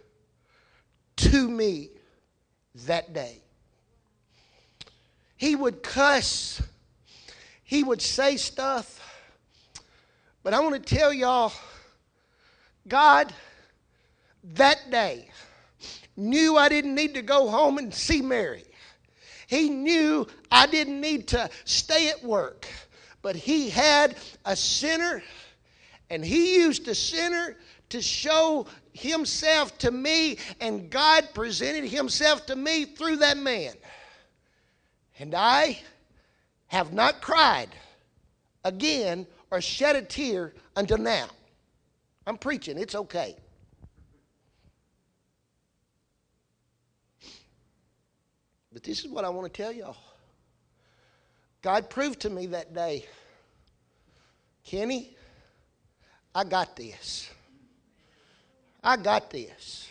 to 1.18 1.47
me 1.47 1.91
that 2.88 3.13
day. 3.13 3.38
He 5.36 5.55
would 5.55 5.84
cuss, 5.84 6.59
he 7.63 7.84
would 7.84 8.01
say 8.01 8.38
stuff. 8.38 9.07
But 10.47 10.53
I 10.53 10.61
want 10.61 10.75
to 10.75 10.95
tell 10.95 11.11
y'all, 11.11 11.51
God, 12.87 13.33
that 14.53 14.89
day, 14.89 15.27
knew 16.15 16.55
I 16.55 16.69
didn't 16.69 16.95
need 16.95 17.15
to 17.15 17.21
go 17.21 17.49
home 17.49 17.77
and 17.77 17.93
see 17.93 18.21
Mary. 18.21 18.63
He 19.47 19.67
knew 19.69 20.25
I 20.49 20.65
didn't 20.65 21.01
need 21.01 21.27
to 21.27 21.49
stay 21.65 22.07
at 22.07 22.23
work. 22.23 22.65
But 23.21 23.35
he 23.35 23.69
had 23.69 24.15
a 24.45 24.55
sinner, 24.55 25.21
and 26.09 26.23
he 26.23 26.55
used 26.55 26.87
a 26.87 26.95
sinner 26.95 27.57
to 27.89 28.01
show 28.01 28.67
himself 28.93 29.77
to 29.79 29.91
me, 29.91 30.37
and 30.61 30.89
God 30.89 31.27
presented 31.33 31.89
himself 31.89 32.45
to 32.45 32.55
me 32.55 32.85
through 32.85 33.17
that 33.17 33.35
man. 33.35 33.73
And 35.19 35.35
I 35.35 35.81
have 36.67 36.93
not 36.93 37.19
cried 37.19 37.67
again 38.63 39.27
or 39.51 39.61
shed 39.61 39.95
a 39.95 40.01
tear 40.01 40.53
until 40.75 40.97
now. 40.97 41.27
I'm 42.25 42.37
preaching, 42.37 42.77
it's 42.77 42.95
okay. 42.95 43.37
But 48.73 48.83
this 48.83 49.03
is 49.03 49.07
what 49.07 49.25
I 49.25 49.29
want 49.29 49.51
to 49.51 49.61
tell 49.63 49.71
y'all. 49.71 49.97
God 51.61 51.89
proved 51.89 52.19
to 52.21 52.29
me 52.29 52.47
that 52.47 52.73
day, 52.73 53.05
Kenny, 54.63 55.15
I 56.35 56.43
got 56.43 56.75
this. 56.75 57.29
I 58.83 58.97
got 58.97 59.31
this. 59.31 59.89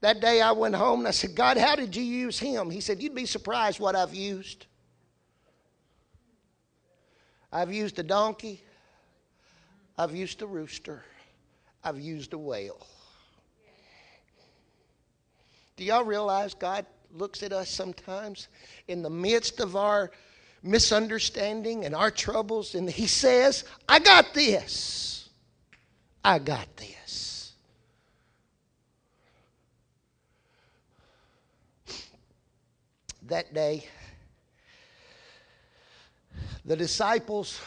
That 0.00 0.20
day 0.20 0.40
I 0.40 0.52
went 0.52 0.74
home 0.74 1.00
and 1.00 1.08
I 1.08 1.12
said, 1.12 1.34
God, 1.34 1.56
how 1.56 1.76
did 1.76 1.94
you 1.94 2.02
use 2.02 2.38
him? 2.38 2.68
He 2.68 2.80
said, 2.80 3.00
You'd 3.00 3.14
be 3.14 3.24
surprised 3.24 3.80
what 3.80 3.94
I've 3.94 4.14
used. 4.14 4.66
I've 7.54 7.72
used 7.72 8.00
a 8.00 8.02
donkey, 8.02 8.60
I've 9.96 10.14
used 10.14 10.42
a 10.42 10.46
rooster, 10.46 11.04
I've 11.84 12.00
used 12.00 12.32
a 12.32 12.38
whale. 12.38 12.84
Do 15.76 15.84
y'all 15.84 16.04
realize 16.04 16.52
God 16.54 16.84
looks 17.12 17.44
at 17.44 17.52
us 17.52 17.70
sometimes 17.70 18.48
in 18.88 19.02
the 19.02 19.10
midst 19.10 19.60
of 19.60 19.76
our 19.76 20.10
misunderstanding 20.64 21.84
and 21.84 21.94
our 21.94 22.10
troubles, 22.10 22.74
and 22.74 22.90
He 22.90 23.06
says, 23.06 23.64
I 23.88 24.00
got 24.00 24.34
this. 24.34 25.28
I 26.24 26.40
got 26.40 26.76
this. 26.76 26.94
that 33.28 33.54
day, 33.54 33.86
the 36.64 36.76
disciples 36.76 37.60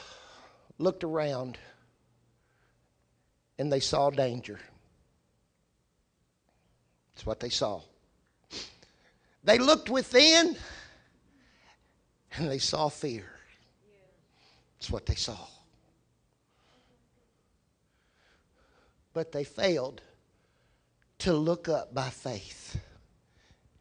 looked 0.78 1.04
around 1.04 1.58
and 3.58 3.72
they 3.72 3.80
saw 3.80 4.10
danger. 4.10 4.60
That's 7.14 7.26
what 7.26 7.40
they 7.40 7.50
saw. 7.50 7.82
They 9.44 9.58
looked 9.58 9.90
within 9.90 10.56
and 12.36 12.50
they 12.50 12.60
saw 12.60 12.90
fear. 12.90 13.26
That's 14.78 14.92
what 14.92 15.06
they 15.06 15.16
saw. 15.16 15.48
But 19.14 19.32
they 19.32 19.44
failed 19.44 20.02
to 21.20 21.34
look 21.34 21.68
up 21.68 21.94
by 21.94 22.10
faith 22.10 22.78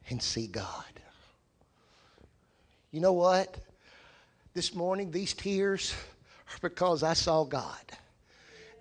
and 0.08 0.22
see 0.22 0.46
God. 0.46 0.84
You 2.90 3.00
know 3.00 3.12
what? 3.12 3.58
This 4.56 4.74
morning, 4.74 5.10
these 5.10 5.34
tears 5.34 5.92
are 6.48 6.58
because 6.62 7.02
I 7.02 7.12
saw 7.12 7.44
God. 7.44 7.76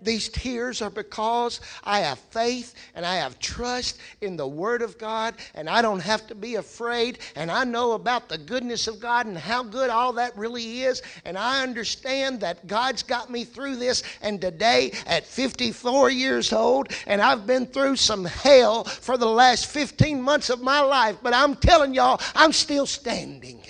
These 0.00 0.30
tears 0.30 0.80
are 0.80 0.88
because 0.88 1.60
I 1.84 2.00
have 2.00 2.18
faith 2.18 2.74
and 2.94 3.04
I 3.04 3.16
have 3.16 3.38
trust 3.40 3.98
in 4.22 4.38
the 4.38 4.46
Word 4.46 4.80
of 4.80 4.96
God, 4.96 5.34
and 5.54 5.68
I 5.68 5.82
don't 5.82 6.00
have 6.00 6.26
to 6.28 6.34
be 6.34 6.54
afraid. 6.54 7.18
And 7.34 7.50
I 7.50 7.64
know 7.64 7.92
about 7.92 8.30
the 8.30 8.38
goodness 8.38 8.88
of 8.88 9.00
God 9.00 9.26
and 9.26 9.36
how 9.36 9.62
good 9.62 9.90
all 9.90 10.14
that 10.14 10.34
really 10.34 10.80
is. 10.80 11.02
And 11.26 11.36
I 11.36 11.62
understand 11.62 12.40
that 12.40 12.66
God's 12.66 13.02
got 13.02 13.28
me 13.28 13.44
through 13.44 13.76
this. 13.76 14.02
And 14.22 14.40
today, 14.40 14.92
at 15.06 15.26
54 15.26 16.08
years 16.08 16.54
old, 16.54 16.88
and 17.06 17.20
I've 17.20 17.46
been 17.46 17.66
through 17.66 17.96
some 17.96 18.24
hell 18.24 18.84
for 18.84 19.18
the 19.18 19.28
last 19.28 19.66
15 19.66 20.22
months 20.22 20.48
of 20.48 20.62
my 20.62 20.80
life, 20.80 21.18
but 21.22 21.34
I'm 21.34 21.54
telling 21.54 21.92
y'all, 21.92 22.18
I'm 22.34 22.54
still 22.54 22.86
standing. 22.86 23.60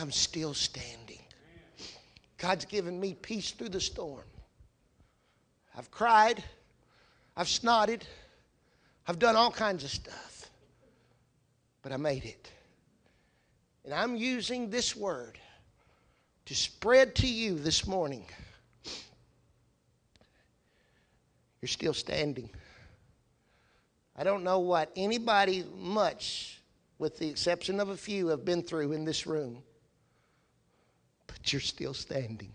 I'm 0.00 0.12
still 0.12 0.54
standing. 0.54 1.18
God's 2.36 2.64
given 2.64 3.00
me 3.00 3.14
peace 3.14 3.50
through 3.50 3.70
the 3.70 3.80
storm. 3.80 4.24
I've 5.76 5.90
cried, 5.90 6.42
I've 7.36 7.48
snotted, 7.48 8.02
I've 9.08 9.18
done 9.18 9.34
all 9.34 9.50
kinds 9.50 9.82
of 9.82 9.90
stuff, 9.90 10.50
but 11.82 11.90
I 11.90 11.96
made 11.96 12.24
it. 12.24 12.50
And 13.84 13.92
I'm 13.92 14.14
using 14.14 14.70
this 14.70 14.94
word 14.94 15.38
to 16.46 16.54
spread 16.54 17.16
to 17.16 17.26
you 17.26 17.58
this 17.58 17.86
morning. 17.86 18.24
You're 21.60 21.68
still 21.68 21.94
standing. 21.94 22.50
I 24.16 24.22
don't 24.22 24.44
know 24.44 24.60
what 24.60 24.92
anybody 24.94 25.64
much, 25.76 26.60
with 26.98 27.18
the 27.18 27.28
exception 27.28 27.80
of 27.80 27.88
a 27.88 27.96
few, 27.96 28.28
have 28.28 28.44
been 28.44 28.62
through 28.62 28.92
in 28.92 29.04
this 29.04 29.26
room 29.26 29.62
you're 31.44 31.60
still 31.60 31.94
standing. 31.94 32.52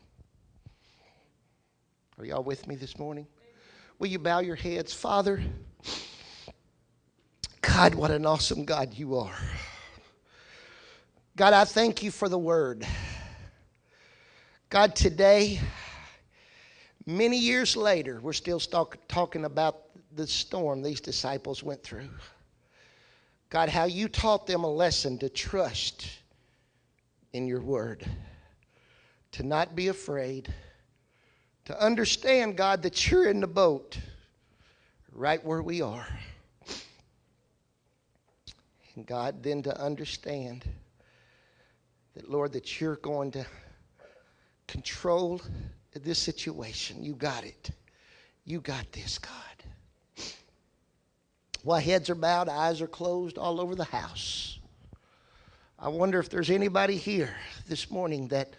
Are 2.19 2.25
y'all 2.25 2.43
with 2.43 2.67
me 2.67 2.75
this 2.75 2.97
morning? 2.99 3.25
Will 3.97 4.07
you 4.07 4.19
bow 4.19 4.39
your 4.39 4.55
heads? 4.55 4.93
Father, 4.93 5.41
God, 7.61 7.95
what 7.95 8.11
an 8.11 8.25
awesome 8.25 8.65
God 8.65 8.93
you 8.93 9.15
are. 9.15 9.37
God, 11.35 11.53
I 11.53 11.65
thank 11.65 12.03
you 12.03 12.11
for 12.11 12.29
the 12.29 12.37
word. 12.37 12.85
God, 14.69 14.95
today, 14.95 15.59
many 17.05 17.37
years 17.37 17.75
later, 17.75 18.19
we're 18.21 18.33
still 18.33 18.59
talk, 18.59 18.97
talking 19.07 19.45
about 19.45 19.81
the 20.15 20.27
storm 20.27 20.83
these 20.83 21.01
disciples 21.01 21.63
went 21.63 21.81
through. 21.81 22.09
God, 23.49 23.69
how 23.69 23.85
you 23.85 24.07
taught 24.07 24.45
them 24.45 24.63
a 24.63 24.71
lesson 24.71 25.17
to 25.19 25.29
trust 25.29 26.07
in 27.33 27.47
your 27.47 27.61
word 27.61 28.05
to 29.33 29.43
not 29.43 29.75
be 29.75 29.89
afraid, 29.89 30.51
to 31.65 31.83
understand, 31.83 32.55
God, 32.55 32.81
that 32.83 33.09
you're 33.09 33.29
in 33.29 33.39
the 33.39 33.47
boat 33.47 33.97
right 35.11 35.43
where 35.43 35.61
we 35.61 35.81
are. 35.81 36.07
And 38.95 39.05
God, 39.05 39.41
then 39.41 39.63
to 39.63 39.81
understand 39.81 40.65
that, 42.15 42.29
Lord, 42.29 42.53
that 42.53 42.79
you're 42.79 42.97
going 42.97 43.31
to 43.31 43.45
control 44.67 45.41
this 45.93 46.19
situation. 46.19 47.03
You 47.03 47.13
got 47.13 47.43
it. 47.43 47.71
You 48.45 48.61
got 48.61 48.91
this, 48.91 49.17
God. 49.17 49.31
While 51.63 51.79
heads 51.79 52.09
are 52.09 52.15
bowed, 52.15 52.49
eyes 52.49 52.81
are 52.81 52.87
closed 52.87 53.37
all 53.37 53.59
over 53.59 53.73
the 53.73 53.85
house. 53.85 54.59
I 55.79 55.87
wonder 55.87 56.19
if 56.19 56.29
there's 56.29 56.49
anybody 56.49 56.97
here 56.97 57.33
this 57.67 57.89
morning 57.89 58.27
that 58.27 58.53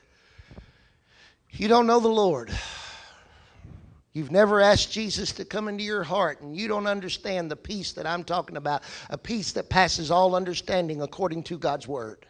you 1.58 1.68
don't 1.68 1.86
know 1.86 2.00
the 2.00 2.08
Lord. 2.08 2.50
You've 4.12 4.30
never 4.30 4.60
asked 4.60 4.92
Jesus 4.92 5.32
to 5.32 5.44
come 5.44 5.66
into 5.66 5.82
your 5.82 6.04
heart, 6.04 6.40
and 6.40 6.56
you 6.56 6.68
don't 6.68 6.86
understand 6.86 7.50
the 7.50 7.56
peace 7.56 7.92
that 7.94 8.06
I'm 8.06 8.22
talking 8.22 8.56
about 8.56 8.82
a 9.10 9.18
peace 9.18 9.52
that 9.52 9.68
passes 9.68 10.10
all 10.10 10.36
understanding 10.36 11.02
according 11.02 11.42
to 11.44 11.58
God's 11.58 11.88
Word. 11.88 12.24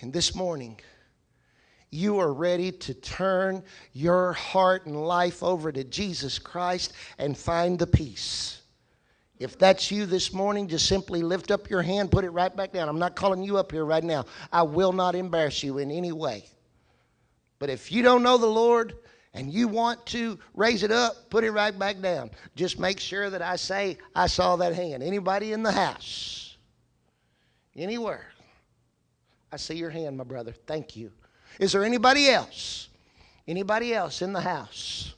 And 0.00 0.10
this 0.10 0.34
morning, 0.34 0.80
you 1.90 2.18
are 2.18 2.32
ready 2.32 2.72
to 2.72 2.94
turn 2.94 3.62
your 3.92 4.32
heart 4.32 4.86
and 4.86 4.96
life 4.96 5.42
over 5.42 5.70
to 5.70 5.84
Jesus 5.84 6.38
Christ 6.38 6.94
and 7.18 7.36
find 7.36 7.78
the 7.78 7.86
peace. 7.86 8.62
If 9.38 9.58
that's 9.58 9.90
you 9.90 10.06
this 10.06 10.32
morning, 10.32 10.68
just 10.68 10.86
simply 10.86 11.22
lift 11.22 11.50
up 11.50 11.68
your 11.68 11.82
hand, 11.82 12.10
put 12.10 12.24
it 12.24 12.30
right 12.30 12.54
back 12.56 12.72
down. 12.72 12.88
I'm 12.88 12.98
not 12.98 13.14
calling 13.14 13.42
you 13.42 13.58
up 13.58 13.72
here 13.72 13.84
right 13.84 14.02
now. 14.02 14.24
I 14.50 14.62
will 14.62 14.92
not 14.92 15.14
embarrass 15.14 15.62
you 15.62 15.78
in 15.78 15.90
any 15.90 16.12
way. 16.12 16.46
But 17.62 17.70
if 17.70 17.92
you 17.92 18.02
don't 18.02 18.24
know 18.24 18.38
the 18.38 18.48
Lord 18.48 18.96
and 19.34 19.52
you 19.54 19.68
want 19.68 20.04
to 20.06 20.36
raise 20.52 20.82
it 20.82 20.90
up, 20.90 21.30
put 21.30 21.44
it 21.44 21.52
right 21.52 21.78
back 21.78 22.00
down. 22.00 22.32
Just 22.56 22.80
make 22.80 22.98
sure 22.98 23.30
that 23.30 23.40
I 23.40 23.54
say, 23.54 23.98
I 24.16 24.26
saw 24.26 24.56
that 24.56 24.74
hand. 24.74 25.00
Anybody 25.00 25.52
in 25.52 25.62
the 25.62 25.70
house? 25.70 26.56
Anywhere? 27.76 28.26
I 29.52 29.58
see 29.58 29.76
your 29.76 29.90
hand, 29.90 30.16
my 30.16 30.24
brother. 30.24 30.50
Thank 30.50 30.96
you. 30.96 31.12
Is 31.60 31.70
there 31.70 31.84
anybody 31.84 32.30
else? 32.30 32.88
Anybody 33.46 33.94
else 33.94 34.22
in 34.22 34.32
the 34.32 34.40
house? 34.40 35.14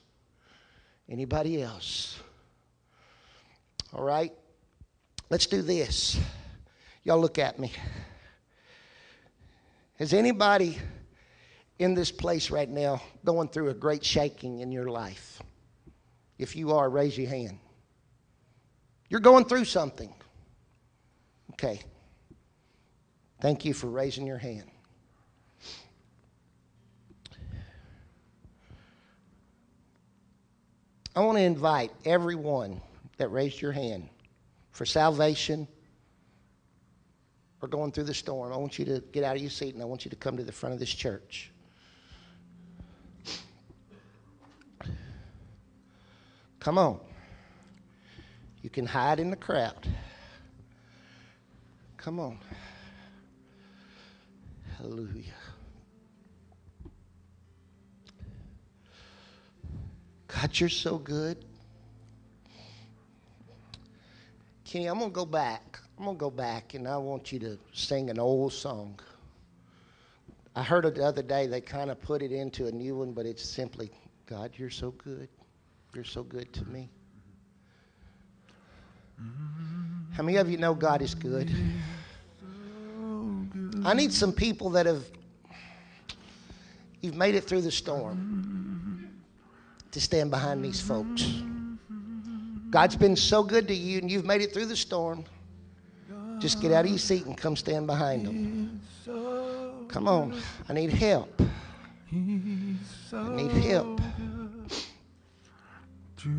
Anybody 1.08 1.62
else? 1.62 2.20
All 3.94 4.04
right. 4.04 4.34
Let's 5.30 5.46
do 5.46 5.62
this. 5.62 6.20
Y'all 7.04 7.18
look 7.18 7.38
at 7.38 7.58
me. 7.58 7.72
Has 9.98 10.12
anybody 10.12 10.76
in 11.78 11.94
this 11.94 12.10
place 12.10 12.50
right 12.50 12.68
now 12.68 13.02
going 13.24 13.48
through 13.48 13.70
a 13.70 13.74
great 13.74 14.04
shaking 14.04 14.60
in 14.60 14.70
your 14.70 14.88
life? 14.88 15.42
If 16.38 16.56
you 16.56 16.72
are, 16.72 16.88
raise 16.90 17.16
your 17.16 17.28
hand. 17.28 17.58
You're 19.08 19.20
going 19.20 19.44
through 19.44 19.64
something. 19.66 20.12
Okay. 21.52 21.80
Thank 23.40 23.64
you 23.64 23.74
for 23.74 23.88
raising 23.88 24.26
your 24.26 24.38
hand. 24.38 24.64
I 31.16 31.20
want 31.20 31.38
to 31.38 31.42
invite 31.42 31.92
everyone 32.04 32.80
that 33.18 33.28
raised 33.28 33.60
your 33.60 33.70
hand 33.70 34.08
for 34.72 34.84
salvation 34.84 35.68
or 37.62 37.68
going 37.68 37.92
through 37.92 38.04
the 38.04 38.14
storm. 38.14 38.52
I 38.52 38.56
want 38.56 38.80
you 38.80 38.84
to 38.86 39.00
get 39.12 39.22
out 39.22 39.36
of 39.36 39.42
your 39.42 39.50
seat 39.50 39.74
and 39.74 39.82
I 39.82 39.86
want 39.86 40.04
you 40.04 40.10
to 40.10 40.16
come 40.16 40.36
to 40.36 40.42
the 40.42 40.50
front 40.50 40.72
of 40.72 40.80
this 40.80 40.92
church. 40.92 41.52
Come 46.64 46.78
on. 46.78 46.98
You 48.62 48.70
can 48.70 48.86
hide 48.86 49.20
in 49.20 49.28
the 49.28 49.36
crowd. 49.36 49.86
Come 51.98 52.18
on. 52.18 52.38
Hallelujah. 54.78 55.34
God, 60.26 60.58
you're 60.58 60.70
so 60.70 60.96
good. 60.96 61.44
Kenny, 64.64 64.86
I'm 64.86 65.00
going 65.00 65.10
to 65.10 65.14
go 65.14 65.26
back. 65.26 65.80
I'm 65.98 66.04
going 66.06 66.16
to 66.16 66.20
go 66.20 66.30
back 66.30 66.72
and 66.72 66.88
I 66.88 66.96
want 66.96 67.30
you 67.30 67.38
to 67.40 67.58
sing 67.74 68.08
an 68.08 68.18
old 68.18 68.54
song. 68.54 68.98
I 70.56 70.62
heard 70.62 70.86
it 70.86 70.94
the 70.94 71.04
other 71.04 71.22
day. 71.22 71.46
They 71.46 71.60
kind 71.60 71.90
of 71.90 72.00
put 72.00 72.22
it 72.22 72.32
into 72.32 72.68
a 72.68 72.72
new 72.72 72.96
one, 72.96 73.12
but 73.12 73.26
it's 73.26 73.44
simply, 73.44 73.90
God, 74.24 74.52
you're 74.56 74.70
so 74.70 74.92
good. 74.92 75.28
You're 75.94 76.02
so 76.02 76.24
good 76.24 76.52
to 76.54 76.64
me. 76.64 76.90
How 80.12 80.24
many 80.24 80.38
of 80.38 80.50
you 80.50 80.56
know 80.56 80.74
God 80.74 81.02
is 81.02 81.14
good? 81.14 81.54
I 83.84 83.94
need 83.94 84.12
some 84.12 84.32
people 84.32 84.70
that 84.70 84.86
have 84.86 85.04
you've 87.00 87.14
made 87.14 87.36
it 87.36 87.44
through 87.44 87.60
the 87.60 87.70
storm 87.70 89.08
to 89.92 90.00
stand 90.00 90.30
behind 90.30 90.64
these 90.64 90.80
folks. 90.80 91.42
God's 92.70 92.96
been 92.96 93.14
so 93.14 93.44
good 93.44 93.68
to 93.68 93.74
you 93.74 93.98
and 93.98 94.10
you've 94.10 94.24
made 94.24 94.40
it 94.40 94.52
through 94.52 94.66
the 94.66 94.76
storm. 94.76 95.24
Just 96.40 96.60
get 96.60 96.72
out 96.72 96.86
of 96.86 96.90
your 96.90 96.98
seat 96.98 97.26
and 97.26 97.36
come 97.36 97.54
stand 97.54 97.86
behind 97.86 98.26
them. 98.26 98.80
Come 99.86 100.08
on. 100.08 100.40
I 100.68 100.72
need 100.72 100.90
help. 100.90 101.40
I 102.12 103.36
need 103.36 103.52
help. 103.52 104.00
God 106.24 106.32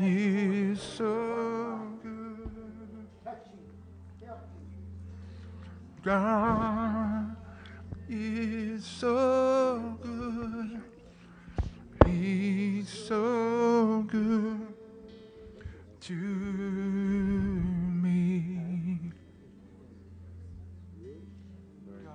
is 0.01 0.81
so 0.81 1.79
good. 2.03 2.51
God 6.03 7.37
is 8.09 8.83
so 8.83 9.99
good. 10.03 10.90
He's 12.21 12.89
so 12.91 14.05
good 14.07 14.75
to 16.03 16.13
me. 16.13 17.39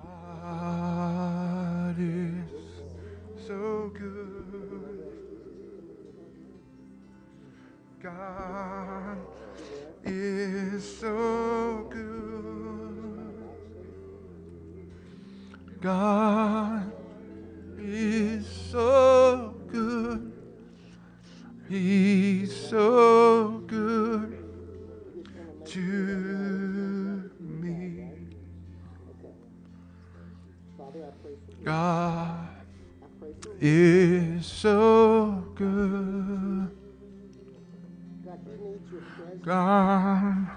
God 0.00 1.96
is 1.98 2.50
so 3.48 3.90
good. 3.98 5.02
God 8.00 9.18
is 10.04 10.98
so 11.00 11.88
good. 11.90 13.34
God 15.80 16.92
is 17.80 18.46
so. 18.70 19.05
He's 21.78 22.56
so 22.56 23.62
good 23.66 24.38
to 25.66 27.30
me. 27.38 28.08
God 31.62 32.48
is 33.60 34.46
so 34.46 35.44
good. 35.54 36.70
God 39.42 40.48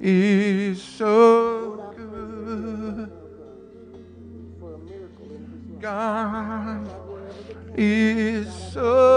is 0.00 0.82
so 0.82 1.92
good. 1.94 3.12
God 5.78 6.88
is 7.76 8.52
so 8.72 9.11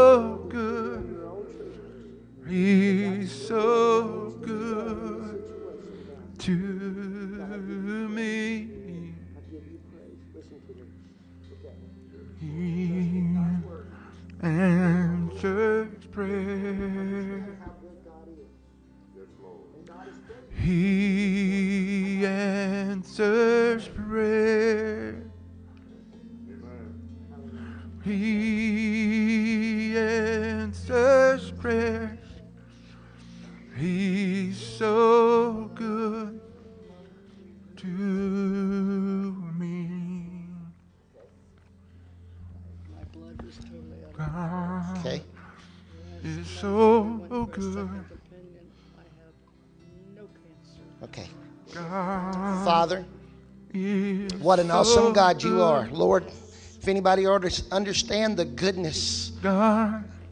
what 54.56 54.64
an 54.64 54.70
so 54.70 54.76
awesome 54.76 55.14
God 55.14 55.44
you 55.44 55.62
are. 55.62 55.88
Lord, 55.92 56.26
if 56.28 56.88
anybody 56.88 57.26
ought 57.26 57.42
to 57.42 57.64
understand 57.72 58.38
the 58.38 58.46
goodness 58.46 59.32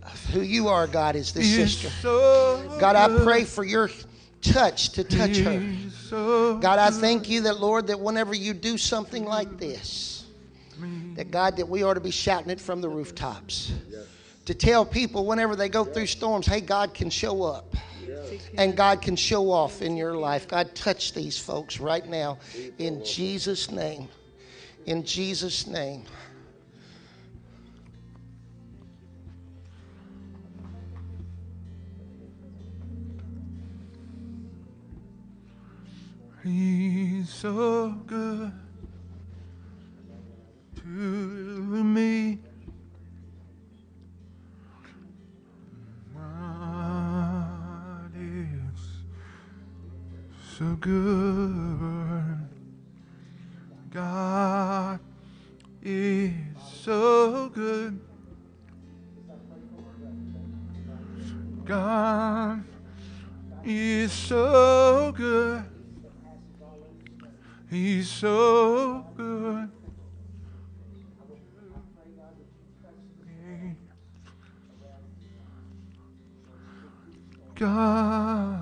of 0.03 0.25
who 0.27 0.41
you 0.41 0.69
are, 0.69 0.87
God, 0.87 1.15
is 1.17 1.33
this 1.33 1.53
sister. 1.53 1.89
God, 2.79 2.95
I 2.95 3.23
pray 3.23 3.43
for 3.43 3.65
your 3.65 3.89
touch 4.41 4.89
to 4.91 5.03
touch 5.03 5.37
her. 5.37 5.59
God, 6.61 6.79
I 6.79 6.89
thank 6.91 7.29
you 7.29 7.41
that, 7.41 7.59
Lord, 7.59 7.87
that 7.87 7.99
whenever 7.99 8.33
you 8.33 8.53
do 8.53 8.77
something 8.77 9.25
like 9.25 9.57
this, 9.57 10.25
that 11.15 11.29
God, 11.29 11.57
that 11.57 11.67
we 11.67 11.83
ought 11.83 11.95
to 11.95 11.99
be 12.01 12.11
shouting 12.11 12.49
it 12.49 12.61
from 12.61 12.79
the 12.81 12.89
rooftops. 12.89 13.73
To 14.45 14.53
tell 14.53 14.85
people 14.85 15.25
whenever 15.25 15.55
they 15.57 15.67
go 15.69 15.83
through 15.85 16.07
storms, 16.07 16.45
hey, 16.45 16.61
God 16.61 16.93
can 16.93 17.09
show 17.09 17.43
up. 17.43 17.75
And 18.57 18.75
God 18.75 19.01
can 19.01 19.15
show 19.15 19.51
off 19.51 19.81
in 19.81 19.97
your 19.97 20.15
life. 20.15 20.47
God, 20.47 20.73
touch 20.75 21.13
these 21.13 21.37
folks 21.37 21.79
right 21.79 22.07
now 22.07 22.39
in 22.77 23.03
Jesus' 23.03 23.71
name. 23.71 24.09
In 24.85 25.03
Jesus' 25.03 25.67
name. 25.67 26.05
He's 36.43 37.29
so 37.29 37.89
good 38.05 38.51
to 40.81 40.85
me. 40.85 42.39
so 50.63 50.75
good. 50.79 52.37
God 53.91 54.99
is 55.81 56.31
so 56.81 57.49
good. 57.49 57.99
God 61.65 62.63
is 63.65 64.11
so 64.13 65.11
good. 65.13 65.65
He's 67.69 68.09
so 68.09 69.05
good. 69.17 69.69
God 77.55 78.52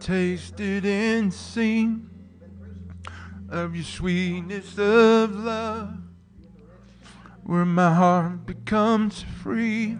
tasted 0.00 0.84
and 0.86 1.32
seen 1.32 2.08
of 3.50 3.74
your 3.76 3.84
sweetness 3.84 4.78
of 4.78 5.36
love, 5.36 5.98
where 7.44 7.66
my 7.66 7.92
heart 7.94 8.46
becomes 8.46 9.22
free 9.42 9.98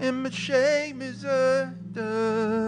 and 0.00 0.22
my 0.24 0.30
shame 0.30 1.00
is 1.02 1.24
undone. 1.24 2.67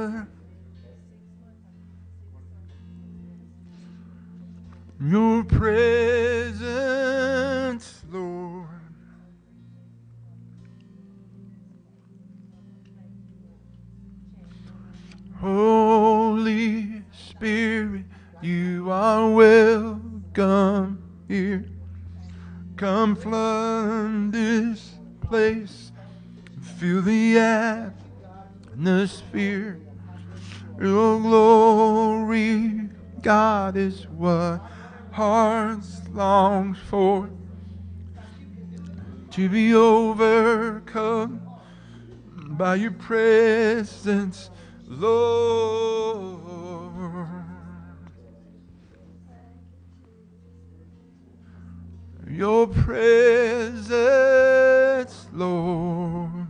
presence, 43.11 44.51
Lord. 44.87 46.39
Your 52.29 52.69
presence, 52.69 53.89
Lord. 55.33 56.47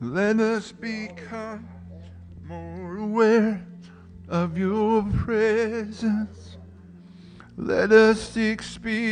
Let 0.00 0.40
us 0.40 0.72
become 0.72 1.68
more 2.48 2.96
aware 2.96 3.64
of 4.28 4.58
your 4.58 5.04
presence. 5.18 6.56
Let 7.56 7.92
us 7.92 8.36
experience. 8.36 9.09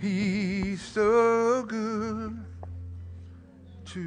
He's 0.00 0.80
so 0.80 1.62
good 1.64 2.42
to 3.84 3.98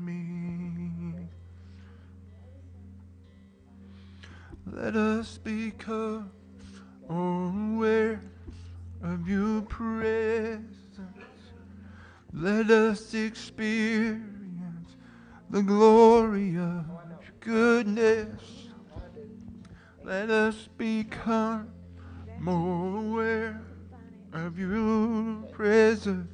me. 0.00 1.28
Let 4.66 4.96
us 4.96 5.36
become 5.36 6.30
aware 7.10 8.22
of 9.02 9.28
your 9.28 9.60
presence. 9.62 10.78
Let 12.32 12.70
us 12.70 13.12
experience 13.12 14.96
the 15.50 15.62
glory 15.62 16.56
of 16.56 16.86
your 16.88 17.34
goodness. 17.40 18.40
Let 20.02 20.30
us 20.30 20.70
become 20.78 21.68
more 22.40 22.96
aware 22.96 23.60
of 24.32 24.58
your 24.58 25.42
presence. 25.52 26.28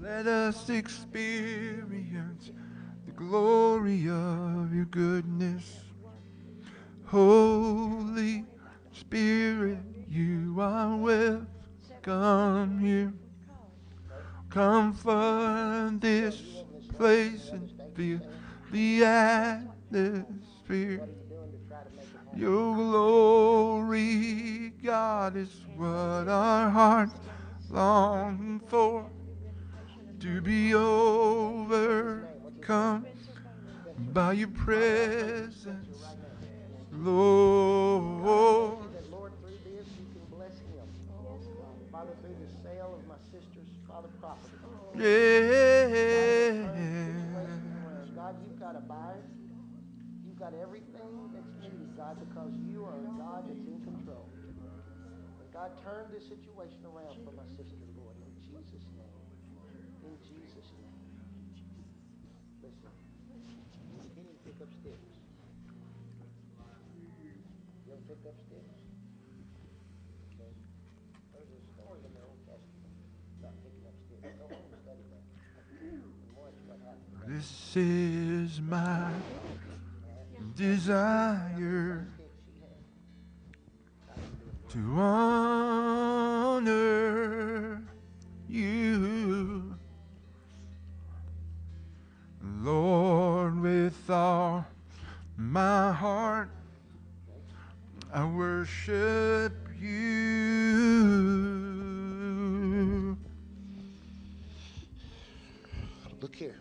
Let 0.00 0.26
us 0.26 0.68
experience 0.70 2.50
the 3.06 3.12
glory 3.12 4.08
of 4.08 4.74
your 4.74 4.86
goodness. 4.90 5.80
Holy 7.06 8.44
Spirit, 8.92 9.78
you 10.08 10.56
are 10.58 10.96
welcome 10.96 12.78
here. 12.78 13.12
Come 14.50 14.92
find 14.92 16.00
this 16.00 16.40
place 16.96 17.50
and 17.50 17.70
feel 17.94 18.20
the 18.70 19.04
atmosphere. 19.04 21.08
Your 22.36 22.74
glory, 22.74 24.72
God, 24.82 25.36
is 25.36 25.64
what 25.76 26.28
our 26.28 26.68
hearts 26.68 27.14
long 27.70 28.60
for. 28.66 29.06
To 30.20 30.40
be 30.40 30.74
overcome 30.74 32.26
by 34.12 34.32
your 34.32 34.48
presence, 34.48 36.04
Lord. 36.92 38.78
That 38.94 39.10
Lord, 39.10 39.32
through 39.40 39.58
this, 39.64 39.86
you 39.98 40.06
can 40.12 40.24
bless 40.36 40.58
him. 40.58 40.88
Father, 41.92 42.14
through 42.20 42.36
the 42.40 42.48
sale 42.62 42.98
of 42.98 43.06
my 43.06 43.18
sister's 43.30 43.70
father 43.86 44.08
property. 44.20 44.56
Yeah. 44.96 46.62
God, 48.16 48.34
you've 48.48 48.58
got 48.58 48.74
a 48.76 48.80
buyer. 48.80 49.22
You've 50.24 50.38
got 50.38 50.54
everything 50.54 50.64
that's 50.64 50.83
God, 52.14 52.26
because 52.28 52.52
you 52.70 52.84
are 52.84 52.94
a 52.94 53.10
God 53.18 53.44
that's 53.48 53.66
in 53.66 53.80
control. 53.82 54.28
And 55.40 55.48
God, 55.52 55.70
turn 55.82 56.06
this 56.12 56.22
situation 56.28 56.86
around 56.86 57.18
for 57.24 57.32
my 57.34 57.46
sister, 57.58 57.74
Lord, 57.98 58.14
in 58.22 58.30
Jesus' 58.38 58.86
name. 58.94 59.18
In 60.06 60.14
Jesus' 60.22 60.70
name. 60.78 60.94
Listen, 62.62 62.90
you 63.90 64.06
can't 64.14 64.38
pick 64.46 64.58
up 64.62 64.70
sticks. 64.78 65.10
You 67.86 67.92
ever 67.92 68.02
pick 68.06 68.22
up 68.26 68.38
sticks? 68.46 68.78
Okay. 70.30 70.54
There's 71.34 71.50
a 71.50 71.62
story 71.74 71.98
in 72.06 72.14
the 72.14 72.22
Old 72.22 72.38
Testament 72.46 72.94
about 73.42 73.58
picking 73.66 73.86
up 73.90 73.96
sticks. 74.06 74.22
Go 74.38 74.46
home 74.54 74.70
and 74.70 74.78
study 74.86 75.02
that. 75.10 75.26
This 77.26 77.74
is 77.74 78.60
my 78.60 79.10
desire 80.56 82.06
to 84.68 84.78
honor 84.96 86.64
you, 88.48 89.74
Lord, 92.60 93.60
with 93.60 94.10
all 94.10 94.64
my 95.36 95.92
heart. 95.92 96.50
I 98.12 98.24
worship 98.24 99.52
you. 99.80 101.14
Look 106.20 106.36
here. 106.36 106.60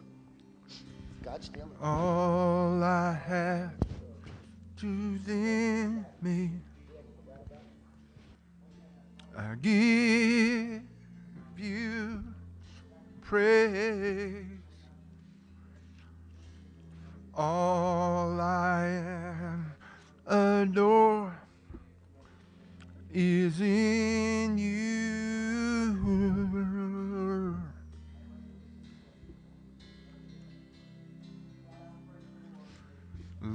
God's 1.24 1.46
still 1.46 1.70
All 1.82 2.84
I 2.84 3.14
have 3.14 3.83
then 4.84 6.06
me, 6.22 6.50
I 9.38 9.56
give 9.62 10.82
you 11.58 12.24
praise. 13.22 14.46
All 17.34 18.40
I 18.42 19.56
adore 20.28 21.34
is 23.14 23.62
in 23.62 24.58
you. 24.58 25.23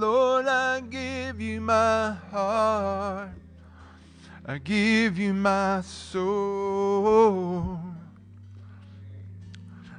Lord, 0.00 0.46
I 0.46 0.80
give 0.80 1.42
you 1.42 1.60
my 1.60 2.12
heart. 2.30 3.32
I 4.46 4.56
give 4.56 5.18
you 5.18 5.34
my 5.34 5.82
soul. 5.82 7.78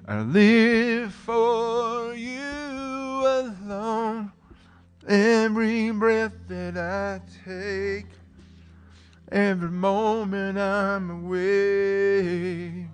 I 0.08 0.22
live 0.22 1.14
for 1.14 2.16
you 2.16 2.42
alone. 2.42 4.32
Every 5.08 5.92
breath 5.92 6.34
that 6.48 6.78
I 6.78 7.22
take, 7.46 8.08
every 9.32 9.70
moment 9.70 10.58
I'm 10.58 11.12
awake. 11.12 12.88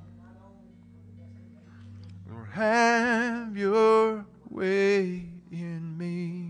Lord, 2.30 2.50
have 2.52 3.56
your 3.56 4.26
way 4.50 5.24
in 5.54 5.98
me. 5.98 6.47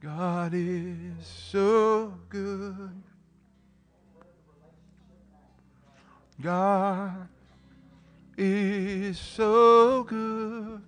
God 0.00 0.52
is 0.54 1.26
so 1.26 2.14
good. 2.30 3.02
God 6.40 7.28
is 8.38 9.18
so 9.18 10.04
good. 10.04 10.80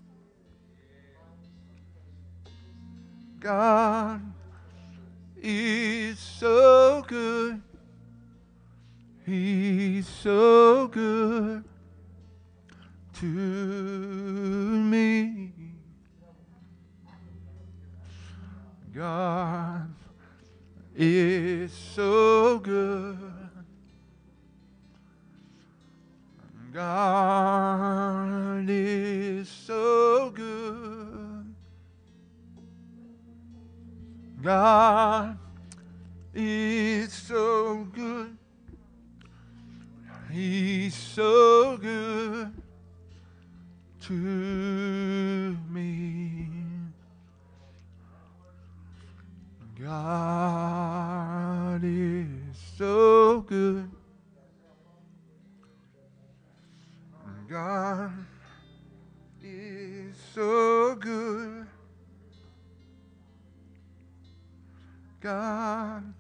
God 3.39 4.23
is 5.37 6.19
so 6.19 7.05
good. 7.07 7.61
He's 9.27 10.09
so 10.09 10.89
good 10.89 11.65
to 13.15 13.27
me. 13.27 15.62
God 18.95 19.89
is 20.95 21.73
so 21.73 22.59
good. 22.59 23.19
God 26.75 28.65
is 28.69 29.49
so 29.49 30.31
good. 30.31 31.55
God 34.43 35.39
is 36.35 37.13
so 37.13 37.87
good. 37.95 38.37
He's 40.31 40.95
so 40.95 41.79
good 41.79 42.53
to 44.03 45.42
God 49.93 51.81
is 51.85 52.57
so 52.79 53.43
good. 53.43 53.91
God 57.47 58.11
is 59.43 60.17
so 60.35 60.95
good. 60.95 61.67
God 65.21 66.15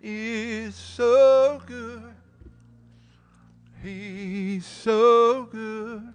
is 0.00 0.74
so 0.74 1.60
good. 1.66 2.14
He's 3.82 4.64
so 4.64 5.44
good 5.52 6.14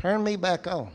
Turn 0.00 0.24
me 0.24 0.34
back 0.36 0.66
on. 0.66 0.90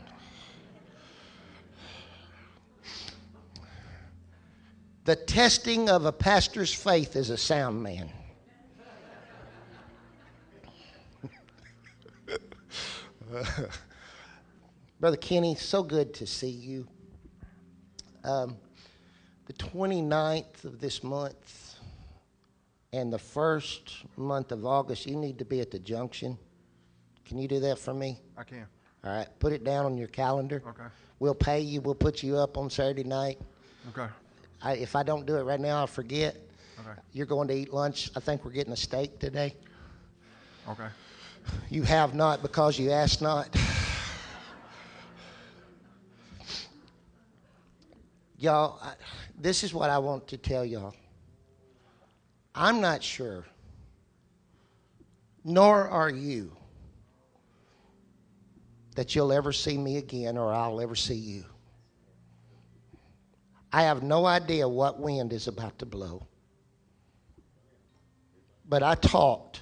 The 5.04 5.14
testing 5.14 5.88
of 5.88 6.06
a 6.06 6.12
pastor's 6.12 6.74
faith 6.74 7.14
is 7.14 7.30
a 7.30 7.36
sound 7.36 7.80
man. 7.80 8.10
Brother 14.98 15.16
Kenny, 15.18 15.54
so 15.54 15.84
good 15.84 16.12
to 16.14 16.26
see 16.26 16.50
you. 16.50 16.88
Um, 18.24 18.56
the 19.44 19.52
29th 19.52 20.64
of 20.64 20.80
this 20.80 21.04
month 21.04 21.76
and 22.92 23.12
the 23.12 23.20
first 23.20 24.04
month 24.16 24.50
of 24.50 24.66
August, 24.66 25.06
you 25.06 25.14
need 25.14 25.38
to 25.38 25.44
be 25.44 25.60
at 25.60 25.70
the 25.70 25.78
junction. 25.78 26.36
Can 27.24 27.38
you 27.38 27.46
do 27.46 27.60
that 27.60 27.78
for 27.78 27.94
me? 27.94 28.18
I 28.36 28.42
can. 28.42 28.66
All 29.06 29.12
right, 29.12 29.28
put 29.38 29.52
it 29.52 29.62
down 29.62 29.84
on 29.84 29.96
your 29.96 30.08
calendar. 30.08 30.60
Okay. 30.66 30.88
We'll 31.20 31.34
pay 31.34 31.60
you. 31.60 31.80
We'll 31.80 31.94
put 31.94 32.24
you 32.24 32.36
up 32.36 32.58
on 32.58 32.68
Saturday 32.68 33.04
night. 33.04 33.38
Okay. 33.90 34.08
I, 34.60 34.72
if 34.72 34.96
I 34.96 35.04
don't 35.04 35.24
do 35.24 35.36
it 35.36 35.44
right 35.44 35.60
now, 35.60 35.78
I'll 35.78 35.86
forget. 35.86 36.36
Okay. 36.80 37.00
You're 37.12 37.26
going 37.26 37.46
to 37.46 37.54
eat 37.54 37.72
lunch. 37.72 38.10
I 38.16 38.20
think 38.20 38.44
we're 38.44 38.50
getting 38.50 38.72
a 38.72 38.76
steak 38.76 39.20
today. 39.20 39.54
Okay. 40.68 40.88
You 41.70 41.84
have 41.84 42.16
not 42.16 42.42
because 42.42 42.80
you 42.80 42.90
asked 42.90 43.22
not. 43.22 43.56
y'all, 48.36 48.80
I, 48.82 48.94
this 49.38 49.62
is 49.62 49.72
what 49.72 49.88
I 49.88 49.98
want 49.98 50.26
to 50.28 50.36
tell 50.36 50.64
y'all. 50.64 50.96
I'm 52.56 52.80
not 52.80 53.04
sure, 53.04 53.44
nor 55.44 55.88
are 55.88 56.10
you, 56.10 56.50
that 58.96 59.14
you'll 59.14 59.32
ever 59.32 59.52
see 59.52 59.78
me 59.78 59.98
again 59.98 60.36
or 60.36 60.52
I'll 60.52 60.80
ever 60.80 60.96
see 60.96 61.14
you. 61.14 61.44
I 63.72 63.82
have 63.82 64.02
no 64.02 64.24
idea 64.24 64.66
what 64.66 64.98
wind 64.98 65.32
is 65.32 65.48
about 65.48 65.78
to 65.80 65.86
blow. 65.86 66.26
But 68.68 68.82
I 68.82 68.94
taught, 68.94 69.60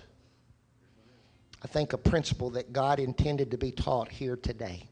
I 1.63 1.67
think, 1.67 1.93
a 1.93 1.99
principle 1.99 2.51
that 2.51 2.73
God 2.73 3.01
intended 3.01 3.51
to 3.51 3.59
be 3.59 3.73
taught 3.73 4.09
here 4.09 4.37
today. 4.37 4.89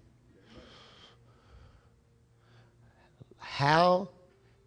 How 3.39 4.11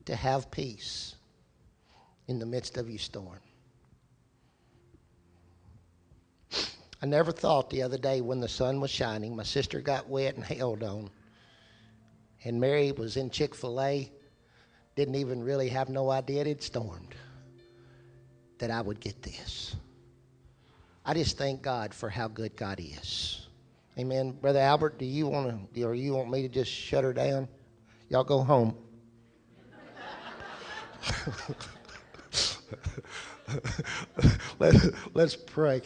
to 0.06 0.16
have 0.16 0.50
peace 0.50 1.16
in 2.28 2.40
the 2.40 2.46
midst 2.46 2.78
of 2.78 2.90
your 2.90 3.00
storm. 3.00 3.40
I 7.06 7.08
never 7.08 7.32
thought 7.32 7.70
the 7.70 7.84
other 7.84 8.00
day 8.00 8.22
when 8.22 8.40
the 8.40 8.48
sun 8.48 8.82
was 8.82 8.90
shining, 8.90 9.36
my 9.36 9.44
sister 9.44 9.80
got 9.80 10.10
wet 10.10 10.38
and 10.38 10.44
held 10.44 10.82
on, 10.82 11.12
and 12.44 12.60
Mary 12.60 12.92
was 12.94 13.16
in 13.16 13.30
Chick 13.30 13.54
fil 13.54 13.80
A, 13.80 14.12
didn't 14.96 15.14
even 15.14 15.44
really 15.44 15.70
have 15.70 15.88
no 15.88 16.10
idea 16.10 16.42
it 16.42 16.48
had 16.48 16.64
stormed, 16.64 17.14
that 18.58 18.72
I 18.72 18.82
would 18.82 19.00
get 19.00 19.22
this. 19.22 19.76
I 21.06 21.14
just 21.14 21.38
thank 21.38 21.62
God 21.62 21.94
for 21.94 22.10
how 22.10 22.28
good 22.28 22.56
God 22.56 22.80
is. 22.80 23.50
Amen. 24.00 24.32
Brother 24.32 24.62
Albert, 24.62 24.98
do 24.98 25.06
you 25.06 25.28
want 25.28 25.76
to, 25.76 25.84
or 25.84 25.94
you 25.94 26.16
want 26.16 26.32
me 26.32 26.42
to 26.42 26.50
just 26.50 26.72
shut 26.72 27.04
her 27.04 27.14
down? 27.14 27.48
Y'all 28.10 28.24
go 28.24 28.42
home. 28.42 28.76
Let, 34.60 34.76
let's 35.14 35.36
pray. 35.36 35.82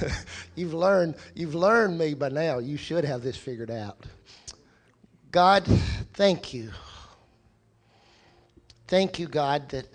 you've 0.54 0.74
learned 0.74 1.14
you've 1.34 1.54
learned 1.54 1.98
me 1.98 2.14
by 2.14 2.28
now. 2.28 2.58
You 2.58 2.76
should 2.76 3.04
have 3.04 3.22
this 3.22 3.36
figured 3.36 3.70
out. 3.70 4.04
God, 5.30 5.64
thank 6.14 6.52
you. 6.52 6.70
Thank 8.86 9.18
you, 9.18 9.26
God, 9.26 9.68
that 9.70 9.86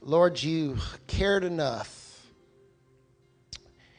Lord, 0.00 0.42
you 0.42 0.78
cared 1.06 1.44
enough. 1.44 2.26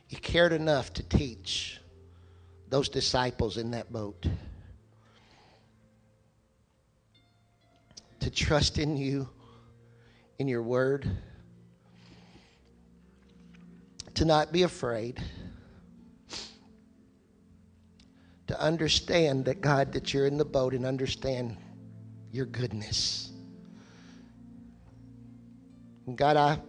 You 0.09 0.17
cared 0.17 0.53
enough 0.53 0.93
to 0.93 1.03
teach 1.03 1.79
those 2.69 2.89
disciples 2.89 3.57
in 3.57 3.71
that 3.71 3.91
boat 3.91 4.25
to 8.23 8.29
trust 8.29 8.77
in 8.77 8.95
you, 8.95 9.27
in 10.39 10.47
your 10.47 10.61
word, 10.61 11.09
to 14.15 14.25
not 14.25 14.51
be 14.51 14.63
afraid, 14.63 15.21
to 18.47 18.59
understand 18.59 19.45
that, 19.45 19.61
God, 19.61 19.93
that 19.93 20.13
you're 20.13 20.27
in 20.27 20.37
the 20.37 20.45
boat 20.45 20.73
and 20.73 20.85
understand 20.85 21.57
your 22.31 22.45
goodness. 22.45 23.31
And 26.05 26.17
God, 26.17 26.37
I, 26.37 26.59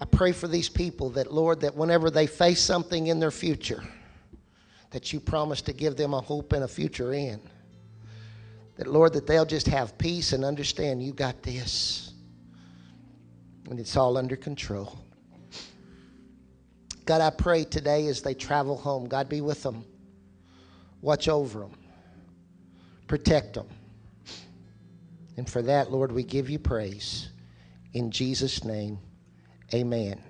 I 0.00 0.04
pray 0.04 0.32
for 0.32 0.48
these 0.48 0.68
people 0.68 1.10
that, 1.10 1.32
Lord, 1.32 1.60
that 1.60 1.76
whenever 1.76 2.10
they 2.10 2.26
face 2.26 2.60
something 2.60 3.06
in 3.06 3.18
their 3.18 3.30
future, 3.30 3.82
that 4.90 5.12
you 5.12 5.20
promise 5.20 5.62
to 5.62 5.72
give 5.72 5.96
them 5.96 6.12
a 6.12 6.20
hope 6.20 6.52
and 6.52 6.64
a 6.64 6.68
future 6.68 7.14
in. 7.14 7.40
That, 8.76 8.86
Lord, 8.86 9.14
that 9.14 9.26
they'll 9.26 9.46
just 9.46 9.66
have 9.68 9.96
peace 9.98 10.32
and 10.32 10.44
understand 10.44 11.02
you 11.02 11.12
got 11.12 11.42
this. 11.42 12.11
And 13.72 13.80
it's 13.80 13.96
all 13.96 14.18
under 14.18 14.36
control. 14.36 14.98
God, 17.06 17.22
I 17.22 17.30
pray 17.30 17.64
today 17.64 18.06
as 18.08 18.20
they 18.20 18.34
travel 18.34 18.76
home, 18.76 19.08
God 19.08 19.30
be 19.30 19.40
with 19.40 19.62
them. 19.62 19.86
Watch 21.00 21.26
over 21.26 21.60
them. 21.60 21.72
Protect 23.06 23.54
them. 23.54 23.66
And 25.38 25.48
for 25.48 25.62
that, 25.62 25.90
Lord, 25.90 26.12
we 26.12 26.22
give 26.22 26.50
you 26.50 26.58
praise. 26.58 27.30
In 27.94 28.10
Jesus' 28.10 28.62
name, 28.62 28.98
amen. 29.72 30.20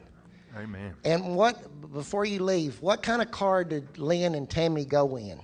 Amen. 0.56 0.94
And 1.05 1.35
what, 1.35 1.93
before 1.93 2.24
you 2.24 2.44
leave, 2.44 2.81
what 2.81 3.02
kind 3.02 3.20
of 3.20 3.32
car 3.32 3.64
did 3.64 3.98
Lynn 3.98 4.36
and 4.36 4.48
Tammy 4.48 4.85
go 4.85 5.16
in? 5.16 5.40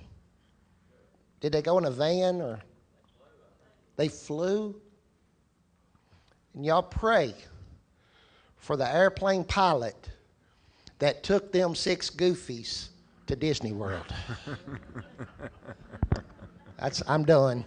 Did 1.41 1.51
they 1.51 1.61
go 1.61 1.77
in 1.77 1.83
a 1.83 1.91
van 1.91 2.39
or? 2.39 2.61
They 3.97 4.07
flew? 4.07 4.79
And 6.53 6.65
y'all 6.65 6.81
pray 6.81 7.35
for 8.59 8.77
the 8.77 8.93
airplane 8.93 9.43
pilot 9.43 10.09
that 10.99 11.23
took 11.23 11.51
them 11.51 11.75
six 11.75 12.09
goofies 12.09 12.89
to 13.27 13.35
Disney 13.35 13.73
World. 13.73 14.05
That's, 16.79 17.03
I'm 17.07 17.25
done. 17.25 17.65